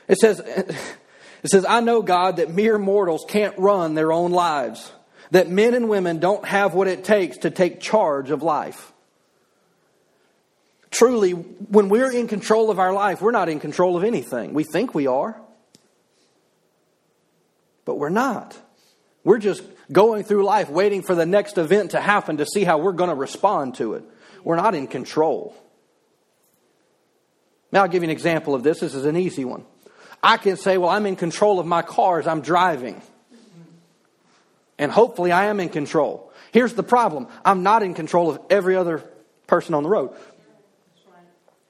It 0.09 0.19
says, 0.19 0.41
it 0.41 1.51
says, 1.51 1.65
I 1.67 1.81
know, 1.81 2.03
God, 2.03 2.37
that 2.37 2.51
mere 2.51 2.79
mortals 2.79 3.25
can't 3.29 3.57
run 3.59 3.95
their 3.95 4.13
own 4.13 4.33
lives, 4.33 4.93
that 5.31 5.49
men 5.49 5.75
and 5.75 5.89
women 5.89 6.19
don't 6.19 6.45
have 6.45 6.75
what 6.75 6.89
it 6.89 7.05
takes 7.05 7.39
to 7.39 7.51
take 7.51 7.81
charge 7.81 8.31
of 8.31 8.43
life. 8.43 8.93
Truly, 10.91 11.33
when 11.33 11.89
we're 11.89 12.13
in 12.13 12.29
control 12.29 12.71
of 12.71 12.79
our 12.79 12.93
life, 12.93 13.21
we're 13.21 13.31
not 13.31 13.49
in 13.49 13.61
control 13.61 13.97
of 13.97 14.05
anything. 14.05 14.55
We 14.55 14.65
think 14.65 14.95
we 14.95 15.07
are, 15.07 15.41
but 17.85 17.97
we're 17.97 18.11
not. 18.11 18.57
We're 19.25 19.39
just 19.39 19.63
going 19.91 20.25
through 20.25 20.45
life 20.45 20.71
waiting 20.71 21.03
for 21.03 21.15
the 21.15 21.27
next 21.27 21.59
event 21.59 21.93
to 21.93 22.01
happen 22.01 22.37
to 22.37 22.47
see 22.47 22.63
how 22.65 22.79
we're 22.79 22.93
going 22.93 23.11
to 23.11 23.17
respond 23.17 23.75
to 23.77 23.95
it. 23.95 24.05
We're 24.45 24.57
not 24.57 24.75
in 24.75 24.87
control. 24.87 25.57
Now, 27.75 27.83
I'll 27.83 27.89
give 27.89 28.05
you 28.05 28.07
an 28.07 28.13
example 28.13 28.55
of 28.55 28.63
this. 28.63 28.79
This 28.79 28.95
is 28.95 29.05
an 29.05 29.17
easy 29.17 29.45
one. 29.45 29.65
I 30.23 30.37
can 30.37 30.57
say, 30.57 30.79
well, 30.79 30.91
I'm 30.91 31.07
in 31.07 31.17
control 31.17 31.59
of 31.59 31.67
my 31.67 31.83
car 31.83 32.21
as 32.21 32.27
I'm 32.29 32.41
driving. 32.41 33.03
And 34.79 34.93
hopefully 34.93 35.33
I 35.33 35.47
am 35.47 35.59
in 35.59 35.69
control. 35.69 36.33
Here's 36.53 36.75
the 36.75 36.85
problem 36.85 37.27
I'm 37.45 37.65
not 37.65 37.83
in 37.83 37.95
control 37.95 38.31
of 38.31 38.41
every 38.49 38.77
other 38.77 39.03
person 39.49 39.75
on 39.75 39.83
the 39.83 39.89
road. 39.89 40.15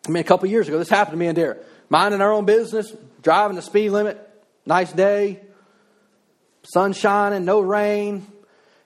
I 0.07 0.11
mean, 0.11 0.21
a 0.21 0.25
couple 0.25 0.47
years 0.47 0.69
ago, 0.69 0.79
this 0.79 0.91
happened 0.91 1.15
to 1.15 1.19
me 1.19 1.27
and 1.27 1.37
Derek. 1.37 1.65
Minding 1.89 2.21
our 2.21 2.35
own 2.35 2.45
business, 2.45 2.95
driving 3.23 3.57
the 3.57 3.63
speed 3.63 3.89
limit, 3.89 4.19
nice 4.67 4.93
day, 4.93 5.41
sun 6.65 6.93
shining, 6.93 7.47
no 7.47 7.61
rain. 7.61 8.27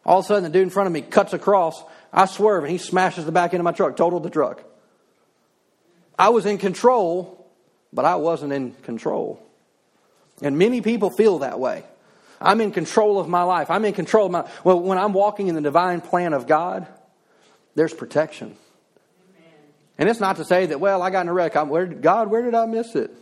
All 0.07 0.21
of 0.21 0.25
a 0.25 0.29
sudden, 0.29 0.45
the 0.45 0.51
dude 0.51 0.63
in 0.63 0.71
front 0.71 0.87
of 0.87 0.93
me 0.93 1.03
cuts 1.03 1.33
across. 1.33 1.83
I 2.13 2.27
swerve 2.27 2.63
and 2.63 2.71
he 2.71 2.79
smashes 2.79 3.25
the 3.25 3.33
back 3.33 3.55
end 3.55 3.61
of 3.61 3.65
my 3.65 3.73
truck, 3.73 3.97
totaled 3.97 4.23
the 4.23 4.31
truck. 4.31 4.63
I 6.19 6.31
was 6.31 6.47
in 6.47 6.59
control, 6.59 7.47
but 7.93 8.05
I 8.05 8.17
wasn't 8.17 8.53
in 8.53 8.73
control. 8.73 9.41
And 10.43 10.59
many 10.59 10.81
people 10.81 11.11
feel 11.11 11.41
that 11.41 11.61
way. 11.61 11.85
I'm 12.41 12.61
in 12.61 12.71
control 12.71 13.19
of 13.19 13.29
my 13.29 13.43
life. 13.43 13.71
I'm 13.71 13.85
in 13.85 13.93
control 13.93 14.27
of 14.27 14.33
my. 14.33 14.49
Well, 14.65 14.81
when 14.81 14.99
I'm 14.99 15.13
walking 15.13 15.49
in 15.49 15.55
the 15.55 15.61
divine 15.61 16.01
plan 16.01 16.33
of 16.33 16.47
God, 16.47 16.87
there's 17.75 17.93
protection. 17.93 18.57
Amen. 19.37 19.53
And 19.99 20.09
it's 20.09 20.21
not 20.21 20.37
to 20.37 20.45
say 20.45 20.67
that, 20.67 20.81
well, 20.81 21.03
I 21.03 21.11
got 21.11 21.23
in 21.23 21.29
a 21.29 21.33
wreck. 21.33 21.57
I'm, 21.57 21.69
where, 21.69 21.87
God, 21.87 22.31
where 22.31 22.43
did 22.43 22.55
I 22.55 22.67
miss 22.67 22.95
it? 22.95 23.13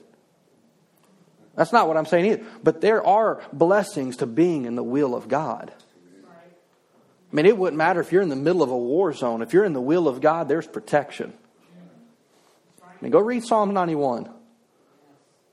That's 1.54 1.72
not 1.72 1.88
what 1.88 1.96
I'm 1.96 2.04
saying 2.04 2.26
either. 2.26 2.44
But 2.62 2.82
there 2.82 3.04
are 3.06 3.42
blessings 3.52 4.18
to 4.18 4.26
being 4.26 4.66
in 4.66 4.76
the 4.76 4.84
will 4.84 5.14
of 5.14 5.28
God. 5.28 5.72
I 7.32 7.34
mean, 7.34 7.46
it 7.46 7.56
wouldn't 7.56 7.78
matter 7.78 8.00
if 8.00 8.12
you're 8.12 8.22
in 8.22 8.28
the 8.28 8.36
middle 8.36 8.62
of 8.62 8.70
a 8.70 8.76
war 8.76 9.12
zone. 9.12 9.42
If 9.42 9.52
you're 9.52 9.64
in 9.64 9.72
the 9.72 9.80
will 9.80 10.06
of 10.06 10.20
God, 10.20 10.48
there's 10.48 10.66
protection. 10.66 11.32
Mean, 13.00 13.12
go 13.12 13.20
read 13.20 13.44
Psalm 13.44 13.74
91. 13.74 14.30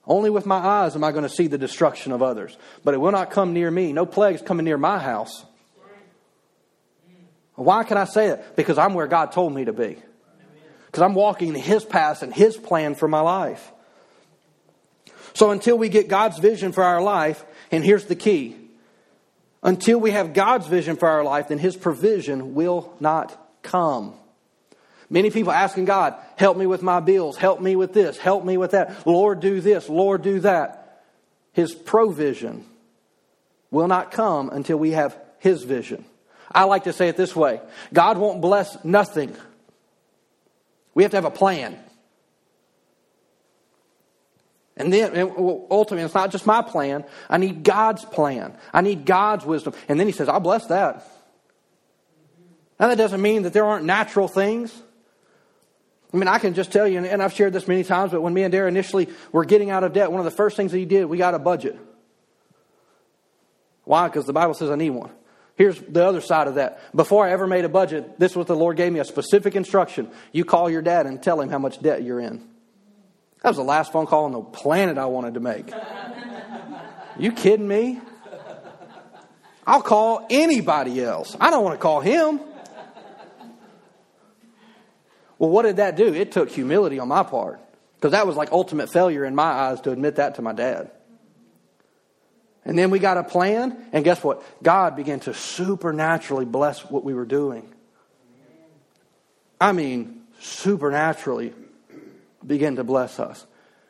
Only 0.05 0.29
with 0.29 0.45
my 0.45 0.57
eyes 0.57 0.95
am 0.95 1.03
I 1.03 1.11
going 1.11 1.23
to 1.23 1.29
see 1.29 1.47
the 1.47 1.57
destruction 1.57 2.11
of 2.11 2.21
others, 2.21 2.57
but 2.83 2.93
it 2.93 2.97
will 2.97 3.11
not 3.11 3.31
come 3.31 3.53
near 3.53 3.71
me. 3.71 3.93
No 3.93 4.05
plagues 4.05 4.41
coming 4.41 4.65
near 4.65 4.77
my 4.77 4.99
house. 4.99 5.45
Why 7.55 7.83
can 7.83 7.97
I 7.97 8.05
say 8.05 8.29
that? 8.29 8.55
Because 8.55 8.77
I'm 8.77 8.93
where 8.93 9.07
God 9.07 9.31
told 9.31 9.53
me 9.53 9.65
to 9.65 9.73
be. 9.73 9.97
Because 10.87 11.01
I'm 11.01 11.13
walking 11.13 11.49
in 11.49 11.55
His 11.55 11.85
path 11.85 12.23
and 12.23 12.33
His 12.33 12.57
plan 12.57 12.95
for 12.95 13.07
my 13.07 13.21
life. 13.21 13.71
So 15.33 15.51
until 15.51 15.77
we 15.77 15.89
get 15.89 16.07
God's 16.07 16.37
vision 16.39 16.71
for 16.71 16.83
our 16.83 17.01
life, 17.01 17.43
and 17.71 17.83
here's 17.83 18.05
the 18.05 18.15
key 18.15 18.57
until 19.63 19.97
we 19.99 20.11
have 20.11 20.33
God's 20.33 20.67
vision 20.67 20.97
for 20.97 21.07
our 21.07 21.23
life, 21.23 21.47
then 21.47 21.57
His 21.57 21.77
provision 21.77 22.53
will 22.53 22.93
not 22.99 23.35
come. 23.63 24.13
Many 25.09 25.29
people 25.29 25.51
asking 25.51 25.85
God, 25.85 26.15
help 26.35 26.57
me 26.57 26.65
with 26.65 26.81
my 26.81 26.99
bills, 26.99 27.37
help 27.37 27.61
me 27.61 27.75
with 27.75 27.93
this, 27.93 28.17
help 28.17 28.43
me 28.43 28.57
with 28.57 28.71
that. 28.71 29.05
Lord, 29.05 29.39
do 29.39 29.61
this, 29.61 29.89
Lord, 29.89 30.21
do 30.21 30.39
that. 30.41 31.03
His 31.53 31.73
provision 31.73 32.65
will 33.69 33.87
not 33.87 34.11
come 34.11 34.49
until 34.49 34.77
we 34.77 34.91
have 34.91 35.17
His 35.39 35.63
vision. 35.63 36.05
I 36.51 36.65
like 36.65 36.85
to 36.85 36.93
say 36.93 37.09
it 37.09 37.17
this 37.17 37.35
way 37.35 37.61
God 37.91 38.17
won't 38.17 38.41
bless 38.41 38.83
nothing. 38.83 39.35
We 40.93 41.03
have 41.03 41.11
to 41.11 41.17
have 41.17 41.25
a 41.25 41.31
plan. 41.31 41.77
And 44.75 44.91
then 44.91 45.15
ultimately, 45.69 46.03
it's 46.03 46.15
not 46.15 46.31
just 46.31 46.47
my 46.47 46.63
plan. 46.63 47.05
I 47.29 47.37
need 47.37 47.63
God's 47.63 48.05
plan. 48.05 48.57
I 48.73 48.81
need 48.81 49.05
God's 49.05 49.45
wisdom. 49.45 49.73
And 49.87 49.99
then 49.99 50.07
he 50.07 50.13
says, 50.13 50.27
I'll 50.27 50.39
bless 50.39 50.65
that. 50.67 51.07
Now, 52.79 52.87
that 52.87 52.97
doesn't 52.97 53.21
mean 53.21 53.43
that 53.43 53.53
there 53.53 53.65
aren't 53.65 53.85
natural 53.85 54.27
things. 54.27 54.73
I 56.13 56.17
mean, 56.17 56.27
I 56.27 56.37
can 56.37 56.53
just 56.53 56.71
tell 56.71 56.87
you, 56.87 57.03
and 57.03 57.23
I've 57.23 57.33
shared 57.33 57.53
this 57.53 57.67
many 57.67 57.83
times, 57.83 58.11
but 58.11 58.21
when 58.21 58.33
me 58.33 58.43
and 58.43 58.51
Dara 58.51 58.67
initially 58.67 59.09
were 59.31 59.45
getting 59.45 59.71
out 59.71 59.83
of 59.83 59.93
debt, 59.93 60.11
one 60.11 60.19
of 60.19 60.25
the 60.25 60.31
first 60.31 60.55
things 60.55 60.71
that 60.71 60.77
he 60.77 60.85
did, 60.85 61.05
we 61.05 61.17
got 61.17 61.33
a 61.33 61.39
budget. 61.39 61.75
Why? 63.83 64.07
Because 64.07 64.25
the 64.25 64.33
Bible 64.33 64.53
says 64.53 64.69
I 64.69 64.75
need 64.75 64.91
one. 64.91 65.11
Here's 65.55 65.79
the 65.79 66.05
other 66.05 66.21
side 66.21 66.47
of 66.47 66.55
that. 66.55 66.79
Before 66.95 67.25
I 67.25 67.31
ever 67.31 67.47
made 67.47 67.65
a 67.65 67.69
budget, 67.69 68.19
this 68.19 68.31
is 68.31 68.37
what 68.37 68.47
the 68.47 68.55
Lord 68.55 68.77
gave 68.77 68.93
me 68.93 68.99
a 68.99 69.05
specific 69.05 69.55
instruction. 69.55 70.09
You 70.31 70.45
call 70.45 70.69
your 70.69 70.81
dad 70.81 71.05
and 71.07 71.21
tell 71.21 71.41
him 71.41 71.49
how 71.49 71.59
much 71.59 71.81
debt 71.81 72.03
you're 72.03 72.19
in. 72.19 72.47
That 73.41 73.49
was 73.49 73.57
the 73.57 73.63
last 73.63 73.91
phone 73.91 74.05
call 74.05 74.25
on 74.25 74.31
the 74.31 74.41
planet 74.41 74.97
I 74.97 75.05
wanted 75.05 75.33
to 75.33 75.39
make. 75.39 75.71
You 77.19 77.31
kidding 77.31 77.67
me? 77.67 77.99
I'll 79.65 79.81
call 79.81 80.25
anybody 80.29 81.03
else. 81.03 81.35
I 81.39 81.49
don't 81.49 81.63
want 81.63 81.75
to 81.75 81.81
call 81.81 82.01
him. 82.01 82.39
Well, 85.43 85.51
what 85.51 85.63
did 85.63 85.75
that 85.75 85.97
do? 85.97 86.13
It 86.13 86.31
took 86.31 86.49
humility 86.49 86.99
on 86.99 87.09
my 87.09 87.21
part. 87.23 87.59
Because 87.95 88.13
that 88.13 88.25
was 88.25 88.37
like 88.37 88.53
ultimate 88.53 88.89
failure 88.89 89.25
in 89.25 89.35
my 89.35 89.43
eyes 89.43 89.81
to 89.81 89.91
admit 89.91 90.15
that 90.15 90.35
to 90.35 90.41
my 90.41 90.53
dad. 90.53 90.89
And 92.63 92.77
then 92.77 92.91
we 92.91 92.99
got 92.99 93.17
a 93.17 93.25
plan, 93.25 93.75
and 93.91 94.05
guess 94.05 94.23
what? 94.23 94.41
God 94.63 94.95
began 94.95 95.19
to 95.19 95.33
supernaturally 95.33 96.45
bless 96.45 96.89
what 96.89 97.03
we 97.03 97.13
were 97.13 97.25
doing. 97.25 97.69
I 99.59 99.73
mean, 99.73 100.21
supernaturally 100.39 101.53
begin 102.47 102.77
to 102.77 102.85
bless 102.85 103.19
us. 103.19 103.45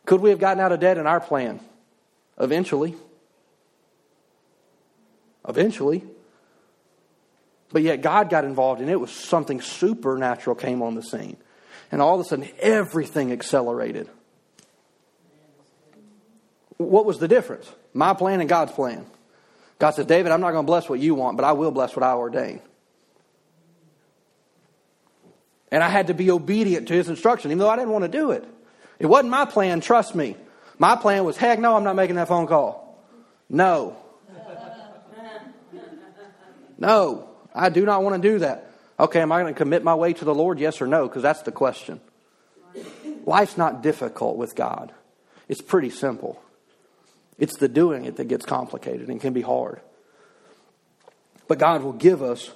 Could 0.07 0.21
we 0.21 0.31
have 0.31 0.39
gotten 0.39 0.59
out 0.59 0.71
of 0.71 0.79
debt 0.79 0.97
in 0.97 1.05
our 1.05 1.19
plan? 1.19 1.59
Eventually. 2.39 2.95
Eventually. 5.47 6.03
But 7.71 7.83
yet 7.83 8.01
God 8.01 8.31
got 8.31 8.43
involved 8.43 8.81
and 8.81 8.89
it 8.89 8.99
was 8.99 9.11
something 9.11 9.61
supernatural 9.61 10.55
came 10.55 10.81
on 10.81 10.95
the 10.95 11.03
scene. 11.03 11.37
And 11.93 12.01
all 12.01 12.15
of 12.15 12.21
a 12.21 12.23
sudden 12.27 12.49
everything 12.59 13.31
accelerated. 13.31 14.09
What 16.77 17.05
was 17.05 17.19
the 17.19 17.27
difference? 17.27 17.71
My 17.93 18.15
plan 18.15 18.39
and 18.39 18.49
God's 18.49 18.71
plan. 18.71 19.05
God 19.77 19.91
says, 19.91 20.07
David, 20.07 20.31
I'm 20.31 20.41
not 20.41 20.53
going 20.53 20.63
to 20.63 20.67
bless 20.67 20.89
what 20.89 20.99
you 20.99 21.13
want, 21.13 21.37
but 21.37 21.43
I 21.43 21.51
will 21.51 21.69
bless 21.69 21.95
what 21.95 22.01
I 22.01 22.13
ordain. 22.13 22.61
And 25.69 25.83
I 25.83 25.89
had 25.89 26.07
to 26.07 26.15
be 26.15 26.31
obedient 26.31 26.87
to 26.87 26.95
his 26.95 27.09
instruction, 27.09 27.51
even 27.51 27.59
though 27.59 27.69
I 27.69 27.75
didn't 27.75 27.91
want 27.91 28.05
to 28.05 28.09
do 28.09 28.31
it. 28.31 28.43
It 28.97 29.05
wasn't 29.05 29.29
my 29.29 29.45
plan, 29.45 29.79
trust 29.79 30.15
me. 30.15 30.35
My 30.79 30.95
plan 30.95 31.23
was, 31.25 31.37
heck 31.37 31.59
no, 31.59 31.75
I'm 31.75 31.83
not 31.83 31.95
making 31.95 32.15
that 32.15 32.27
phone 32.27 32.47
call. 32.47 33.05
No. 33.49 33.97
No, 36.79 37.29
I 37.53 37.69
do 37.69 37.85
not 37.85 38.01
want 38.01 38.19
to 38.19 38.29
do 38.29 38.39
that. 38.39 38.72
Okay, 38.99 39.21
am 39.21 39.31
I 39.31 39.41
going 39.41 39.53
to 39.53 39.57
commit 39.57 39.83
my 39.83 39.95
way 39.95 40.13
to 40.13 40.25
the 40.25 40.35
Lord? 40.35 40.59
Yes 40.59 40.81
or 40.81 40.87
no? 40.87 41.07
Because 41.07 41.23
that's 41.23 41.41
the 41.41 41.51
question. 41.51 41.99
Life's 43.25 43.57
not 43.57 43.81
difficult 43.81 44.37
with 44.37 44.55
God, 44.55 44.91
it's 45.47 45.61
pretty 45.61 45.89
simple. 45.89 46.41
It's 47.39 47.57
the 47.57 47.67
doing 47.67 48.05
it 48.05 48.17
that 48.17 48.27
gets 48.27 48.45
complicated 48.45 49.09
and 49.09 49.19
can 49.19 49.33
be 49.33 49.41
hard. 49.41 49.81
But 51.47 51.57
God 51.57 51.81
will 51.81 51.93
give 51.93 52.21
us 52.21 52.51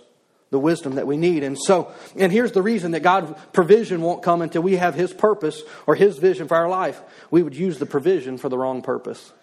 the 0.50 0.60
wisdom 0.60 0.96
that 0.96 1.08
we 1.08 1.18
need. 1.18 1.44
And 1.44 1.58
so, 1.58 1.92
and 2.16 2.32
here's 2.32 2.52
the 2.52 2.62
reason 2.62 2.92
that 2.92 3.02
God's 3.02 3.38
provision 3.54 4.02
won't 4.02 4.24
come 4.24 4.42
until 4.42 4.62
we 4.62 4.78
have 4.78 4.96
His 4.96 5.14
purpose 5.14 5.62
or 5.88 5.96
His 5.96 6.18
vision 6.20 6.48
for 6.48 6.56
our 6.56 6.70
life. 6.70 7.02
We 7.32 7.44
would 7.44 7.56
use 7.56 7.80
the 7.80 7.86
provision 7.86 8.38
for 8.38 8.50
the 8.50 8.58
wrong 8.58 8.82
purpose. 8.82 9.34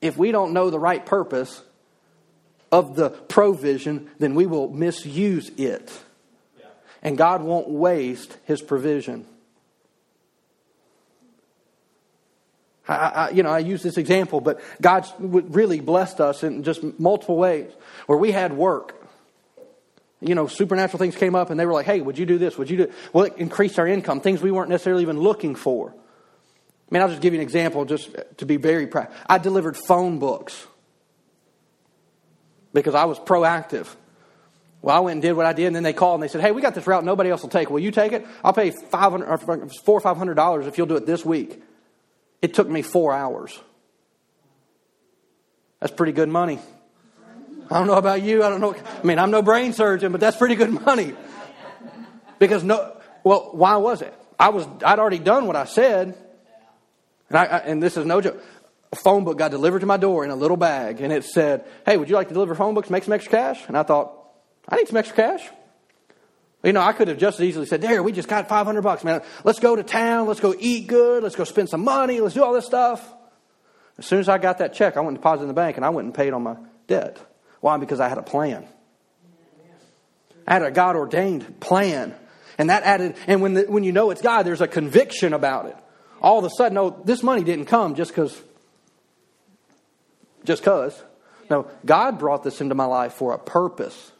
If 0.00 0.16
we 0.16 0.32
don't 0.32 0.52
know 0.52 0.70
the 0.70 0.78
right 0.78 1.04
purpose 1.04 1.62
of 2.72 2.96
the 2.96 3.10
provision, 3.10 4.10
then 4.18 4.34
we 4.34 4.46
will 4.46 4.68
misuse 4.68 5.50
it. 5.56 5.92
And 7.02 7.16
God 7.16 7.42
won't 7.42 7.68
waste 7.68 8.36
His 8.44 8.60
provision. 8.60 9.26
I, 12.86 12.94
I, 12.94 13.30
you 13.30 13.42
know, 13.42 13.50
I 13.50 13.60
use 13.60 13.82
this 13.82 13.96
example, 13.96 14.40
but 14.40 14.60
God 14.80 15.06
really 15.18 15.80
blessed 15.80 16.20
us 16.20 16.42
in 16.42 16.62
just 16.64 16.82
multiple 16.98 17.36
ways 17.36 17.70
where 18.06 18.18
we 18.18 18.32
had 18.32 18.52
work 18.52 19.00
you 20.20 20.34
know, 20.34 20.46
supernatural 20.46 20.98
things 20.98 21.16
came 21.16 21.34
up 21.34 21.50
and 21.50 21.58
they 21.58 21.66
were 21.66 21.72
like, 21.72 21.86
hey, 21.86 22.00
would 22.00 22.18
you 22.18 22.26
do 22.26 22.38
this? 22.38 22.58
Would 22.58 22.70
you 22.70 22.76
do 22.76 22.92
Well, 23.12 23.24
it 23.24 23.34
increased 23.38 23.78
our 23.78 23.86
income, 23.86 24.20
things 24.20 24.42
we 24.42 24.50
weren't 24.50 24.68
necessarily 24.68 25.02
even 25.02 25.18
looking 25.18 25.54
for. 25.54 25.90
I 25.90 26.94
mean, 26.94 27.02
I'll 27.02 27.08
just 27.08 27.22
give 27.22 27.32
you 27.32 27.40
an 27.40 27.42
example 27.42 27.84
just 27.84 28.14
to 28.38 28.46
be 28.46 28.56
very 28.56 28.86
proud. 28.86 29.08
I 29.26 29.38
delivered 29.38 29.76
phone 29.76 30.18
books 30.18 30.66
because 32.72 32.94
I 32.94 33.04
was 33.04 33.18
proactive. 33.18 33.88
Well, 34.82 34.96
I 34.96 35.00
went 35.00 35.16
and 35.16 35.22
did 35.22 35.32
what 35.32 35.44
I 35.44 35.52
did, 35.52 35.66
and 35.66 35.76
then 35.76 35.82
they 35.82 35.92
called 35.92 36.20
and 36.20 36.22
they 36.22 36.32
said, 36.32 36.40
"Hey, 36.40 36.52
we 36.52 36.62
got 36.62 36.74
this 36.74 36.86
route 36.86 37.04
nobody 37.04 37.30
else 37.30 37.42
will 37.42 37.50
take. 37.50 37.70
Will 37.70 37.80
you 37.80 37.90
take 37.90 38.12
it? 38.12 38.26
I'll 38.42 38.52
pay 38.52 38.70
four 38.70 39.12
or 39.12 40.00
five 40.00 40.16
hundred 40.16 40.34
dollars 40.34 40.66
if 40.66 40.78
you'll 40.78 40.86
do 40.86 40.96
it 40.96 41.06
this 41.06 41.24
week." 41.24 41.62
It 42.40 42.54
took 42.54 42.68
me 42.68 42.80
four 42.80 43.12
hours. 43.12 43.60
That's 45.80 45.92
pretty 45.92 46.12
good 46.12 46.28
money. 46.28 46.58
I 47.70 47.78
don't 47.78 47.86
know 47.86 47.94
about 47.94 48.22
you. 48.22 48.42
I 48.42 48.48
don't 48.48 48.60
know. 48.60 48.74
I 48.74 49.06
mean, 49.06 49.18
I'm 49.18 49.30
no 49.30 49.42
brain 49.42 49.72
surgeon, 49.72 50.12
but 50.12 50.20
that's 50.20 50.36
pretty 50.36 50.56
good 50.56 50.70
money. 50.70 51.14
Because 52.38 52.64
no, 52.64 52.96
well, 53.22 53.50
why 53.52 53.76
was 53.76 54.02
it? 54.02 54.14
I 54.38 54.48
was, 54.48 54.66
I'd 54.84 54.98
already 54.98 55.18
done 55.18 55.46
what 55.46 55.56
I 55.56 55.66
said. 55.66 56.14
And 57.28 57.38
I, 57.38 57.44
I 57.44 57.58
and 57.58 57.82
this 57.82 57.96
is 57.96 58.06
no 58.06 58.20
joke. 58.20 58.42
A 58.92 58.96
phone 58.96 59.24
book 59.24 59.38
got 59.38 59.50
delivered 59.50 59.80
to 59.80 59.86
my 59.86 59.96
door 59.96 60.24
in 60.24 60.30
a 60.30 60.36
little 60.36 60.56
bag, 60.56 61.00
and 61.00 61.12
it 61.12 61.24
said, 61.24 61.64
"Hey, 61.86 61.96
would 61.96 62.08
you 62.08 62.16
like 62.16 62.28
to 62.28 62.34
deliver 62.34 62.54
phone 62.54 62.74
books? 62.74 62.90
Make 62.90 63.04
some 63.04 63.12
extra 63.12 63.30
cash." 63.30 63.66
And 63.68 63.76
I 63.76 63.82
thought, 63.84 64.12
I 64.68 64.76
need 64.76 64.88
some 64.88 64.96
extra 64.96 65.16
cash. 65.16 65.48
You 66.62 66.72
know, 66.72 66.80
I 66.80 66.92
could 66.92 67.08
have 67.08 67.16
just 67.16 67.40
as 67.40 67.46
easily 67.46 67.66
said, 67.66 67.80
"There, 67.80 68.02
we 68.02 68.12
just 68.12 68.28
got 68.28 68.48
500 68.48 68.82
bucks, 68.82 69.04
man. 69.04 69.22
Let's 69.44 69.60
go 69.60 69.76
to 69.76 69.82
town. 69.82 70.26
Let's 70.26 70.40
go 70.40 70.54
eat 70.58 70.88
good. 70.88 71.22
Let's 71.22 71.36
go 71.36 71.44
spend 71.44 71.68
some 71.68 71.84
money. 71.84 72.20
Let's 72.20 72.34
do 72.34 72.42
all 72.42 72.52
this 72.52 72.66
stuff." 72.66 73.06
As 73.98 74.06
soon 74.06 74.18
as 74.18 74.28
I 74.28 74.38
got 74.38 74.58
that 74.58 74.72
check, 74.72 74.96
I 74.96 75.00
went 75.00 75.10
and 75.10 75.18
deposited 75.18 75.44
in 75.44 75.48
the 75.48 75.54
bank, 75.54 75.76
and 75.76 75.84
I 75.84 75.90
went 75.90 76.06
and 76.06 76.14
paid 76.14 76.32
on 76.32 76.42
my 76.42 76.56
debt. 76.86 77.18
Why? 77.60 77.76
Because 77.76 78.00
I 78.00 78.08
had 78.08 78.18
a 78.18 78.22
plan. 78.22 78.66
I 80.46 80.54
had 80.54 80.62
a 80.62 80.70
God 80.70 80.96
ordained 80.96 81.60
plan. 81.60 82.14
And 82.58 82.70
that 82.70 82.82
added, 82.82 83.16
and 83.26 83.40
when, 83.40 83.54
the, 83.54 83.62
when 83.62 83.84
you 83.84 83.92
know 83.92 84.10
it's 84.10 84.20
God, 84.20 84.44
there's 84.44 84.60
a 84.60 84.68
conviction 84.68 85.32
about 85.32 85.66
it. 85.66 85.76
All 86.20 86.38
of 86.38 86.44
a 86.44 86.50
sudden, 86.50 86.74
no, 86.74 86.90
this 87.04 87.22
money 87.22 87.44
didn't 87.44 87.66
come 87.66 87.94
just 87.94 88.10
because, 88.10 88.38
just 90.44 90.62
because. 90.62 91.00
No, 91.48 91.66
God 91.84 92.18
brought 92.18 92.44
this 92.44 92.60
into 92.60 92.74
my 92.74 92.84
life 92.84 93.14
for 93.14 93.32
a 93.32 93.38
purpose. 93.38 94.12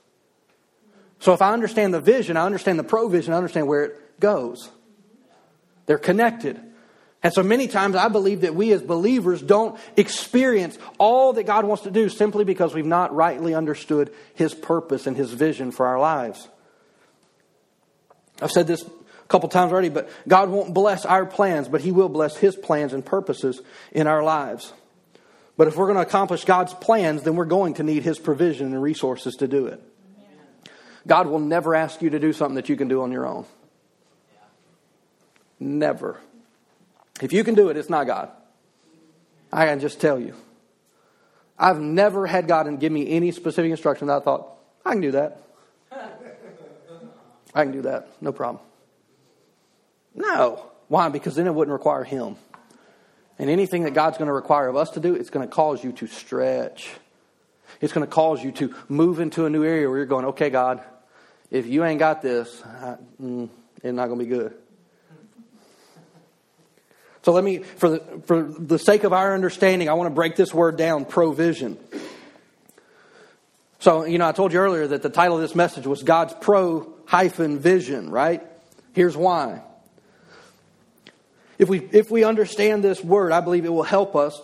So 1.21 1.33
if 1.33 1.43
I 1.43 1.53
understand 1.53 1.95
the 1.95 2.01
vision, 2.01 2.37
I 2.37 2.45
understand 2.45 2.79
the 2.79 2.85
provision, 2.85 3.33
I 3.33 3.37
understand 3.37 3.69
where 3.69 3.85
it 3.85 4.21
goes. 4.21 4.71
They're 5.87 5.99
connected. 5.99 6.61
And 7.23 7.33
so 7.33 7.43
many 7.43 7.69
times 7.69 7.97
I 7.97 8.09
believe 8.09 8.43
that 8.43 8.55
we 8.55 8.73
as 8.73 8.83
believers 8.83 9.43
don't 9.43 9.79
experience 9.97 10.79
all 10.99 11.35
that 11.35 11.45
God 11.45 11.67
wants 11.67 11.83
to 11.83 11.91
do 11.91 12.09
simply 12.09 12.45
because 12.45 12.75
we've 12.75 12.87
not 12.87 13.15
rightly 13.15 13.55
understood 13.55 14.13
His 14.35 14.55
purpose 14.55 15.07
and 15.07 15.17
His 15.17 15.33
vision 15.33 15.71
for 15.71 15.87
our 15.87 16.01
lives. 16.01 16.49
I've 18.41 18.51
said 18.51 18.67
this 18.67 18.83
a 18.83 19.29
couple 19.29 19.51
times 19.51 19.73
already, 19.73 19.91
but 19.91 20.09
God 20.27 20.49
won't 20.49 20.73
bless 20.73 21.05
our 21.05 21.27
plans, 21.27 21.69
but 21.69 21.83
He 21.83 21.93
will 21.93 22.09
bless 22.09 22.39
His 22.39 22.57
plans 22.57 22.95
and 22.95 23.05
purposes 23.05 23.61
in 23.93 24.07
our 24.07 24.23
lives. 24.23 24.73
But 25.61 25.69
if 25.69 25.77
we're 25.77 25.85
going 25.85 25.97
to 25.97 26.03
accomplish 26.09 26.47
God's 26.47 26.73
plans, 26.73 27.23
then 27.23 27.37
we're 27.37 27.45
going 27.45 27.75
to 27.75 27.83
need 27.83 28.03
His 28.03 28.19
provision 28.19 28.69
and 28.69 28.83
resources 28.83 29.37
to 29.37 29.47
do 29.47 29.67
it. 29.67 29.79
God 31.07 31.27
will 31.27 31.39
never 31.39 31.75
ask 31.75 32.01
you 32.01 32.09
to 32.09 32.19
do 32.19 32.33
something 32.33 32.55
that 32.55 32.71
you 32.71 32.79
can 32.79 32.89
do 32.89 33.03
on 33.03 33.13
your 33.13 33.27
own. 33.27 33.45
Never. 35.59 36.19
If 37.21 37.35
you 37.35 37.45
can 37.45 37.55
do 37.57 37.69
it, 37.69 37.77
it's 37.77 37.91
not 37.91 38.07
God. 38.07 38.31
I 39.53 39.67
can 39.67 39.81
just 39.81 40.01
tell 40.01 40.19
you. 40.19 40.35
I've 41.59 41.79
never 41.79 42.27
had 42.27 42.49
God 42.49 42.81
give 42.81 42.91
me 42.91 43.11
any 43.11 43.31
specific 43.31 43.71
instruction 43.71 44.07
that 44.07 44.17
I 44.17 44.21
thought, 44.21 44.49
I 44.83 44.93
can 44.93 45.03
do 45.03 45.11
that. 45.11 45.43
I 47.55 47.65
can 47.65 47.73
do 47.73 47.83
that. 47.83 48.09
No 48.23 48.33
problem. 48.33 48.65
No. 50.15 50.65
Why? 50.89 51.11
Because 51.11 51.35
then 51.35 51.47
it 51.47 51.55
wouldn't 51.55 51.75
require 51.75 52.03
Him. 52.03 52.37
And 53.41 53.49
anything 53.49 53.85
that 53.85 53.95
God's 53.95 54.19
going 54.19 54.27
to 54.27 54.35
require 54.35 54.69
of 54.69 54.77
us 54.77 54.91
to 54.91 55.01
do, 55.01 55.15
it's 55.15 55.31
going 55.31 55.49
to 55.49 55.53
cause 55.53 55.83
you 55.83 55.93
to 55.93 56.07
stretch. 56.07 56.91
It's 57.81 57.91
going 57.91 58.07
to 58.07 58.13
cause 58.13 58.45
you 58.45 58.53
to 58.53 58.75
move 58.91 59.19
into 59.19 59.47
a 59.47 59.51
new 59.51 59.65
area 59.65 59.89
where 59.89 59.97
you're 59.97 60.07
going, 60.07 60.27
okay, 60.27 60.51
God, 60.51 60.83
if 61.51 61.67
you 61.67 61.83
ain't 61.83 61.99
got 61.99 62.21
this, 62.21 62.63
I, 62.63 62.97
mm, 63.19 63.49
it's 63.83 63.95
not 63.95 64.09
going 64.09 64.19
to 64.19 64.25
be 64.27 64.31
good. 64.31 64.55
So 67.23 67.33
let 67.33 67.43
me, 67.43 67.63
for 67.63 67.89
the, 67.89 68.23
for 68.27 68.43
the 68.43 68.79
sake 68.79 69.05
of 69.05 69.15
our 69.15 69.35
understanding, 69.35 69.89
I 69.89 69.95
want 69.95 70.09
to 70.09 70.15
break 70.15 70.37
this 70.37 70.53
word 70.53 70.77
down 70.77 71.07
provision. 71.07 71.79
So, 73.79 74.05
you 74.05 74.19
know, 74.19 74.29
I 74.29 74.33
told 74.33 74.53
you 74.53 74.59
earlier 74.59 74.87
that 74.89 75.01
the 75.01 75.09
title 75.09 75.37
of 75.37 75.41
this 75.41 75.55
message 75.55 75.87
was 75.87 76.03
God's 76.03 76.35
pro 76.43 76.93
hyphen 77.07 77.59
vision, 77.59 78.11
right? 78.11 78.47
Here's 78.93 79.17
why. 79.17 79.63
If 81.61 81.69
we, 81.69 81.87
if 81.93 82.11
we 82.11 82.25
understand 82.25 82.83
this 82.83 83.05
word, 83.05 83.33
I 83.33 83.43
believe 83.43 83.67
it 83.67 83.69
will 83.69 83.83
help 83.83 84.17
us 84.17 84.41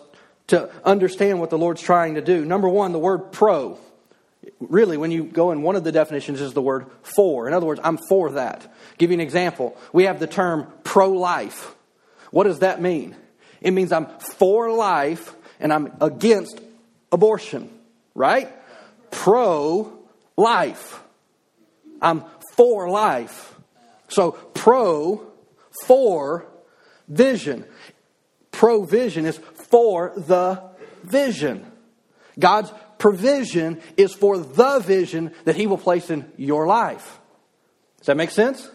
to 0.49 0.71
understand 0.85 1.41
what 1.41 1.49
the 1.49 1.57
Lord's 1.57 1.81
trying 1.81 2.17
to 2.17 2.21
do. 2.21 2.45
Number 2.45 2.69
one, 2.69 2.93
the 2.93 2.99
word 2.99 3.33
pro. 3.33 3.79
Really, 4.61 4.99
when 4.99 5.11
you 5.11 5.25
go 5.25 5.51
in, 5.51 5.63
one 5.63 5.77
of 5.77 5.83
the 5.83 5.93
definitions 5.93 6.43
is 6.43 6.53
the 6.53 6.61
word 6.61 6.85
for. 7.03 7.49
In 7.49 7.55
other 7.55 7.65
words, 7.65 7.81
I'm 7.83 7.97
for 8.11 8.33
that. 8.33 8.71
give 8.99 9.11
you 9.11 9.15
an 9.15 9.23
example. 9.23 9.79
We 9.95 10.05
have 10.05 10.21
the 10.21 10.27
term 10.27 10.71
pro 10.85 11.09
life. 11.09 11.75
What 12.33 12.45
does 12.45 12.59
that 12.59 12.83
mean? 12.83 13.17
It 13.63 13.71
means 13.71 13.93
I'm 13.93 14.09
for 14.19 14.71
life 14.71 15.35
and 15.59 15.73
I'm 15.73 15.97
against 16.03 16.61
abortion, 17.11 17.71
right? 18.15 18.53
Pro 19.11 19.91
life. 20.37 21.03
I'm 22.03 22.25
for 22.57 22.91
life. 22.91 23.55
So 24.09 24.33
pro, 24.33 25.27
for 25.87 26.47
vision. 27.09 27.65
Provision 28.51 29.27
is 29.27 29.39
for 29.55 30.13
the 30.17 30.63
vision. 31.03 31.71
God's 32.39 32.73
provision 32.99 33.81
is 33.97 34.15
for 34.15 34.39
the 34.39 34.79
vision 34.81 35.33
that 35.45 35.57
He 35.57 35.67
will 35.67 35.79
place 35.79 36.11
in 36.11 36.31
your 36.37 36.67
life. 36.67 37.21
Does 37.99 38.07
that 38.07 38.17
make 38.17 38.31
sense? 38.31 38.69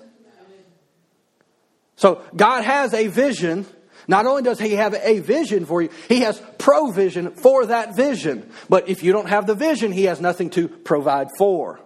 So 1.96 2.24
God 2.36 2.64
has 2.64 2.94
a 2.94 3.08
vision. 3.08 3.66
Not 4.08 4.26
only 4.26 4.42
does 4.44 4.60
He 4.60 4.74
have 4.74 4.96
a 4.96 5.20
vision 5.20 5.66
for 5.66 5.82
you, 5.82 5.90
He 6.08 6.22
has 6.22 6.42
provision 6.58 7.32
for 7.32 7.68
that 7.68 7.96
vision. 7.96 8.50
But 8.70 8.90
if 8.90 9.04
you 9.04 9.14
don't 9.14 9.30
have 9.30 9.46
the 9.46 9.56
vision, 9.56 9.92
He 9.92 10.06
has 10.06 10.20
nothing 10.20 10.50
to 10.52 10.68
provide 10.68 11.28
for. 11.38 11.80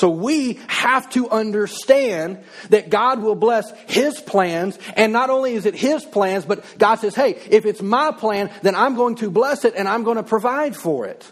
So 0.00 0.08
we 0.08 0.58
have 0.66 1.10
to 1.10 1.28
understand 1.28 2.42
that 2.70 2.88
God 2.88 3.20
will 3.20 3.34
bless 3.34 3.70
His 3.86 4.18
plans. 4.18 4.78
And 4.96 5.12
not 5.12 5.28
only 5.28 5.52
is 5.52 5.66
it 5.66 5.74
His 5.74 6.06
plans, 6.06 6.46
but 6.46 6.64
God 6.78 6.94
says, 6.94 7.14
hey, 7.14 7.32
if 7.50 7.66
it's 7.66 7.82
my 7.82 8.10
plan, 8.10 8.50
then 8.62 8.74
I'm 8.74 8.96
going 8.96 9.16
to 9.16 9.30
bless 9.30 9.66
it 9.66 9.74
and 9.76 9.86
I'm 9.86 10.02
going 10.02 10.16
to 10.16 10.22
provide 10.22 10.74
for 10.74 11.04
it. 11.04 11.30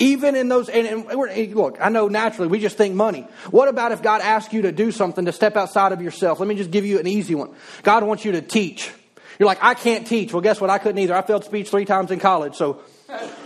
Even 0.00 0.34
in 0.34 0.48
those, 0.48 0.68
and, 0.68 1.06
and 1.06 1.54
look, 1.54 1.78
I 1.80 1.88
know 1.88 2.08
naturally 2.08 2.48
we 2.48 2.58
just 2.58 2.76
think 2.76 2.96
money. 2.96 3.28
What 3.52 3.68
about 3.68 3.92
if 3.92 4.02
God 4.02 4.22
asks 4.22 4.52
you 4.52 4.62
to 4.62 4.72
do 4.72 4.90
something 4.90 5.26
to 5.26 5.32
step 5.32 5.56
outside 5.56 5.92
of 5.92 6.02
yourself? 6.02 6.40
Let 6.40 6.48
me 6.48 6.56
just 6.56 6.72
give 6.72 6.84
you 6.84 6.98
an 6.98 7.06
easy 7.06 7.36
one. 7.36 7.54
God 7.84 8.02
wants 8.02 8.24
you 8.24 8.32
to 8.32 8.42
teach. 8.42 8.90
You're 9.38 9.46
like, 9.46 9.62
I 9.62 9.74
can't 9.74 10.04
teach. 10.04 10.32
Well, 10.32 10.42
guess 10.42 10.60
what? 10.60 10.68
I 10.68 10.78
couldn't 10.78 10.98
either. 10.98 11.14
I 11.14 11.22
failed 11.22 11.44
speech 11.44 11.70
three 11.70 11.84
times 11.84 12.10
in 12.10 12.18
college. 12.18 12.56
So 12.56 12.80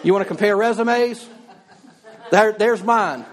you 0.02 0.14
want 0.14 0.22
to 0.22 0.28
compare 0.28 0.56
resumes? 0.56 1.28
There, 2.30 2.52
there's 2.52 2.82
mine. 2.82 3.26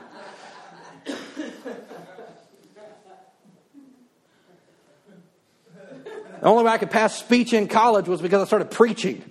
The 6.45 6.51
only 6.51 6.63
way 6.63 6.71
I 6.71 6.77
could 6.77 6.91
pass 6.91 7.17
speech 7.17 7.53
in 7.53 7.67
college 7.67 8.07
was 8.07 8.21
because 8.21 8.41
I 8.41 8.45
started 8.45 8.69
preaching. 8.69 9.23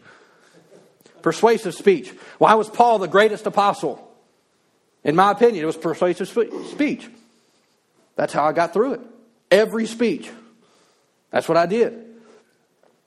Persuasive 1.23 1.75
speech. 1.75 2.13
Why 2.39 2.55
was 2.55 2.69
Paul 2.69 2.99
the 2.99 3.07
greatest 3.07 3.47
apostle? 3.47 4.01
In 5.05 5.15
my 5.15 5.31
opinion, 5.31 5.63
it 5.63 5.67
was 5.67 5.77
persuasive 5.77 6.29
speech. 6.29 7.09
That's 8.17 8.33
how 8.33 8.45
I 8.45 8.53
got 8.53 8.73
through 8.73 8.95
it. 8.95 9.01
Every 9.51 9.87
speech. 9.87 10.31
That's 11.31 11.49
what 11.49 11.57
I 11.57 11.67
did. 11.67 12.05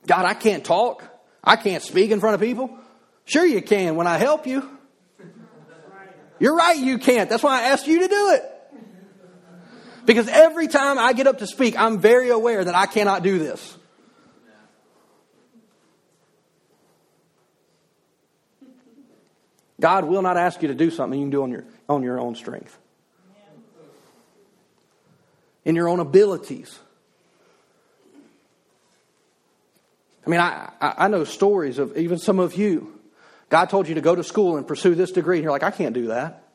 God, 0.05 0.25
I 0.25 0.33
can't 0.35 0.63
talk. 0.63 1.03
I 1.43 1.55
can't 1.55 1.83
speak 1.83 2.11
in 2.11 2.19
front 2.19 2.35
of 2.35 2.39
people. 2.39 2.77
Sure, 3.25 3.45
you 3.45 3.61
can 3.61 3.95
when 3.95 4.07
I 4.07 4.17
help 4.17 4.47
you. 4.47 4.69
You're 6.39 6.55
right, 6.55 6.77
you 6.77 6.97
can't. 6.97 7.29
That's 7.29 7.43
why 7.43 7.61
I 7.61 7.63
asked 7.69 7.87
you 7.87 7.99
to 7.99 8.07
do 8.07 8.29
it. 8.31 8.56
Because 10.07 10.29
every 10.29 10.69
time 10.69 10.97
I 10.97 11.11
get 11.11 11.27
up 11.27 11.39
to 11.39 11.47
speak, 11.47 11.77
I'm 11.77 11.99
very 11.99 12.29
aware 12.29 12.63
that 12.63 12.73
I 12.73 12.85
cannot 12.85 13.23
do 13.23 13.37
this. 13.39 13.77
God 19.81 20.05
will 20.05 20.21
not 20.21 20.37
ask 20.37 20.61
you 20.61 20.69
to 20.69 20.73
do 20.73 20.89
something 20.89 21.19
you 21.19 21.25
can 21.25 21.29
do 21.29 21.43
on 21.43 21.51
your, 21.51 21.65
on 21.89 22.03
your 22.03 22.21
own 22.21 22.35
strength, 22.35 22.75
in 25.65 25.75
your 25.75 25.89
own 25.89 25.99
abilities. 25.99 26.79
I 30.25 30.29
mean, 30.29 30.39
I, 30.39 30.71
I 30.79 31.07
know 31.09 31.25
stories 31.25 31.79
of 31.79 31.97
even 31.97 32.17
some 32.17 32.39
of 32.39 32.55
you. 32.55 32.97
God 33.49 33.69
told 33.69 33.89
you 33.89 33.95
to 33.95 34.01
go 34.01 34.15
to 34.15 34.23
school 34.23 34.55
and 34.55 34.65
pursue 34.65 34.95
this 34.95 35.11
degree, 35.11 35.37
and 35.37 35.43
you're 35.43 35.51
like, 35.51 35.63
I 35.63 35.71
can't 35.71 35.93
do 35.93 36.07
that. 36.07 36.46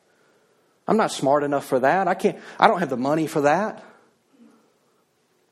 I'm 0.87 0.97
not 0.97 1.12
smart 1.12 1.45
enough 1.45 1.64
for 1.64 1.80
that. 1.80 2.09
I 2.09 2.14
can't, 2.14 2.39
I 2.59 2.66
don't 2.66 2.80
have 2.80 2.91
the 2.91 2.97
money 2.97 3.26
for 3.26 3.43
that. 3.43 3.85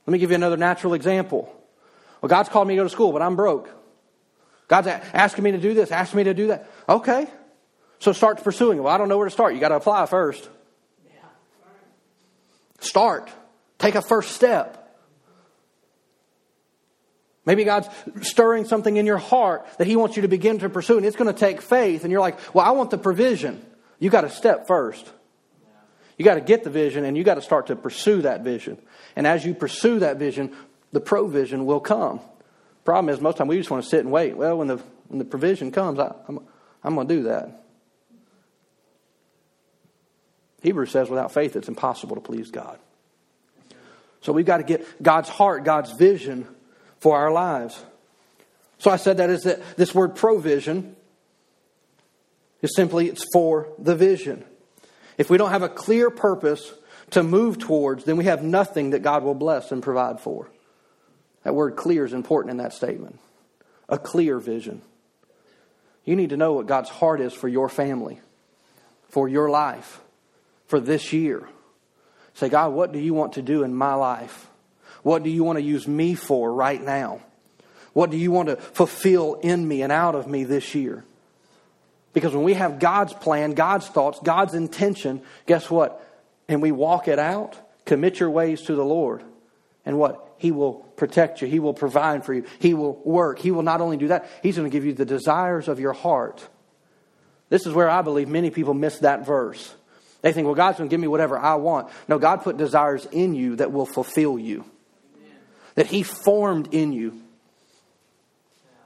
Let 0.06 0.12
me 0.12 0.18
give 0.18 0.30
you 0.30 0.36
another 0.36 0.56
natural 0.56 0.94
example. 0.94 1.54
Well, 2.20 2.28
God's 2.28 2.48
called 2.48 2.66
me 2.66 2.74
to 2.74 2.80
go 2.80 2.84
to 2.84 2.90
school, 2.90 3.12
but 3.12 3.22
I'm 3.22 3.36
broke. 3.36 3.70
God's 4.68 4.88
asking 4.88 5.44
me 5.44 5.52
to 5.52 5.58
do 5.58 5.74
this, 5.74 5.90
asking 5.90 6.18
me 6.18 6.24
to 6.24 6.34
do 6.34 6.48
that. 6.48 6.70
Okay. 6.88 7.28
So 7.98 8.12
start 8.12 8.42
pursuing. 8.42 8.82
Well, 8.82 8.92
I 8.92 8.98
don't 8.98 9.08
know 9.08 9.18
where 9.18 9.26
to 9.26 9.32
start. 9.32 9.54
You 9.54 9.60
got 9.60 9.68
to 9.68 9.76
apply 9.76 10.06
first. 10.06 10.48
Start. 12.80 13.28
Take 13.78 13.94
a 13.94 14.02
first 14.02 14.32
step. 14.32 14.76
Maybe 17.44 17.64
God's 17.64 17.88
stirring 18.22 18.64
something 18.64 18.96
in 18.96 19.06
your 19.06 19.18
heart 19.18 19.66
that 19.78 19.86
He 19.86 19.96
wants 19.96 20.16
you 20.16 20.22
to 20.22 20.28
begin 20.28 20.58
to 20.60 20.68
pursue, 20.68 20.96
and 20.96 21.06
it's 21.06 21.16
going 21.16 21.32
to 21.32 21.38
take 21.38 21.62
faith. 21.62 22.04
And 22.04 22.12
you're 22.12 22.20
like, 22.20 22.38
well, 22.54 22.64
I 22.64 22.70
want 22.70 22.90
the 22.90 22.98
provision. 22.98 23.64
You 23.98 24.08
got 24.08 24.22
to 24.22 24.30
step 24.30 24.66
first. 24.66 25.06
You 26.20 26.24
got 26.24 26.34
to 26.34 26.42
get 26.42 26.64
the 26.64 26.70
vision, 26.70 27.06
and 27.06 27.16
you 27.16 27.24
got 27.24 27.36
to 27.36 27.40
start 27.40 27.68
to 27.68 27.76
pursue 27.76 28.20
that 28.20 28.42
vision. 28.42 28.76
And 29.16 29.26
as 29.26 29.42
you 29.46 29.54
pursue 29.54 30.00
that 30.00 30.18
vision, 30.18 30.54
the 30.92 31.00
provision 31.00 31.64
will 31.64 31.80
come. 31.80 32.20
Problem 32.84 33.08
is, 33.08 33.22
most 33.22 33.30
of 33.30 33.36
the 33.36 33.38
time 33.38 33.48
we 33.48 33.56
just 33.56 33.70
want 33.70 33.82
to 33.84 33.88
sit 33.88 34.00
and 34.00 34.12
wait. 34.12 34.36
Well, 34.36 34.58
when 34.58 34.68
the 34.68 34.76
when 35.08 35.18
the 35.18 35.24
provision 35.24 35.72
comes, 35.72 35.98
I, 35.98 36.14
I'm 36.28 36.40
I'm 36.84 36.94
going 36.94 37.08
to 37.08 37.14
do 37.14 37.22
that. 37.22 37.64
Hebrews 40.60 40.90
says 40.90 41.08
without 41.08 41.32
faith 41.32 41.56
it's 41.56 41.68
impossible 41.68 42.16
to 42.16 42.20
please 42.20 42.50
God. 42.50 42.78
So 44.20 44.34
we've 44.34 44.44
got 44.44 44.58
to 44.58 44.64
get 44.64 45.02
God's 45.02 45.30
heart, 45.30 45.64
God's 45.64 45.92
vision 45.92 46.46
for 46.98 47.16
our 47.16 47.32
lives. 47.32 47.82
So 48.76 48.90
I 48.90 48.96
said 48.96 49.16
that 49.16 49.30
is 49.30 49.44
that 49.44 49.78
this 49.78 49.94
word 49.94 50.16
provision 50.16 50.96
is 52.60 52.76
simply 52.76 53.08
it's 53.08 53.24
for 53.32 53.68
the 53.78 53.96
vision. 53.96 54.44
If 55.20 55.28
we 55.28 55.36
don't 55.36 55.50
have 55.50 55.62
a 55.62 55.68
clear 55.68 56.08
purpose 56.08 56.72
to 57.10 57.22
move 57.22 57.58
towards, 57.58 58.04
then 58.04 58.16
we 58.16 58.24
have 58.24 58.42
nothing 58.42 58.90
that 58.90 59.00
God 59.00 59.22
will 59.22 59.34
bless 59.34 59.70
and 59.70 59.82
provide 59.82 60.18
for. 60.18 60.48
That 61.42 61.54
word 61.54 61.76
clear 61.76 62.06
is 62.06 62.14
important 62.14 62.52
in 62.52 62.56
that 62.56 62.72
statement. 62.72 63.20
A 63.90 63.98
clear 63.98 64.38
vision. 64.38 64.80
You 66.06 66.16
need 66.16 66.30
to 66.30 66.38
know 66.38 66.54
what 66.54 66.64
God's 66.64 66.88
heart 66.88 67.20
is 67.20 67.34
for 67.34 67.48
your 67.48 67.68
family, 67.68 68.18
for 69.10 69.28
your 69.28 69.50
life 69.50 70.00
for 70.68 70.80
this 70.80 71.12
year. 71.12 71.46
Say, 72.32 72.48
God, 72.48 72.72
what 72.72 72.90
do 72.90 72.98
you 72.98 73.12
want 73.12 73.34
to 73.34 73.42
do 73.42 73.62
in 73.62 73.74
my 73.74 73.92
life? 73.92 74.48
What 75.02 75.22
do 75.22 75.28
you 75.28 75.44
want 75.44 75.58
to 75.58 75.62
use 75.62 75.86
me 75.86 76.14
for 76.14 76.50
right 76.50 76.82
now? 76.82 77.20
What 77.92 78.10
do 78.10 78.16
you 78.16 78.30
want 78.30 78.48
to 78.48 78.56
fulfill 78.56 79.34
in 79.34 79.68
me 79.68 79.82
and 79.82 79.92
out 79.92 80.14
of 80.14 80.26
me 80.26 80.44
this 80.44 80.74
year? 80.74 81.04
Because 82.12 82.34
when 82.34 82.44
we 82.44 82.54
have 82.54 82.78
God's 82.78 83.12
plan, 83.12 83.52
God's 83.52 83.86
thoughts, 83.86 84.18
God's 84.22 84.54
intention, 84.54 85.22
guess 85.46 85.70
what? 85.70 86.04
And 86.48 86.60
we 86.60 86.72
walk 86.72 87.06
it 87.08 87.18
out, 87.18 87.56
commit 87.84 88.18
your 88.18 88.30
ways 88.30 88.62
to 88.62 88.74
the 88.74 88.84
Lord. 88.84 89.22
And 89.86 89.98
what? 89.98 90.34
He 90.38 90.50
will 90.50 90.74
protect 90.74 91.42
you. 91.42 91.48
He 91.48 91.60
will 91.60 91.74
provide 91.74 92.24
for 92.24 92.34
you. 92.34 92.44
He 92.58 92.74
will 92.74 92.94
work. 93.04 93.38
He 93.38 93.50
will 93.50 93.62
not 93.62 93.80
only 93.80 93.96
do 93.96 94.08
that, 94.08 94.28
He's 94.42 94.56
going 94.56 94.68
to 94.68 94.72
give 94.72 94.84
you 94.84 94.92
the 94.92 95.04
desires 95.04 95.68
of 95.68 95.78
your 95.78 95.92
heart. 95.92 96.46
This 97.48 97.66
is 97.66 97.74
where 97.74 97.90
I 97.90 98.02
believe 98.02 98.28
many 98.28 98.50
people 98.50 98.74
miss 98.74 98.98
that 99.00 99.26
verse. 99.26 99.74
They 100.22 100.32
think, 100.32 100.46
well, 100.46 100.54
God's 100.54 100.78
going 100.78 100.88
to 100.88 100.92
give 100.92 101.00
me 101.00 101.08
whatever 101.08 101.38
I 101.38 101.54
want. 101.54 101.88
No, 102.08 102.18
God 102.18 102.42
put 102.42 102.56
desires 102.56 103.06
in 103.10 103.34
you 103.34 103.56
that 103.56 103.72
will 103.72 103.86
fulfill 103.86 104.38
you, 104.38 104.64
that 105.74 105.86
He 105.86 106.02
formed 106.02 106.74
in 106.74 106.92
you. 106.92 107.20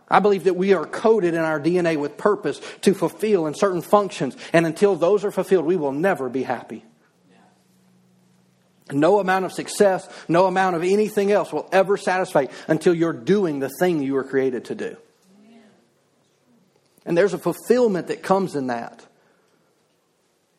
I 0.09 0.21
believe 0.21 0.45
that 0.45 0.57
we 0.57 0.75
are 0.75 0.85
coded 0.85 1.35
in 1.35 1.41
our 1.41 1.59
DNA 1.59 1.97
with 1.97 2.17
purpose 2.19 2.61
to 2.83 2.95
fulfill 2.95 3.47
in 3.47 3.55
certain 3.55 3.83
functions. 3.83 4.37
And 4.53 4.67
until 4.67 4.97
those 4.97 5.25
are 5.25 5.31
fulfilled, 5.31 5.65
we 5.65 5.77
will 5.77 5.93
never 5.93 6.29
be 6.29 6.43
happy. 6.43 6.85
No 8.93 9.19
amount 9.19 9.47
of 9.47 9.53
success, 9.53 10.07
no 10.29 10.47
amount 10.47 10.77
of 10.77 10.83
anything 10.83 11.33
else 11.33 11.53
will 11.53 11.69
ever 11.73 11.97
satisfy 11.97 12.47
until 12.69 12.95
you're 12.95 13.15
doing 13.15 13.59
the 13.59 13.71
thing 13.81 14.03
you 14.03 14.13
were 14.13 14.25
created 14.25 14.67
to 14.67 14.75
do. 14.75 14.97
And 17.07 17.17
there's 17.17 17.33
a 17.33 17.39
fulfillment 17.39 18.09
that 18.09 18.23
comes 18.23 18.55
in 18.57 18.69
that. 18.69 19.05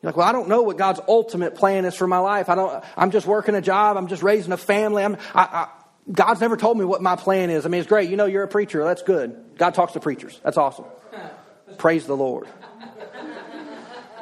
You're 0.01 0.09
like, 0.09 0.17
well, 0.17 0.27
I 0.27 0.31
don't 0.31 0.49
know 0.49 0.63
what 0.63 0.77
God's 0.77 0.99
ultimate 1.07 1.55
plan 1.55 1.85
is 1.85 1.95
for 1.95 2.07
my 2.07 2.19
life. 2.19 2.49
I 2.49 2.55
don't, 2.55 2.83
I'm 2.97 3.11
just 3.11 3.25
working 3.25 3.55
a 3.55 3.61
job. 3.61 3.97
I'm 3.97 4.07
just 4.07 4.21
raising 4.21 4.51
a 4.51 4.57
family. 4.57 5.03
I'm, 5.03 5.17
I, 5.33 5.41
I, 5.43 5.67
God's 6.11 6.39
never 6.39 6.55
told 6.55 6.77
me 6.77 6.85
what 6.85 7.01
my 7.01 7.15
plan 7.15 7.49
is. 7.49 7.65
I 7.65 7.69
mean, 7.69 7.79
it's 7.79 7.89
great. 7.89 8.09
You 8.09 8.15
know, 8.15 8.25
you're 8.25 8.43
a 8.43 8.47
preacher. 8.47 8.83
That's 8.83 9.01
good. 9.01 9.43
God 9.57 9.73
talks 9.73 9.93
to 9.93 9.99
preachers. 9.99 10.39
That's 10.43 10.57
awesome. 10.57 10.85
Praise 11.77 12.05
the 12.05 12.15
Lord. 12.15 12.47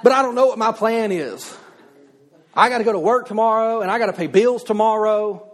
But 0.01 0.11
I 0.11 0.21
don't 0.21 0.35
know 0.35 0.47
what 0.47 0.57
my 0.57 0.71
plan 0.71 1.11
is. 1.11 1.57
I 2.53 2.69
got 2.69 2.79
to 2.79 2.83
go 2.83 2.91
to 2.91 2.99
work 2.99 3.27
tomorrow 3.27 3.81
and 3.81 3.89
I 3.89 3.99
got 3.99 4.07
to 4.07 4.13
pay 4.13 4.27
bills 4.27 4.63
tomorrow. 4.63 5.49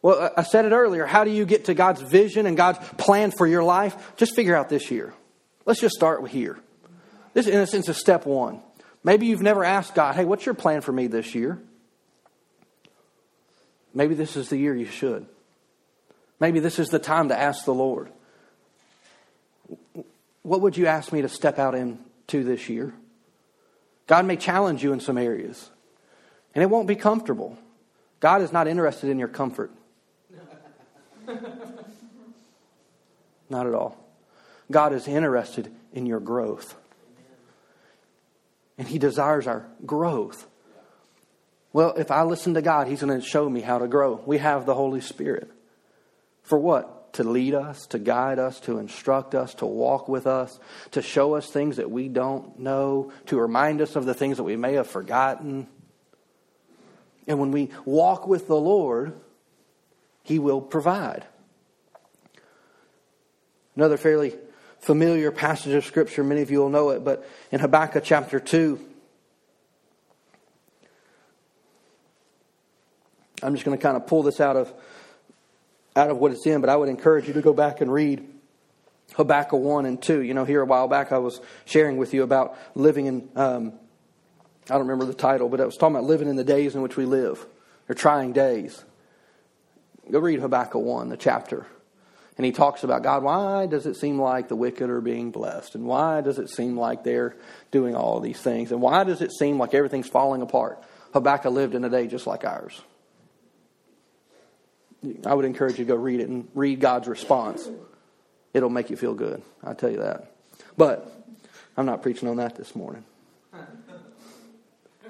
Well, 0.00 0.32
I 0.36 0.42
said 0.42 0.64
it 0.64 0.72
earlier. 0.72 1.06
How 1.06 1.24
do 1.24 1.30
you 1.30 1.44
get 1.44 1.66
to 1.66 1.74
God's 1.74 2.00
vision 2.00 2.46
and 2.46 2.56
God's 2.56 2.78
plan 2.96 3.30
for 3.30 3.46
your 3.46 3.62
life? 3.62 4.14
Just 4.16 4.34
figure 4.34 4.56
out 4.56 4.68
this 4.68 4.90
year. 4.90 5.12
Let's 5.64 5.80
just 5.80 5.94
start 5.94 6.22
with 6.22 6.32
here. 6.32 6.58
This, 7.34 7.46
in 7.46 7.58
a 7.58 7.66
sense, 7.66 7.88
is 7.88 7.96
step 7.96 8.26
one. 8.26 8.60
Maybe 9.04 9.26
you've 9.26 9.42
never 9.42 9.64
asked 9.64 9.94
God, 9.94 10.14
hey, 10.14 10.24
what's 10.24 10.44
your 10.44 10.54
plan 10.54 10.80
for 10.80 10.92
me 10.92 11.06
this 11.06 11.34
year? 11.34 11.60
Maybe 13.94 14.14
this 14.14 14.36
is 14.36 14.48
the 14.48 14.56
year 14.56 14.74
you 14.74 14.86
should. 14.86 15.26
Maybe 16.40 16.60
this 16.60 16.78
is 16.78 16.88
the 16.88 16.98
time 16.98 17.28
to 17.28 17.38
ask 17.38 17.64
the 17.64 17.74
Lord. 17.74 18.10
What 20.42 20.60
would 20.60 20.76
you 20.76 20.86
ask 20.86 21.12
me 21.12 21.22
to 21.22 21.28
step 21.28 21.58
out 21.58 21.74
into 21.74 22.42
this 22.44 22.68
year? 22.68 22.92
God 24.06 24.24
may 24.26 24.36
challenge 24.36 24.82
you 24.82 24.92
in 24.92 25.00
some 25.00 25.16
areas, 25.16 25.70
and 26.54 26.62
it 26.62 26.70
won't 26.70 26.88
be 26.88 26.96
comfortable. 26.96 27.56
God 28.20 28.42
is 28.42 28.52
not 28.52 28.66
interested 28.66 29.08
in 29.08 29.18
your 29.18 29.28
comfort. 29.28 29.70
not 33.48 33.66
at 33.66 33.74
all. 33.74 33.96
God 34.70 34.92
is 34.92 35.06
interested 35.06 35.72
in 35.92 36.06
your 36.06 36.20
growth 36.20 36.74
and 38.78 38.88
He 38.88 38.98
desires 38.98 39.46
our 39.46 39.66
growth. 39.84 40.46
Well, 41.72 41.94
if 41.94 42.10
I 42.10 42.22
listen 42.22 42.54
to 42.54 42.62
God, 42.62 42.86
He's 42.86 43.02
going 43.02 43.18
to 43.18 43.26
show 43.26 43.48
me 43.48 43.60
how 43.60 43.78
to 43.78 43.88
grow. 43.88 44.20
We 44.26 44.38
have 44.38 44.66
the 44.66 44.74
Holy 44.74 45.00
Spirit. 45.00 45.50
For 46.42 46.58
what? 46.58 47.14
To 47.14 47.24
lead 47.24 47.54
us, 47.54 47.86
to 47.88 47.98
guide 47.98 48.38
us, 48.38 48.60
to 48.60 48.78
instruct 48.78 49.34
us, 49.34 49.54
to 49.56 49.66
walk 49.66 50.08
with 50.08 50.26
us, 50.26 50.58
to 50.92 51.02
show 51.02 51.34
us 51.34 51.50
things 51.50 51.76
that 51.76 51.90
we 51.90 52.08
don't 52.08 52.58
know, 52.58 53.12
to 53.26 53.38
remind 53.38 53.80
us 53.80 53.96
of 53.96 54.06
the 54.06 54.14
things 54.14 54.38
that 54.38 54.44
we 54.44 54.56
may 54.56 54.74
have 54.74 54.86
forgotten. 54.86 55.66
And 57.26 57.38
when 57.38 57.52
we 57.52 57.70
walk 57.84 58.26
with 58.26 58.48
the 58.48 58.56
Lord, 58.56 59.14
He 60.22 60.38
will 60.38 60.60
provide. 60.60 61.26
Another 63.76 63.96
fairly 63.96 64.34
familiar 64.80 65.30
passage 65.30 65.72
of 65.72 65.84
Scripture, 65.84 66.24
many 66.24 66.42
of 66.42 66.50
you 66.50 66.58
will 66.58 66.68
know 66.68 66.90
it, 66.90 67.04
but 67.04 67.26
in 67.50 67.60
Habakkuk 67.60 68.04
chapter 68.04 68.40
2, 68.40 68.91
I'm 73.42 73.54
just 73.54 73.64
going 73.64 73.76
to 73.76 73.82
kind 73.82 73.96
of 73.96 74.06
pull 74.06 74.22
this 74.22 74.40
out 74.40 74.56
of 74.56 74.72
out 75.94 76.10
of 76.10 76.18
what 76.18 76.32
it's 76.32 76.46
in, 76.46 76.60
but 76.60 76.70
I 76.70 76.76
would 76.76 76.88
encourage 76.88 77.28
you 77.28 77.34
to 77.34 77.42
go 77.42 77.52
back 77.52 77.80
and 77.80 77.92
read 77.92 78.26
Habakkuk 79.14 79.60
1 79.60 79.86
and 79.86 80.00
2. 80.00 80.22
You 80.22 80.34
know, 80.34 80.44
here 80.44 80.62
a 80.62 80.64
while 80.64 80.88
back 80.88 81.12
I 81.12 81.18
was 81.18 81.40
sharing 81.64 81.98
with 81.98 82.14
you 82.14 82.22
about 82.22 82.56
living 82.74 83.06
in, 83.06 83.28
um, 83.36 83.74
I 84.70 84.74
don't 84.74 84.82
remember 84.86 85.04
the 85.04 85.14
title, 85.14 85.48
but 85.48 85.60
I 85.60 85.66
was 85.66 85.76
talking 85.76 85.96
about 85.96 86.06
living 86.06 86.28
in 86.28 86.36
the 86.36 86.44
days 86.44 86.74
in 86.74 86.82
which 86.82 86.96
we 86.96 87.04
live. 87.04 87.44
They're 87.86 87.94
trying 87.94 88.32
days. 88.32 88.82
Go 90.10 90.18
read 90.18 90.40
Habakkuk 90.40 90.82
1, 90.82 91.10
the 91.10 91.16
chapter. 91.16 91.66
And 92.38 92.46
he 92.46 92.52
talks 92.52 92.82
about 92.82 93.02
God, 93.02 93.22
why 93.22 93.66
does 93.66 93.84
it 93.84 93.96
seem 93.96 94.18
like 94.18 94.48
the 94.48 94.56
wicked 94.56 94.88
are 94.88 95.02
being 95.02 95.30
blessed? 95.30 95.74
And 95.74 95.84
why 95.84 96.22
does 96.22 96.38
it 96.38 96.48
seem 96.48 96.78
like 96.78 97.04
they're 97.04 97.36
doing 97.70 97.94
all 97.94 98.20
these 98.20 98.40
things? 98.40 98.72
And 98.72 98.80
why 98.80 99.04
does 99.04 99.20
it 99.20 99.32
seem 99.32 99.58
like 99.58 99.74
everything's 99.74 100.08
falling 100.08 100.40
apart? 100.40 100.82
Habakkuk 101.12 101.52
lived 101.52 101.74
in 101.74 101.84
a 101.84 101.90
day 101.90 102.06
just 102.06 102.26
like 102.26 102.44
ours. 102.44 102.80
I 105.26 105.34
would 105.34 105.44
encourage 105.44 105.78
you 105.78 105.84
to 105.84 105.88
go 105.88 105.96
read 105.96 106.20
it 106.20 106.28
and 106.28 106.48
read 106.54 106.80
God's 106.80 107.08
response. 107.08 107.68
It'll 108.54 108.70
make 108.70 108.90
you 108.90 108.96
feel 108.96 109.14
good. 109.14 109.42
I 109.64 109.74
tell 109.74 109.90
you 109.90 109.98
that. 109.98 110.32
But 110.76 111.10
I'm 111.76 111.86
not 111.86 112.02
preaching 112.02 112.28
on 112.28 112.36
that 112.36 112.56
this 112.56 112.76
morning. 112.76 113.04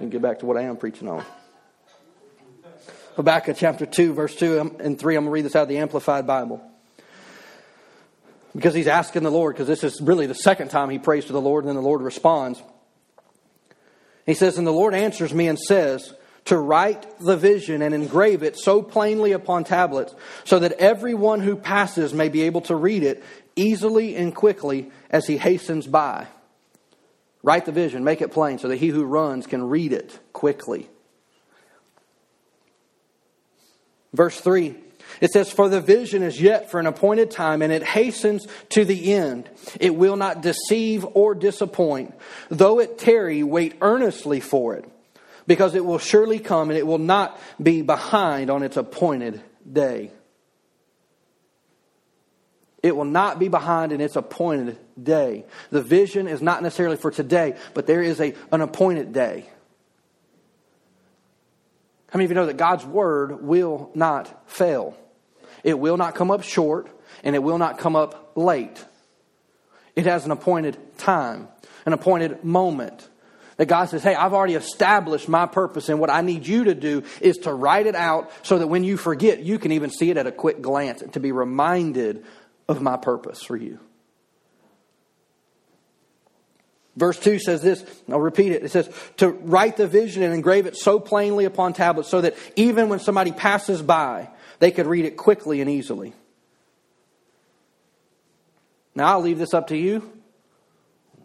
And 0.01 0.11
get 0.11 0.23
back 0.23 0.39
to 0.41 0.47
what 0.47 0.57
I 0.57 0.63
am 0.63 0.77
preaching 0.77 1.09
on. 1.09 1.25
Habakkuk 3.17 3.57
chapter 3.59 3.85
2, 3.85 4.15
verse 4.15 4.35
2 4.35 4.61
um, 4.61 4.77
and 4.81 4.99
3. 4.99 5.17
I'm 5.17 5.25
going 5.25 5.31
to 5.31 5.33
read 5.33 5.45
this 5.45 5.55
out 5.55 5.65
of 5.65 5.69
the 5.69 5.79
Amplified 5.79 6.27
Bible. 6.27 6.63
Because 8.55 8.75
he's 8.75 8.87
asking 8.87 9.23
the 9.23 9.31
Lord, 9.31 9.55
because 9.55 9.69
this 9.69 9.85
is 9.85 10.01
really 10.01 10.27
the 10.27 10.35
second 10.35 10.69
time 10.69 10.89
he 10.89 10.99
prays 10.99 11.27
to 11.27 11.33
the 11.33 11.41
Lord, 11.41 11.65
and 11.65 11.69
then 11.69 11.77
the 11.77 11.87
Lord 11.87 12.01
responds. 12.01 12.63
He 14.25 14.35
says, 14.35 14.57
And 14.57 14.67
the 14.67 14.73
Lord 14.73 14.95
answers 14.95 15.35
me 15.35 15.49
and 15.49 15.59
says, 15.59 16.15
to 16.47 16.59
write 16.59 17.07
the 17.21 17.37
vision 17.37 17.83
and 17.83 17.95
engrave 17.95 18.43
it 18.43 18.59
so 18.59 18.83
plainly 18.83 19.33
upon 19.33 19.65
tablets 19.65 20.15
so 20.45 20.59
that 20.59 20.73
everyone 20.73 21.41
who 21.41 21.57
passes 21.57 22.13
may 22.13 22.29
be 22.29 22.43
able 22.43 22.61
to 22.63 22.75
read 22.75 23.03
it 23.03 23.23
easily 23.55 24.17
and 24.17 24.35
quickly 24.35 24.91
as 25.11 25.27
he 25.27 25.37
hastens 25.37 25.87
by. 25.87 26.27
Write 27.43 27.65
the 27.65 27.73
vision, 27.73 28.05
make 28.05 28.21
it 28.23 28.33
plain 28.33 28.59
so 28.59 28.69
that 28.69 28.77
he 28.77 28.89
who 28.89 29.05
runs 29.05 29.47
can 29.47 29.69
read 29.69 29.93
it 29.93 30.19
quickly. 30.33 30.89
Verse 34.13 34.41
3 34.41 34.77
it 35.21 35.31
says, 35.31 35.51
For 35.51 35.69
the 35.69 35.81
vision 35.81 36.23
is 36.23 36.41
yet 36.41 36.71
for 36.71 36.81
an 36.81 36.87
appointed 36.87 37.31
time, 37.31 37.63
and 37.63 37.73
it 37.73 37.83
hastens 37.83 38.47
to 38.71 38.85
the 38.85 39.13
end. 39.13 39.49
It 39.79 39.95
will 39.95 40.17
not 40.17 40.43
deceive 40.43 41.05
or 41.15 41.35
disappoint. 41.35 42.15
Though 42.49 42.79
it 42.79 42.99
tarry, 42.99 43.43
wait 43.43 43.77
earnestly 43.81 44.41
for 44.41 44.75
it 44.75 44.92
because 45.47 45.75
it 45.75 45.85
will 45.85 45.99
surely 45.99 46.39
come 46.39 46.71
and 46.71 46.79
it 46.79 46.87
will 46.87 46.99
not 46.99 47.39
be 47.63 47.83
behind 47.83 48.51
on 48.51 48.63
its 48.63 48.77
appointed 48.77 49.41
day. 49.71 50.11
It 52.83 52.97
will 52.97 53.05
not 53.05 53.39
be 53.39 53.49
behind 53.49 53.93
in 53.93 54.01
its 54.01 54.17
appointed 54.17 54.77
day. 55.01 55.45
The 55.71 55.83
vision 55.83 56.27
is 56.27 56.43
not 56.43 56.63
necessarily 56.63 56.97
for 56.97 57.11
today, 57.11 57.57
but 57.75 57.87
there 57.87 58.03
is 58.03 58.21
a, 58.21 58.35
an 58.51 58.61
appointed 58.61 59.13
day. 59.13 59.47
How 62.11 62.19
many 62.19 62.25
of 62.25 62.31
you 62.33 62.35
know 62.35 62.47
that 62.47 62.57
God's 62.57 62.85
word 62.85 63.43
will 63.43 63.91
not 63.95 64.51
fail? 64.51 64.97
It 65.63 65.79
will 65.79 65.97
not 65.97 66.15
come 66.15 66.31
up 66.31 66.43
short, 66.43 66.89
and 67.23 67.37
it 67.37 67.39
will 67.39 67.57
not 67.57 67.79
come 67.79 67.95
up 67.95 68.33
late. 68.35 68.85
It 69.95 70.07
has 70.07 70.25
an 70.25 70.31
appointed 70.31 70.77
time, 70.99 71.49
an 71.87 71.93
appointed 71.93 72.43
moment. 72.43 73.09
That 73.63 73.67
God 73.67 73.91
says, 73.91 74.03
hey, 74.03 74.17
I've 74.17 74.33
already 74.33 74.57
established 74.57 75.29
my 75.29 75.47
purpose, 75.47 75.89
and 75.89 76.01
what 76.01 76.11
I 76.11 76.21
need 76.23 76.45
you 76.49 76.65
to 76.65 76.75
do 76.75 77.05
is 77.21 77.37
to 77.45 77.55
write 77.55 77.87
it 77.87 77.95
out 77.95 78.33
so 78.43 78.59
that 78.59 78.67
when 78.67 78.83
you 78.83 78.97
forget, 78.97 79.45
you 79.45 79.57
can 79.61 79.71
even 79.71 79.89
see 79.89 80.11
it 80.11 80.17
at 80.17 80.27
a 80.27 80.33
quick 80.33 80.61
glance 80.61 81.01
to 81.13 81.21
be 81.21 81.31
reminded 81.31 82.25
of 82.67 82.83
my 82.83 82.97
purpose 82.97 83.41
for 83.41 83.57
you. 83.57 83.79
Verse 86.97 87.17
2 87.21 87.39
says 87.39 87.63
this, 87.63 87.85
I'll 88.11 88.19
repeat 88.19 88.51
it. 88.51 88.65
It 88.65 88.73
says, 88.73 88.91
to 89.19 89.29
write 89.29 89.77
the 89.77 89.87
vision 89.87 90.25
and 90.25 90.35
engrave 90.35 90.67
it 90.67 90.77
so 90.77 90.99
plainly 90.99 91.45
upon 91.45 91.73
tablets 91.73 92.09
so 92.09 92.21
that 92.21 92.35
even 92.57 92.89
when 92.89 92.99
somebody 92.99 93.31
passes 93.31 93.81
by, 93.81 94.29
they 94.59 94.73
could 94.73 94.89
read 94.89 95.05
it 95.05 95.17
quickly 95.17 95.61
and 95.61 95.71
easily. 95.71 96.15
Now, 98.97 99.13
I'll 99.13 99.21
leave 99.21 99.39
this 99.39 99.55
up 99.55 99.69
to 99.69 99.77
you 99.77 100.22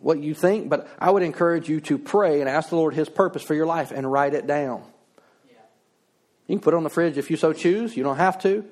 what 0.02 0.20
you 0.20 0.34
think, 0.34 0.70
but 0.70 0.88
I 1.00 1.12
would 1.12 1.24
encourage 1.24 1.70
you 1.70 1.82
to 1.82 1.98
pray 1.98 2.40
and 2.42 2.50
ask 2.50 2.70
the 2.70 2.76
Lord 2.76 2.94
His 2.94 3.10
purpose 3.10 3.44
for 3.44 3.54
your 3.54 3.66
life 3.66 3.92
and 3.92 4.12
write 4.12 4.34
it 4.34 4.48
down. 4.48 4.84
Yeah. 5.50 5.58
You 6.48 6.56
can 6.56 6.64
put 6.64 6.74
it 6.74 6.78
on 6.78 6.84
the 6.84 6.90
fridge 6.90 7.18
if 7.18 7.30
you 7.32 7.38
so 7.38 7.54
choose. 7.54 7.96
You 7.98 8.04
don't 8.04 8.18
have 8.18 8.40
to. 8.44 8.66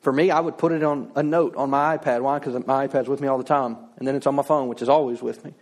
For 0.00 0.12
me, 0.12 0.30
I 0.30 0.40
would 0.40 0.58
put 0.58 0.72
it 0.72 0.82
on 0.82 1.10
a 1.16 1.22
note 1.22 1.56
on 1.56 1.70
my 1.70 1.96
iPad. 1.96 2.22
Why? 2.22 2.38
Because 2.38 2.54
my 2.66 2.86
iPad's 2.86 3.08
with 3.08 3.20
me 3.20 3.28
all 3.28 3.38
the 3.38 3.44
time. 3.44 3.76
And 3.96 4.06
then 4.06 4.14
it's 4.14 4.26
on 4.26 4.34
my 4.34 4.44
phone, 4.44 4.68
which 4.68 4.80
is 4.80 4.88
always 4.88 5.20
with 5.20 5.44
me. 5.44 5.54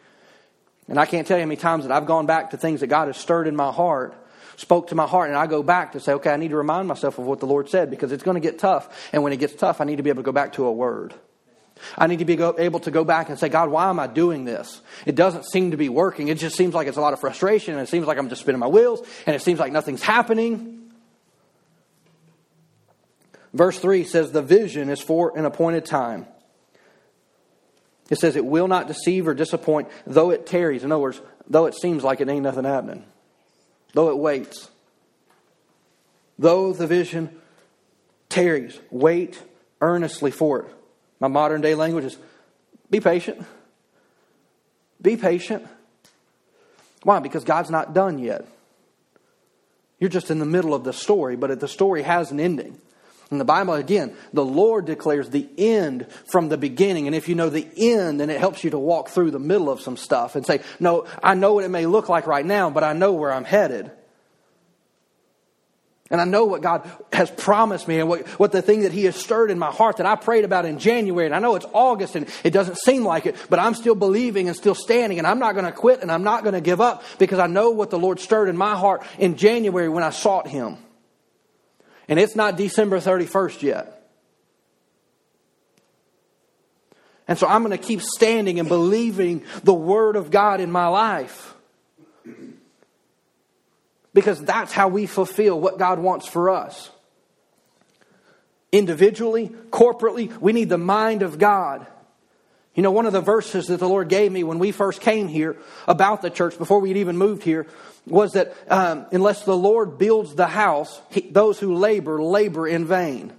And 0.88 1.00
I 1.00 1.06
can't 1.06 1.26
tell 1.26 1.38
you 1.38 1.42
how 1.42 1.48
many 1.48 1.56
times 1.56 1.84
that 1.84 1.92
I've 1.92 2.06
gone 2.06 2.26
back 2.26 2.50
to 2.50 2.56
things 2.56 2.80
that 2.80 2.88
God 2.88 3.08
has 3.08 3.16
stirred 3.16 3.48
in 3.48 3.56
my 3.56 3.72
heart, 3.72 4.14
spoke 4.56 4.88
to 4.88 4.94
my 4.94 5.06
heart, 5.06 5.30
and 5.30 5.38
I 5.38 5.46
go 5.46 5.62
back 5.62 5.92
to 5.92 6.00
say, 6.00 6.12
okay, 6.12 6.30
I 6.30 6.36
need 6.36 6.50
to 6.50 6.56
remind 6.56 6.86
myself 6.86 7.18
of 7.18 7.24
what 7.24 7.40
the 7.40 7.46
Lord 7.46 7.68
said 7.68 7.90
because 7.90 8.12
it's 8.12 8.22
going 8.22 8.36
to 8.36 8.40
get 8.40 8.58
tough. 8.58 9.10
And 9.12 9.22
when 9.22 9.32
it 9.32 9.38
gets 9.38 9.54
tough, 9.54 9.80
I 9.80 9.84
need 9.84 9.96
to 9.96 10.02
be 10.02 10.10
able 10.10 10.22
to 10.22 10.26
go 10.26 10.32
back 10.32 10.52
to 10.54 10.66
a 10.66 10.72
word. 10.72 11.14
I 11.96 12.06
need 12.06 12.20
to 12.20 12.24
be 12.24 12.34
able 12.34 12.80
to 12.80 12.90
go 12.90 13.04
back 13.04 13.28
and 13.28 13.38
say, 13.38 13.48
God, 13.48 13.70
why 13.70 13.90
am 13.90 14.00
I 14.00 14.06
doing 14.06 14.44
this? 14.44 14.80
It 15.04 15.14
doesn't 15.14 15.44
seem 15.44 15.72
to 15.72 15.76
be 15.76 15.88
working. 15.88 16.28
It 16.28 16.38
just 16.38 16.56
seems 16.56 16.74
like 16.74 16.88
it's 16.88 16.96
a 16.96 17.00
lot 17.00 17.12
of 17.12 17.20
frustration, 17.20 17.74
and 17.74 17.82
it 17.82 17.90
seems 17.90 18.06
like 18.06 18.18
I'm 18.18 18.28
just 18.28 18.40
spinning 18.42 18.60
my 18.60 18.66
wheels, 18.66 19.06
and 19.26 19.36
it 19.36 19.42
seems 19.42 19.60
like 19.60 19.72
nothing's 19.72 20.02
happening. 20.02 20.90
Verse 23.52 23.78
3 23.78 24.04
says, 24.04 24.32
The 24.32 24.42
vision 24.42 24.88
is 24.88 25.00
for 25.00 25.36
an 25.36 25.44
appointed 25.44 25.84
time. 25.84 26.26
It 28.10 28.18
says, 28.18 28.36
It 28.36 28.44
will 28.44 28.68
not 28.68 28.86
deceive 28.86 29.26
or 29.28 29.34
disappoint, 29.34 29.88
though 30.06 30.30
it 30.30 30.46
tarries. 30.46 30.84
In 30.84 30.92
other 30.92 31.02
words, 31.02 31.20
though 31.48 31.66
it 31.66 31.74
seems 31.74 32.04
like 32.04 32.20
it 32.20 32.28
ain't 32.28 32.42
nothing 32.42 32.64
happening, 32.64 33.04
though 33.92 34.10
it 34.10 34.18
waits. 34.18 34.70
Though 36.38 36.72
the 36.72 36.86
vision 36.86 37.40
tarries, 38.28 38.78
wait 38.90 39.42
earnestly 39.80 40.30
for 40.30 40.60
it. 40.60 40.74
My 41.20 41.28
modern 41.28 41.60
day 41.60 41.74
language 41.74 42.04
is 42.04 42.16
be 42.90 43.00
patient. 43.00 43.44
Be 45.00 45.16
patient. 45.16 45.66
Why? 47.02 47.20
Because 47.20 47.44
God's 47.44 47.70
not 47.70 47.94
done 47.94 48.18
yet. 48.18 48.46
You're 49.98 50.10
just 50.10 50.30
in 50.30 50.38
the 50.38 50.46
middle 50.46 50.74
of 50.74 50.84
the 50.84 50.92
story, 50.92 51.36
but 51.36 51.58
the 51.58 51.68
story 51.68 52.02
has 52.02 52.30
an 52.30 52.40
ending. 52.40 52.78
In 53.30 53.38
the 53.38 53.44
Bible, 53.44 53.74
again, 53.74 54.14
the 54.32 54.44
Lord 54.44 54.84
declares 54.84 55.30
the 55.30 55.48
end 55.58 56.06
from 56.30 56.48
the 56.48 56.56
beginning. 56.56 57.06
And 57.06 57.16
if 57.16 57.28
you 57.28 57.34
know 57.34 57.50
the 57.50 57.66
end, 57.76 58.20
then 58.20 58.30
it 58.30 58.38
helps 58.38 58.62
you 58.62 58.70
to 58.70 58.78
walk 58.78 59.08
through 59.08 59.32
the 59.32 59.40
middle 59.40 59.68
of 59.68 59.80
some 59.80 59.96
stuff 59.96 60.36
and 60.36 60.46
say, 60.46 60.60
No, 60.78 61.06
I 61.22 61.34
know 61.34 61.54
what 61.54 61.64
it 61.64 61.70
may 61.70 61.86
look 61.86 62.08
like 62.08 62.26
right 62.28 62.46
now, 62.46 62.70
but 62.70 62.84
I 62.84 62.92
know 62.92 63.14
where 63.14 63.32
I'm 63.32 63.44
headed. 63.44 63.90
And 66.08 66.20
I 66.20 66.24
know 66.24 66.44
what 66.44 66.62
God 66.62 66.88
has 67.12 67.30
promised 67.32 67.88
me 67.88 67.98
and 67.98 68.08
what, 68.08 68.26
what 68.38 68.52
the 68.52 68.62
thing 68.62 68.82
that 68.82 68.92
He 68.92 69.04
has 69.04 69.16
stirred 69.16 69.50
in 69.50 69.58
my 69.58 69.72
heart 69.72 69.96
that 69.96 70.06
I 70.06 70.14
prayed 70.14 70.44
about 70.44 70.64
in 70.64 70.78
January. 70.78 71.26
And 71.26 71.34
I 71.34 71.40
know 71.40 71.56
it's 71.56 71.66
August 71.72 72.14
and 72.14 72.28
it 72.44 72.50
doesn't 72.50 72.78
seem 72.78 73.04
like 73.04 73.26
it, 73.26 73.34
but 73.50 73.58
I'm 73.58 73.74
still 73.74 73.96
believing 73.96 74.46
and 74.46 74.56
still 74.56 74.76
standing. 74.76 75.18
And 75.18 75.26
I'm 75.26 75.40
not 75.40 75.54
going 75.54 75.64
to 75.64 75.72
quit 75.72 76.02
and 76.02 76.12
I'm 76.12 76.22
not 76.22 76.44
going 76.44 76.54
to 76.54 76.60
give 76.60 76.80
up 76.80 77.02
because 77.18 77.40
I 77.40 77.48
know 77.48 77.70
what 77.70 77.90
the 77.90 77.98
Lord 77.98 78.20
stirred 78.20 78.48
in 78.48 78.56
my 78.56 78.76
heart 78.76 79.04
in 79.18 79.36
January 79.36 79.88
when 79.88 80.04
I 80.04 80.10
sought 80.10 80.46
Him. 80.46 80.78
And 82.08 82.20
it's 82.20 82.36
not 82.36 82.56
December 82.56 83.00
31st 83.00 83.62
yet. 83.62 83.92
And 87.26 87.36
so 87.36 87.48
I'm 87.48 87.64
going 87.64 87.76
to 87.76 87.84
keep 87.84 88.00
standing 88.00 88.60
and 88.60 88.68
believing 88.68 89.42
the 89.64 89.74
Word 89.74 90.14
of 90.14 90.30
God 90.30 90.60
in 90.60 90.70
my 90.70 90.86
life 90.86 91.55
because 94.16 94.42
that's 94.42 94.72
how 94.72 94.88
we 94.88 95.04
fulfill 95.04 95.60
what 95.60 95.78
God 95.78 95.98
wants 95.98 96.26
for 96.26 96.48
us. 96.48 96.90
Individually, 98.72 99.50
corporately, 99.68 100.34
we 100.38 100.54
need 100.54 100.70
the 100.70 100.78
mind 100.78 101.20
of 101.20 101.38
God. 101.38 101.86
You 102.74 102.82
know, 102.82 102.92
one 102.92 103.04
of 103.04 103.12
the 103.12 103.20
verses 103.20 103.66
that 103.66 103.78
the 103.78 103.88
Lord 103.88 104.08
gave 104.08 104.32
me 104.32 104.42
when 104.42 104.58
we 104.58 104.72
first 104.72 105.02
came 105.02 105.28
here 105.28 105.58
about 105.86 106.22
the 106.22 106.30
church, 106.30 106.56
before 106.56 106.80
we'd 106.80 106.96
even 106.96 107.18
moved 107.18 107.42
here, 107.42 107.66
was 108.06 108.32
that 108.32 108.56
um, 108.68 109.04
unless 109.12 109.44
the 109.44 109.54
Lord 109.54 109.98
builds 109.98 110.34
the 110.34 110.46
house, 110.46 110.98
he, 111.10 111.20
those 111.20 111.60
who 111.60 111.74
labor, 111.74 112.22
labor 112.22 112.66
in 112.66 112.86
vain. 112.86 113.34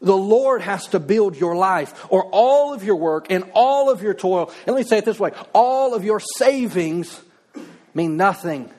The 0.00 0.16
Lord 0.16 0.62
has 0.62 0.86
to 0.88 0.98
build 0.98 1.36
your 1.36 1.54
life, 1.54 2.06
or 2.08 2.24
all 2.32 2.72
of 2.72 2.82
your 2.82 2.96
work 2.96 3.26
and 3.28 3.44
all 3.52 3.90
of 3.90 4.02
your 4.02 4.14
toil. 4.14 4.50
And 4.66 4.74
let 4.74 4.84
me 4.84 4.88
say 4.88 4.96
it 4.96 5.04
this 5.04 5.20
way 5.20 5.32
all 5.52 5.94
of 5.94 6.02
your 6.02 6.20
savings 6.20 7.20
mean 7.94 8.16
nothing. 8.16 8.70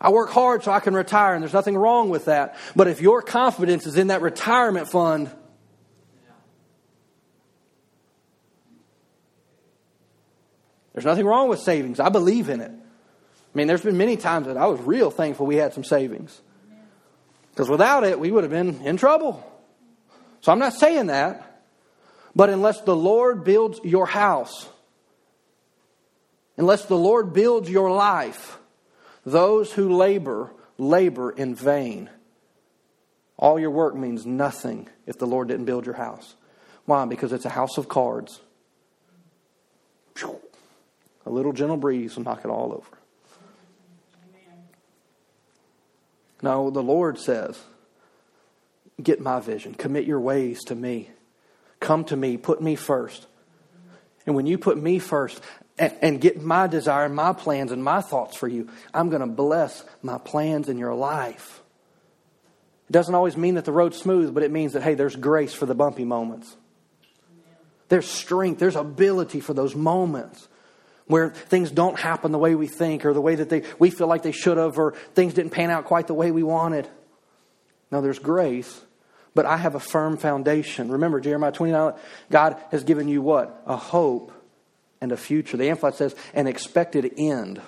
I 0.00 0.10
work 0.10 0.30
hard 0.30 0.62
so 0.62 0.72
I 0.72 0.80
can 0.80 0.94
retire, 0.94 1.34
and 1.34 1.42
there's 1.42 1.52
nothing 1.52 1.76
wrong 1.76 2.10
with 2.10 2.26
that. 2.26 2.56
But 2.74 2.86
if 2.88 3.00
your 3.00 3.22
confidence 3.22 3.86
is 3.86 3.96
in 3.96 4.08
that 4.08 4.22
retirement 4.22 4.90
fund, 4.90 5.30
There's 10.96 11.04
nothing 11.04 11.26
wrong 11.26 11.50
with 11.50 11.60
savings. 11.60 12.00
I 12.00 12.08
believe 12.08 12.48
in 12.48 12.62
it. 12.62 12.70
I 12.70 13.52
mean, 13.52 13.66
there's 13.66 13.82
been 13.82 13.98
many 13.98 14.16
times 14.16 14.46
that 14.46 14.56
I 14.56 14.64
was 14.64 14.80
real 14.80 15.10
thankful 15.10 15.44
we 15.44 15.56
had 15.56 15.74
some 15.74 15.84
savings. 15.84 16.40
Because 17.50 17.68
without 17.68 18.02
it, 18.02 18.18
we 18.18 18.30
would 18.30 18.44
have 18.44 18.50
been 18.50 18.80
in 18.80 18.96
trouble. 18.96 19.44
So 20.40 20.52
I'm 20.52 20.58
not 20.58 20.72
saying 20.72 21.08
that. 21.08 21.64
But 22.34 22.48
unless 22.48 22.80
the 22.80 22.96
Lord 22.96 23.44
builds 23.44 23.78
your 23.84 24.06
house, 24.06 24.66
unless 26.56 26.86
the 26.86 26.96
Lord 26.96 27.32
builds 27.32 27.68
your 27.68 27.90
life, 27.90 28.58
those 29.24 29.72
who 29.72 29.96
labor, 29.96 30.52
labor 30.78 31.30
in 31.30 31.54
vain. 31.54 32.10
All 33.38 33.58
your 33.58 33.70
work 33.70 33.94
means 33.94 34.24
nothing 34.24 34.88
if 35.06 35.18
the 35.18 35.26
Lord 35.26 35.48
didn't 35.48 35.66
build 35.66 35.84
your 35.84 35.96
house. 35.96 36.34
Why? 36.86 37.04
Because 37.04 37.32
it's 37.32 37.44
a 37.44 37.50
house 37.50 37.76
of 37.78 37.88
cards. 37.88 38.40
A 41.26 41.30
little 41.30 41.52
gentle 41.52 41.76
breeze 41.76 42.16
will 42.16 42.22
knock 42.22 42.44
it 42.44 42.48
all 42.48 42.72
over. 42.72 42.98
No, 46.42 46.70
the 46.70 46.82
Lord 46.82 47.18
says, 47.18 47.60
Get 49.02 49.20
my 49.20 49.40
vision. 49.40 49.74
Commit 49.74 50.06
your 50.06 50.20
ways 50.20 50.64
to 50.64 50.74
me. 50.74 51.10
Come 51.80 52.04
to 52.04 52.16
me. 52.16 52.36
Put 52.36 52.62
me 52.62 52.76
first. 52.76 53.26
And 54.24 54.34
when 54.34 54.46
you 54.46 54.56
put 54.56 54.80
me 54.80 54.98
first 54.98 55.40
and, 55.78 55.92
and 56.00 56.20
get 56.20 56.42
my 56.42 56.66
desire, 56.66 57.08
my 57.08 57.32
plans, 57.32 57.72
and 57.72 57.82
my 57.82 58.00
thoughts 58.00 58.36
for 58.36 58.48
you, 58.48 58.68
I'm 58.94 59.10
going 59.10 59.20
to 59.20 59.26
bless 59.26 59.84
my 60.02 60.18
plans 60.18 60.68
in 60.68 60.78
your 60.78 60.94
life. 60.94 61.62
It 62.88 62.92
doesn't 62.92 63.14
always 63.14 63.36
mean 63.36 63.54
that 63.54 63.64
the 63.64 63.72
road's 63.72 63.98
smooth, 63.98 64.32
but 64.32 64.42
it 64.42 64.50
means 64.50 64.72
that, 64.72 64.82
hey, 64.82 64.94
there's 64.94 65.16
grace 65.16 65.52
for 65.52 65.66
the 65.66 65.74
bumpy 65.74 66.04
moments. 66.04 66.56
There's 67.88 68.08
strength, 68.08 68.58
there's 68.58 68.76
ability 68.76 69.40
for 69.40 69.54
those 69.54 69.74
moments 69.74 70.48
where 71.06 71.30
things 71.30 71.70
don't 71.70 71.98
happen 71.98 72.32
the 72.32 72.38
way 72.38 72.54
we 72.54 72.66
think 72.66 73.04
or 73.04 73.12
the 73.12 73.20
way 73.20 73.36
that 73.36 73.48
they, 73.48 73.62
we 73.78 73.90
feel 73.90 74.08
like 74.08 74.22
they 74.22 74.32
should 74.32 74.56
have 74.56 74.78
or 74.78 74.92
things 75.14 75.34
didn't 75.34 75.52
pan 75.52 75.70
out 75.70 75.84
quite 75.84 76.08
the 76.08 76.14
way 76.14 76.32
we 76.32 76.42
wanted. 76.42 76.88
Now, 77.92 78.00
there's 78.00 78.18
grace, 78.18 78.80
but 79.34 79.46
I 79.46 79.56
have 79.56 79.76
a 79.76 79.80
firm 79.80 80.16
foundation. 80.16 80.90
Remember, 80.90 81.20
Jeremiah 81.20 81.52
29, 81.52 81.92
God 82.30 82.56
has 82.72 82.82
given 82.82 83.06
you 83.06 83.22
what? 83.22 83.62
A 83.66 83.76
hope 83.76 84.32
and 85.00 85.12
a 85.12 85.16
future. 85.16 85.56
The 85.56 85.68
Amplified 85.70 85.94
says, 85.94 86.14
an 86.34 86.46
expected 86.46 87.12
end. 87.16 87.60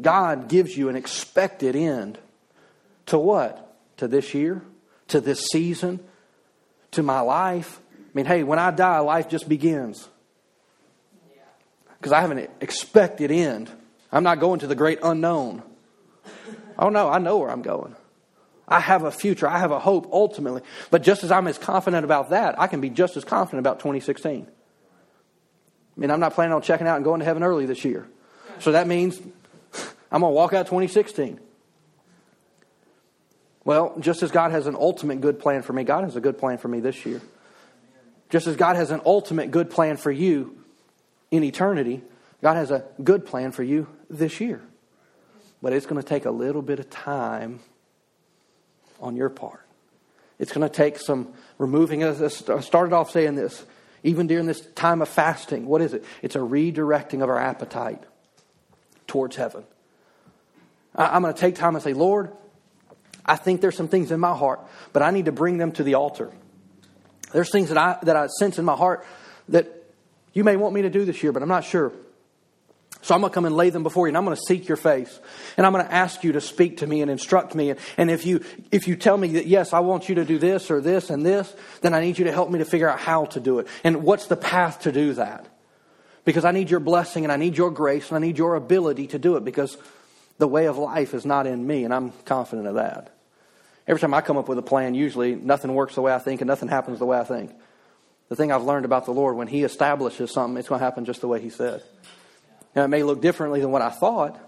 God 0.00 0.48
gives 0.48 0.76
you 0.76 0.88
an 0.88 0.96
expected 0.96 1.76
end. 1.76 2.18
To 3.06 3.18
what? 3.18 3.76
To 3.98 4.08
this 4.08 4.34
year? 4.34 4.62
To 5.08 5.20
this 5.20 5.46
season? 5.52 6.00
To 6.92 7.02
my 7.02 7.20
life? 7.20 7.80
I 7.96 8.10
mean, 8.14 8.26
hey, 8.26 8.42
when 8.42 8.58
I 8.58 8.70
die, 8.70 8.98
life 9.00 9.28
just 9.28 9.48
begins 9.48 10.08
because 12.00 12.12
I 12.12 12.22
have 12.22 12.30
an 12.30 12.48
expected 12.60 13.30
end. 13.30 13.70
I'm 14.10 14.24
not 14.24 14.40
going 14.40 14.60
to 14.60 14.66
the 14.66 14.74
great 14.74 14.98
unknown. 15.02 15.62
Oh 16.78 16.88
no, 16.88 17.08
I 17.08 17.18
know 17.18 17.36
where 17.38 17.50
I'm 17.50 17.62
going. 17.62 17.94
I 18.66 18.80
have 18.80 19.02
a 19.02 19.10
future. 19.10 19.46
I 19.46 19.58
have 19.58 19.70
a 19.70 19.78
hope 19.78 20.08
ultimately. 20.12 20.62
But 20.90 21.02
just 21.02 21.24
as 21.24 21.30
I'm 21.30 21.46
as 21.46 21.58
confident 21.58 22.04
about 22.04 22.30
that, 22.30 22.58
I 22.58 22.68
can 22.68 22.80
be 22.80 22.88
just 22.88 23.16
as 23.16 23.24
confident 23.24 23.60
about 23.60 23.80
2016. 23.80 24.46
I 25.96 26.00
mean, 26.00 26.10
I'm 26.10 26.20
not 26.20 26.34
planning 26.34 26.52
on 26.52 26.62
checking 26.62 26.86
out 26.86 26.96
and 26.96 27.04
going 27.04 27.20
to 27.20 27.24
heaven 27.24 27.42
early 27.42 27.66
this 27.66 27.84
year. 27.84 28.06
So 28.60 28.72
that 28.72 28.86
means 28.86 29.18
I'm 30.12 30.20
going 30.20 30.30
to 30.32 30.34
walk 30.34 30.52
out 30.52 30.66
2016. 30.66 31.40
Well, 33.64 33.94
just 34.00 34.22
as 34.22 34.30
God 34.30 34.52
has 34.52 34.66
an 34.66 34.74
ultimate 34.74 35.20
good 35.20 35.38
plan 35.38 35.62
for 35.62 35.72
me, 35.72 35.84
God 35.84 36.04
has 36.04 36.16
a 36.16 36.20
good 36.20 36.38
plan 36.38 36.58
for 36.58 36.68
me 36.68 36.80
this 36.80 37.04
year. 37.04 37.20
Just 38.30 38.46
as 38.46 38.56
God 38.56 38.76
has 38.76 38.90
an 38.90 39.02
ultimate 39.04 39.50
good 39.50 39.70
plan 39.70 39.96
for 39.96 40.10
you, 40.10 40.56
in 41.30 41.44
eternity, 41.44 42.02
God 42.42 42.56
has 42.56 42.70
a 42.70 42.84
good 43.02 43.26
plan 43.26 43.52
for 43.52 43.62
you 43.62 43.86
this 44.08 44.40
year. 44.40 44.62
But 45.62 45.72
it's 45.72 45.86
going 45.86 46.00
to 46.00 46.06
take 46.06 46.24
a 46.24 46.30
little 46.30 46.62
bit 46.62 46.80
of 46.80 46.88
time 46.90 47.60
on 49.00 49.16
your 49.16 49.28
part. 49.28 49.64
It's 50.38 50.52
going 50.52 50.66
to 50.68 50.74
take 50.74 50.98
some 50.98 51.32
removing. 51.58 52.02
I 52.02 52.28
started 52.28 52.94
off 52.94 53.10
saying 53.10 53.34
this, 53.34 53.62
even 54.02 54.26
during 54.26 54.46
this 54.46 54.60
time 54.74 55.02
of 55.02 55.08
fasting. 55.08 55.66
What 55.66 55.82
is 55.82 55.94
it? 55.94 56.04
It's 56.22 56.36
a 56.36 56.40
redirecting 56.40 57.22
of 57.22 57.28
our 57.28 57.38
appetite 57.38 58.02
towards 59.06 59.36
heaven. 59.36 59.64
I'm 60.94 61.22
going 61.22 61.34
to 61.34 61.40
take 61.40 61.54
time 61.54 61.74
and 61.74 61.82
say, 61.82 61.92
Lord, 61.92 62.32
I 63.24 63.36
think 63.36 63.60
there's 63.60 63.76
some 63.76 63.88
things 63.88 64.10
in 64.10 64.20
my 64.20 64.34
heart, 64.34 64.60
but 64.92 65.02
I 65.02 65.10
need 65.10 65.26
to 65.26 65.32
bring 65.32 65.58
them 65.58 65.72
to 65.72 65.82
the 65.82 65.94
altar. 65.94 66.32
There's 67.32 67.50
things 67.52 67.68
that 67.68 67.78
I, 67.78 67.98
that 68.02 68.16
I 68.16 68.26
sense 68.26 68.58
in 68.58 68.64
my 68.64 68.74
heart 68.74 69.06
that 69.48 69.68
you 70.32 70.44
may 70.44 70.56
want 70.56 70.74
me 70.74 70.82
to 70.82 70.90
do 70.90 71.04
this 71.04 71.22
year, 71.22 71.32
but 71.32 71.42
I'm 71.42 71.48
not 71.48 71.64
sure. 71.64 71.92
So 73.02 73.14
I'm 73.14 73.20
going 73.22 73.30
to 73.30 73.34
come 73.34 73.46
and 73.46 73.56
lay 73.56 73.70
them 73.70 73.82
before 73.82 74.06
you, 74.06 74.10
and 74.10 74.16
I'm 74.16 74.24
going 74.24 74.36
to 74.36 74.42
seek 74.42 74.68
your 74.68 74.76
face. 74.76 75.20
And 75.56 75.66
I'm 75.66 75.72
going 75.72 75.84
to 75.84 75.92
ask 75.92 76.22
you 76.22 76.32
to 76.32 76.40
speak 76.40 76.78
to 76.78 76.86
me 76.86 77.00
and 77.00 77.10
instruct 77.10 77.54
me. 77.54 77.74
And, 77.96 78.10
if, 78.10 78.26
you, 78.26 78.44
if 78.70 78.86
you 78.88 78.96
tell 78.96 79.16
me 79.16 79.28
that, 79.34 79.46
yes, 79.46 79.72
I 79.72 79.80
want 79.80 80.08
you 80.08 80.16
to 80.16 80.24
do 80.24 80.38
this 80.38 80.70
or 80.70 80.80
this 80.80 81.08
and 81.08 81.24
this, 81.24 81.54
then 81.80 81.94
I 81.94 82.00
need 82.00 82.18
you 82.18 82.26
to 82.26 82.32
help 82.32 82.50
me 82.50 82.58
to 82.58 82.64
figure 82.64 82.88
out 82.88 83.00
how 83.00 83.24
to 83.26 83.40
do 83.40 83.58
it. 83.58 83.68
And 83.84 84.02
what's 84.02 84.26
the 84.26 84.36
path 84.36 84.80
to 84.80 84.92
do 84.92 85.14
that? 85.14 85.46
Because 86.24 86.44
I 86.44 86.50
need 86.50 86.70
your 86.70 86.80
blessing 86.80 87.24
and 87.24 87.32
I 87.32 87.36
need 87.36 87.56
your 87.56 87.70
grace 87.70 88.08
and 88.08 88.16
I 88.16 88.26
need 88.26 88.36
your 88.36 88.54
ability 88.54 89.08
to 89.08 89.18
do 89.18 89.36
it 89.36 89.44
because 89.44 89.78
the 90.36 90.48
way 90.48 90.66
of 90.66 90.76
life 90.76 91.14
is 91.14 91.24
not 91.24 91.46
in 91.46 91.66
me, 91.66 91.84
and 91.84 91.92
I'm 91.92 92.12
confident 92.24 92.66
of 92.66 92.74
that. 92.74 93.14
Every 93.86 94.00
time 94.00 94.14
I 94.14 94.20
come 94.20 94.36
up 94.36 94.48
with 94.48 94.58
a 94.58 94.62
plan, 94.62 94.94
usually 94.94 95.34
nothing 95.34 95.74
works 95.74 95.94
the 95.94 96.02
way 96.02 96.14
I 96.14 96.18
think 96.18 96.40
and 96.42 96.48
nothing 96.48 96.68
happens 96.68 96.98
the 96.98 97.06
way 97.06 97.18
I 97.18 97.24
think 97.24 97.52
the 98.30 98.36
thing 98.36 98.52
I've 98.52 98.62
learned 98.62 98.84
about 98.84 99.04
the 99.04 99.10
Lord, 99.10 99.36
when 99.36 99.48
He 99.48 99.64
establishes 99.64 100.30
something, 100.30 100.56
it's 100.56 100.68
going 100.68 100.78
to 100.78 100.84
happen 100.84 101.04
just 101.04 101.20
the 101.20 101.28
way 101.28 101.40
He 101.40 101.50
said. 101.50 101.82
Now, 102.74 102.84
it 102.84 102.88
may 102.88 103.02
look 103.02 103.20
differently 103.20 103.60
than 103.60 103.70
what 103.70 103.82
I 103.82 103.90
thought, 103.90 104.38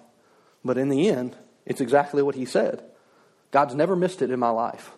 but 0.65 0.79
in 0.79 0.89
the 0.89 1.09
end, 1.09 1.37
it's 1.67 1.81
exactly 1.81 2.23
what 2.23 2.35
He 2.35 2.45
said. 2.45 2.83
God's 3.51 3.75
never 3.75 3.97
missed 3.97 4.23
it 4.23 4.31
in 4.31 4.39
my 4.39 4.51
life. 4.51 4.93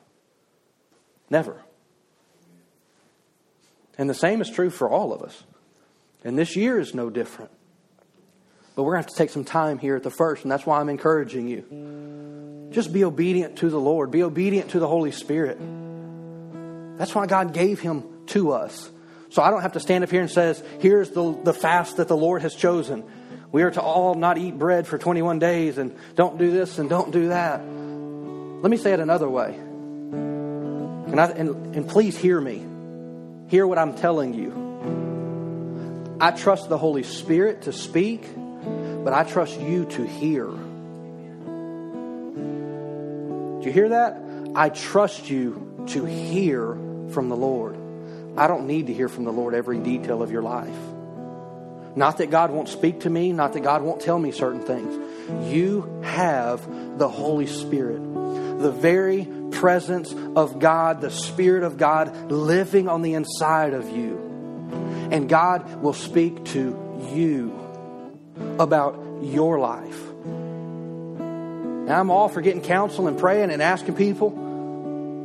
Never. 1.30 1.62
And 3.96 4.10
the 4.10 4.14
same 4.14 4.40
is 4.40 4.50
true 4.50 4.70
for 4.70 4.88
all 4.88 5.12
of 5.12 5.22
us. 5.22 5.44
And 6.24 6.38
this 6.38 6.56
year 6.56 6.78
is 6.78 6.94
no 6.94 7.10
different. 7.10 7.50
But 8.74 8.82
we're 8.82 8.94
going 8.94 9.04
to 9.04 9.08
have 9.08 9.14
to 9.14 9.18
take 9.18 9.30
some 9.30 9.44
time 9.44 9.78
here 9.78 9.94
at 9.94 10.02
the 10.02 10.10
first, 10.10 10.42
and 10.42 10.50
that's 10.50 10.66
why 10.66 10.80
I'm 10.80 10.88
encouraging 10.88 11.48
you. 11.48 12.70
Just 12.72 12.92
be 12.92 13.04
obedient 13.04 13.58
to 13.58 13.70
the 13.70 13.78
Lord, 13.78 14.10
be 14.10 14.22
obedient 14.22 14.70
to 14.70 14.80
the 14.80 14.88
Holy 14.88 15.12
Spirit. 15.12 15.58
That's 16.98 17.14
why 17.14 17.26
God 17.26 17.52
gave 17.52 17.80
Him 17.80 18.04
to 18.28 18.52
us. 18.52 18.90
So 19.34 19.42
I 19.42 19.50
don't 19.50 19.62
have 19.62 19.72
to 19.72 19.80
stand 19.80 20.04
up 20.04 20.10
here 20.10 20.20
and 20.20 20.30
says, 20.30 20.62
here's 20.78 21.10
the, 21.10 21.36
the 21.42 21.52
fast 21.52 21.96
that 21.96 22.06
the 22.06 22.16
Lord 22.16 22.42
has 22.42 22.54
chosen. 22.54 23.02
We 23.50 23.64
are 23.64 23.70
to 23.72 23.82
all 23.82 24.14
not 24.14 24.38
eat 24.38 24.56
bread 24.56 24.86
for 24.86 24.96
21 24.96 25.40
days 25.40 25.76
and 25.76 25.96
don't 26.14 26.38
do 26.38 26.52
this 26.52 26.78
and 26.78 26.88
don't 26.88 27.10
do 27.10 27.30
that. 27.30 27.58
Let 27.58 28.70
me 28.70 28.76
say 28.76 28.92
it 28.92 29.00
another 29.00 29.28
way. 29.28 29.56
And, 29.56 31.20
I, 31.20 31.26
and, 31.30 31.74
and 31.74 31.88
please 31.88 32.16
hear 32.16 32.40
me. 32.40 32.64
Hear 33.48 33.66
what 33.66 33.76
I'm 33.76 33.96
telling 33.96 34.34
you. 34.34 36.16
I 36.20 36.30
trust 36.30 36.68
the 36.68 36.78
Holy 36.78 37.02
Spirit 37.02 37.62
to 37.62 37.72
speak, 37.72 38.22
but 38.36 39.12
I 39.12 39.24
trust 39.24 39.60
you 39.60 39.86
to 39.86 40.06
hear. 40.06 40.46
Do 43.58 43.66
you 43.66 43.72
hear 43.72 43.88
that? 43.88 44.16
I 44.54 44.68
trust 44.68 45.28
you 45.28 45.84
to 45.88 46.04
hear 46.04 46.78
from 47.10 47.30
the 47.30 47.36
Lord. 47.36 47.83
I 48.36 48.46
don't 48.46 48.66
need 48.66 48.88
to 48.88 48.94
hear 48.94 49.08
from 49.08 49.24
the 49.24 49.32
Lord 49.32 49.54
every 49.54 49.78
detail 49.78 50.22
of 50.22 50.30
your 50.30 50.42
life. 50.42 50.76
Not 51.96 52.18
that 52.18 52.30
God 52.30 52.50
won't 52.50 52.68
speak 52.68 53.00
to 53.00 53.10
me, 53.10 53.32
not 53.32 53.52
that 53.52 53.60
God 53.60 53.82
won't 53.82 54.00
tell 54.00 54.18
me 54.18 54.32
certain 54.32 54.62
things. 54.62 55.52
You 55.52 56.02
have 56.02 56.98
the 56.98 57.08
Holy 57.08 57.46
Spirit, 57.46 58.02
the 58.60 58.72
very 58.72 59.28
presence 59.52 60.12
of 60.34 60.58
God, 60.58 61.00
the 61.00 61.10
Spirit 61.10 61.62
of 61.62 61.78
God 61.78 62.32
living 62.32 62.88
on 62.88 63.02
the 63.02 63.14
inside 63.14 63.72
of 63.72 63.88
you. 63.90 64.18
And 65.12 65.28
God 65.28 65.82
will 65.82 65.92
speak 65.92 66.44
to 66.46 66.76
you 67.14 67.60
about 68.58 69.22
your 69.22 69.60
life. 69.60 70.00
Now, 71.86 72.00
I'm 72.00 72.10
all 72.10 72.28
for 72.28 72.40
getting 72.40 72.62
counsel 72.62 73.06
and 73.06 73.18
praying 73.18 73.50
and 73.50 73.62
asking 73.62 73.94
people. 73.94 74.43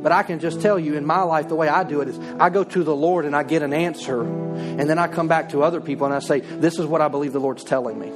But 0.02 0.12
I 0.12 0.22
can 0.22 0.38
just 0.38 0.62
tell 0.62 0.78
you 0.78 0.94
in 0.94 1.04
my 1.04 1.22
life, 1.22 1.48
the 1.48 1.54
way 1.54 1.68
I 1.68 1.84
do 1.84 2.00
it 2.00 2.08
is 2.08 2.18
I 2.38 2.48
go 2.48 2.64
to 2.64 2.82
the 2.82 2.94
Lord 2.94 3.26
and 3.26 3.36
I 3.36 3.42
get 3.42 3.62
an 3.62 3.74
answer, 3.74 4.22
and 4.22 4.88
then 4.88 4.98
I 4.98 5.08
come 5.08 5.28
back 5.28 5.50
to 5.50 5.62
other 5.62 5.80
people 5.80 6.06
and 6.06 6.14
I 6.14 6.20
say, 6.20 6.40
This 6.40 6.78
is 6.78 6.86
what 6.86 7.02
I 7.02 7.08
believe 7.08 7.32
the 7.32 7.40
Lord's 7.40 7.64
telling 7.64 7.98
me. 7.98 8.10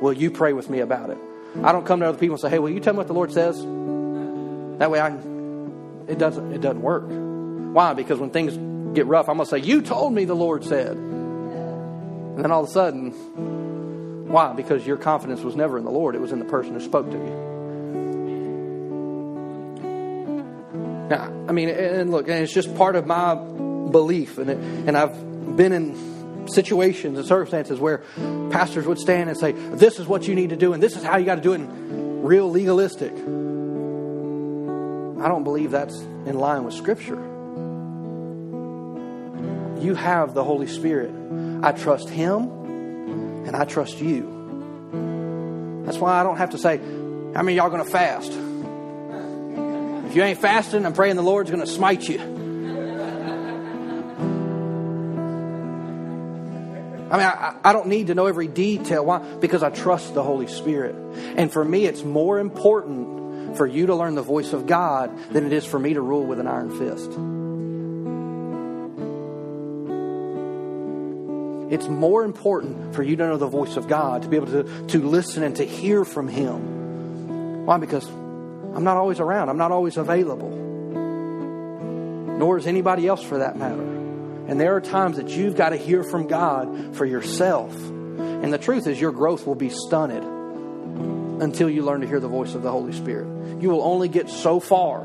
Will 0.00 0.12
you 0.12 0.30
pray 0.30 0.52
with 0.52 0.68
me 0.68 0.80
about 0.80 1.10
it? 1.10 1.18
I 1.62 1.72
don't 1.72 1.86
come 1.86 2.00
to 2.00 2.06
other 2.06 2.18
people 2.18 2.34
and 2.34 2.40
say, 2.40 2.50
Hey, 2.50 2.58
will 2.58 2.70
you 2.70 2.80
tell 2.80 2.94
me 2.94 2.98
what 2.98 3.06
the 3.06 3.14
Lord 3.14 3.32
says? 3.32 3.56
That 4.78 4.90
way 4.90 5.00
I 5.00 5.16
it 6.08 6.18
doesn't 6.18 6.52
it 6.52 6.60
doesn't 6.60 6.82
work. 6.82 7.04
Why? 7.74 7.94
Because 7.94 8.18
when 8.18 8.30
things 8.30 8.56
get 8.94 9.06
rough, 9.06 9.28
I'm 9.28 9.36
gonna 9.36 9.48
say, 9.48 9.58
You 9.58 9.82
told 9.82 10.12
me 10.12 10.24
the 10.24 10.34
Lord 10.34 10.64
said. 10.64 10.96
And 10.96 12.44
then 12.44 12.50
all 12.52 12.62
of 12.62 12.68
a 12.68 12.72
sudden, 12.72 13.10
why? 14.28 14.52
Because 14.52 14.86
your 14.86 14.96
confidence 14.96 15.40
was 15.42 15.56
never 15.56 15.78
in 15.78 15.84
the 15.84 15.90
Lord, 15.90 16.14
it 16.14 16.20
was 16.20 16.32
in 16.32 16.38
the 16.38 16.44
person 16.44 16.74
who 16.74 16.80
spoke 16.80 17.10
to 17.10 17.16
you. 17.16 17.57
Now, 21.08 21.32
I 21.48 21.52
mean, 21.52 21.70
and 21.70 22.10
look, 22.10 22.28
and 22.28 22.42
it's 22.42 22.52
just 22.52 22.76
part 22.76 22.94
of 22.94 23.06
my 23.06 23.34
belief, 23.34 24.36
and 24.38 24.50
it, 24.50 24.58
and 24.58 24.96
I've 24.96 25.56
been 25.56 25.72
in 25.72 26.48
situations 26.48 27.18
and 27.18 27.26
circumstances 27.26 27.80
where 27.80 28.02
pastors 28.50 28.86
would 28.86 28.98
stand 28.98 29.30
and 29.30 29.38
say, 29.38 29.52
"This 29.52 29.98
is 29.98 30.06
what 30.06 30.28
you 30.28 30.34
need 30.34 30.50
to 30.50 30.56
do, 30.56 30.74
and 30.74 30.82
this 30.82 30.96
is 30.96 31.02
how 31.02 31.16
you 31.16 31.24
got 31.24 31.36
to 31.36 31.40
do 31.40 31.52
it," 31.52 31.60
and 31.60 32.24
real 32.24 32.50
legalistic. 32.50 33.12
I 33.12 33.14
don't 35.28 35.44
believe 35.44 35.70
that's 35.70 35.98
in 36.26 36.38
line 36.38 36.64
with 36.64 36.74
Scripture. 36.74 37.18
You 39.80 39.94
have 39.94 40.34
the 40.34 40.44
Holy 40.44 40.66
Spirit. 40.66 41.10
I 41.62 41.72
trust 41.72 42.10
Him, 42.10 42.50
and 43.46 43.56
I 43.56 43.64
trust 43.64 43.98
you. 44.00 45.82
That's 45.86 45.98
why 45.98 46.20
I 46.20 46.22
don't 46.22 46.36
have 46.36 46.50
to 46.50 46.58
say, 46.58 46.78
"How 47.34 47.42
many 47.42 47.56
y'all 47.56 47.70
going 47.70 47.82
to 47.82 47.90
fast?" 47.90 48.38
If 50.08 50.16
you 50.16 50.22
ain't 50.22 50.40
fasting, 50.40 50.86
I'm 50.86 50.94
praying 50.94 51.16
the 51.16 51.22
Lord's 51.22 51.50
going 51.50 51.60
to 51.60 51.70
smite 51.70 52.08
you. 52.08 52.18
I 57.10 57.16
mean, 57.16 57.26
I, 57.26 57.54
I, 57.62 57.72
don't 57.74 57.88
need 57.88 58.06
to 58.06 58.14
know 58.14 58.26
every 58.26 58.48
detail. 58.48 59.04
Why? 59.04 59.18
Because 59.18 59.62
I 59.62 59.68
trust 59.68 60.14
the 60.14 60.22
Holy 60.22 60.46
Spirit. 60.46 60.94
And 61.36 61.52
for 61.52 61.62
me, 61.62 61.84
it's 61.84 62.04
more 62.04 62.38
important 62.38 63.56
for 63.58 63.66
you 63.66 63.86
to 63.86 63.94
learn 63.94 64.14
the 64.14 64.22
voice 64.22 64.54
of 64.54 64.66
God 64.66 65.14
than 65.30 65.44
it 65.44 65.52
is 65.52 65.66
for 65.66 65.78
me 65.78 65.92
to 65.92 66.00
rule 66.00 66.24
with 66.24 66.40
an 66.40 66.46
iron 66.46 66.70
fist. 66.70 67.10
It's 71.70 71.86
more 71.86 72.24
important 72.24 72.94
for 72.94 73.02
you 73.02 73.16
to 73.16 73.26
know 73.26 73.36
the 73.36 73.46
voice 73.46 73.76
of 73.76 73.88
God, 73.88 74.22
to 74.22 74.28
be 74.28 74.36
able 74.36 74.46
to, 74.46 74.86
to 74.86 75.06
listen 75.06 75.42
and 75.42 75.54
to 75.56 75.64
hear 75.64 76.02
from 76.06 76.28
Him. 76.28 77.66
Why? 77.66 77.76
Because 77.76 78.08
I'm 78.74 78.84
not 78.84 78.96
always 78.96 79.20
around, 79.20 79.48
I'm 79.48 79.58
not 79.58 79.72
always 79.72 79.96
available. 79.96 80.50
Nor 82.38 82.58
is 82.58 82.66
anybody 82.66 83.06
else 83.06 83.22
for 83.22 83.38
that 83.38 83.56
matter. 83.56 83.82
And 84.48 84.60
there 84.60 84.76
are 84.76 84.80
times 84.80 85.16
that 85.16 85.28
you've 85.28 85.56
got 85.56 85.70
to 85.70 85.76
hear 85.76 86.02
from 86.02 86.26
God 86.26 86.96
for 86.96 87.04
yourself. 87.04 87.74
And 87.76 88.52
the 88.52 88.58
truth 88.58 88.86
is, 88.86 89.00
your 89.00 89.12
growth 89.12 89.46
will 89.46 89.54
be 89.56 89.70
stunted 89.70 90.22
until 90.22 91.68
you 91.68 91.82
learn 91.82 92.00
to 92.00 92.06
hear 92.06 92.20
the 92.20 92.28
voice 92.28 92.54
of 92.54 92.62
the 92.62 92.70
Holy 92.70 92.92
Spirit. 92.92 93.60
You 93.60 93.68
will 93.70 93.82
only 93.82 94.08
get 94.08 94.30
so 94.30 94.60
far 94.60 95.04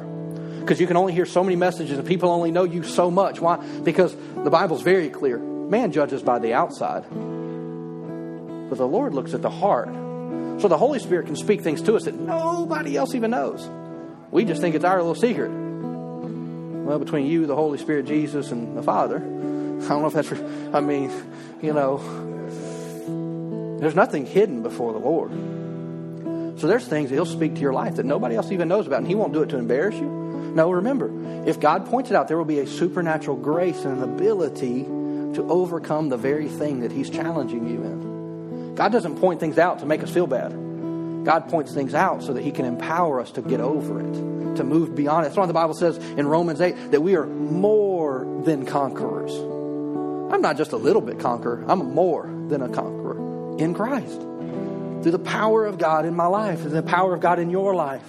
because 0.60 0.80
you 0.80 0.88
can 0.88 0.96
only 0.96 1.14
hear 1.14 1.26
so 1.26 1.44
many 1.44 1.56
messages 1.56 1.98
and 1.98 2.08
people 2.08 2.30
only 2.30 2.52
know 2.52 2.64
you 2.64 2.84
so 2.84 3.12
much. 3.12 3.42
Why? 3.42 3.58
Because 3.58 4.16
the 4.16 4.50
Bible's 4.50 4.82
very 4.82 5.10
clear. 5.10 5.38
Man 5.38 5.92
judges 5.92 6.24
by 6.24 6.40
the 6.40 6.54
outside, 6.54 7.04
but 8.70 8.78
the 8.78 8.88
Lord 8.88 9.14
looks 9.14 9.34
at 9.34 9.42
the 9.42 9.50
heart. 9.50 9.90
So 10.64 10.70
the 10.70 10.78
Holy 10.78 11.00
Spirit 11.00 11.26
can 11.26 11.36
speak 11.36 11.60
things 11.60 11.82
to 11.82 11.96
us 11.98 12.06
that 12.06 12.16
nobody 12.16 12.96
else 12.96 13.16
even 13.16 13.32
knows. 13.32 13.70
We 14.32 14.46
just 14.46 14.62
think 14.62 14.76
it's 14.76 14.86
our 14.86 14.96
little 15.00 15.14
secret. 15.14 15.50
Well, 15.50 17.00
between 17.00 17.26
you, 17.26 17.46
the 17.48 17.56
Holy 17.56 17.78
Spirit, 17.78 18.06
Jesus, 18.06 18.50
and 18.50 18.78
the 18.78 18.82
Father, 18.82 19.18
I 19.18 19.20
don't 19.20 19.90
know 19.90 20.06
if 20.06 20.14
that's, 20.14 20.32
I 20.74 20.80
mean, 20.80 21.12
you 21.62 21.74
know, 21.74 21.98
there's 23.82 23.94
nothing 23.94 24.26
hidden 24.26 24.64
before 24.64 24.94
the 24.94 25.00
Lord. 25.00 25.32
So 26.62 26.68
there's 26.68 26.88
things 26.88 27.10
that 27.10 27.16
He'll 27.18 27.26
speak 27.26 27.56
to 27.56 27.60
your 27.60 27.74
life 27.74 27.98
that 27.98 28.06
nobody 28.06 28.38
else 28.38 28.50
even 28.50 28.70
knows 28.70 28.88
about, 28.88 29.00
and 29.00 29.08
He 29.08 29.16
won't 29.16 29.34
do 29.34 29.42
it 29.42 29.50
to 29.50 29.58
embarrass 29.58 29.96
you. 29.96 30.08
No, 30.56 30.72
remember, 30.72 31.12
if 31.46 31.60
God 31.60 31.88
points 31.88 32.10
it 32.10 32.16
out, 32.16 32.30
there 32.30 32.38
will 32.38 32.46
be 32.46 32.60
a 32.60 32.68
supernatural 32.68 33.36
grace 33.36 33.84
and 33.84 34.02
an 34.02 34.04
ability 34.04 34.84
to 34.84 35.46
overcome 35.50 36.08
the 36.08 36.16
very 36.16 36.48
thing 36.48 36.80
that 36.80 36.94
He's 36.94 37.10
challenging 37.10 37.68
you 37.68 37.84
in. 37.84 38.13
God 38.76 38.92
doesn't 38.92 39.20
point 39.20 39.40
things 39.40 39.58
out 39.58 39.80
to 39.80 39.86
make 39.86 40.02
us 40.04 40.10
feel 40.10 40.28
bad. 40.28 40.52
God 41.26 41.48
points 41.50 41.74
things 41.74 41.94
out 41.94 42.24
so 42.24 42.34
that 42.34 42.44
He 42.44 42.52
can 42.52 42.66
empower 42.66 43.22
us 43.22 43.32
to 43.32 43.42
get 43.42 43.62
over 43.62 44.02
it, 44.02 44.56
to 44.58 44.64
move 44.64 44.96
beyond 44.96 45.26
it. 45.26 45.30
That's 45.30 45.38
why 45.38 45.46
the 45.46 45.54
Bible 45.54 45.74
says 45.74 45.98
in 45.98 46.28
Romans 46.28 46.60
8 46.60 46.92
that 46.92 47.02
we 47.02 47.16
are 47.16 47.26
more 47.26 48.26
than 48.44 48.66
conquerors. 48.66 49.34
I'm 50.34 50.42
not 50.42 50.58
just 50.58 50.72
a 50.72 50.78
little 50.78 51.02
bit 51.02 51.20
conqueror, 51.20 51.64
I'm 51.68 51.94
more 51.94 52.26
than 52.48 52.62
a 52.62 52.70
conqueror 52.70 53.58
in 53.60 53.74
Christ. 53.74 54.20
Through 55.04 55.12
the 55.12 55.20
power 55.20 55.66
of 55.66 55.78
God 55.78 56.06
in 56.06 56.16
my 56.16 56.28
life, 56.28 56.62
and 56.62 56.72
the 56.72 56.82
power 56.82 57.14
of 57.14 57.20
God 57.20 57.38
in 57.38 57.50
your 57.50 57.76
life, 57.76 58.04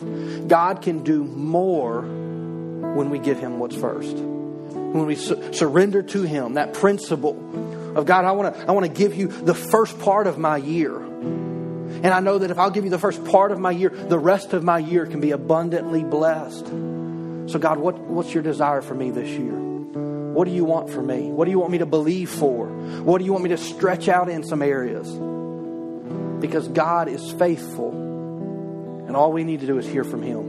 God 0.46 0.80
can 0.80 1.02
do 1.02 1.24
more 1.24 2.02
when 2.02 3.10
we 3.10 3.18
give 3.18 3.38
Him 3.38 3.58
what's 3.58 3.76
first. 3.76 4.16
When 4.16 5.06
we 5.06 5.16
su- 5.16 5.52
surrender 5.52 6.02
to 6.02 6.22
Him, 6.22 6.54
that 6.54 6.72
principle 6.72 7.34
of 7.94 8.06
God, 8.06 8.24
I 8.24 8.32
want 8.32 8.54
to 8.54 8.68
I 8.68 8.72
want 8.72 8.86
to 8.86 8.92
give 8.92 9.14
you 9.14 9.28
the 9.28 9.54
first 9.54 9.98
part 9.98 10.26
of 10.26 10.38
my 10.38 10.56
year. 10.56 10.96
And 10.96 12.06
I 12.06 12.20
know 12.20 12.38
that 12.38 12.50
if 12.50 12.58
I'll 12.58 12.70
give 12.70 12.84
you 12.84 12.90
the 12.90 12.98
first 12.98 13.24
part 13.24 13.52
of 13.52 13.58
my 13.58 13.70
year, 13.70 13.88
the 13.88 14.18
rest 14.18 14.52
of 14.52 14.62
my 14.64 14.78
year 14.78 15.06
can 15.06 15.20
be 15.20 15.30
abundantly 15.30 16.02
blessed. 16.02 16.66
So 16.66 17.58
God, 17.58 17.78
what, 17.78 17.98
what's 17.98 18.34
your 18.34 18.42
desire 18.42 18.82
for 18.82 18.94
me 18.94 19.10
this 19.10 19.28
year? 19.28 19.52
What 19.52 20.46
do 20.46 20.50
you 20.50 20.64
want 20.64 20.90
for 20.90 21.00
me? 21.00 21.30
What 21.30 21.44
do 21.44 21.50
you 21.50 21.58
want 21.58 21.70
me 21.70 21.78
to 21.78 21.86
believe 21.86 22.30
for? 22.30 22.66
What 22.66 23.18
do 23.18 23.24
you 23.24 23.32
want 23.32 23.44
me 23.44 23.50
to 23.50 23.56
stretch 23.56 24.08
out 24.08 24.28
in 24.28 24.42
some 24.42 24.62
areas? 24.62 25.08
Because 26.40 26.66
God 26.68 27.08
is 27.08 27.30
faithful. 27.32 27.92
And 29.06 29.14
all 29.14 29.32
we 29.32 29.44
need 29.44 29.60
to 29.60 29.66
do 29.66 29.78
is 29.78 29.86
hear 29.86 30.02
from 30.04 30.22
Him. 30.22 30.40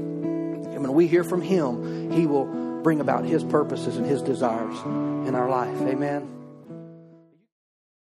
And 0.74 0.82
when 0.82 0.94
we 0.94 1.08
hear 1.08 1.24
from 1.24 1.42
Him, 1.42 2.12
He 2.12 2.26
will 2.26 2.82
bring 2.82 3.00
about 3.00 3.26
His 3.26 3.44
purposes 3.44 3.98
and 3.98 4.06
His 4.06 4.22
desires 4.22 4.78
in 5.28 5.36
our 5.36 5.50
life. 5.50 5.80
Amen. 5.82 6.35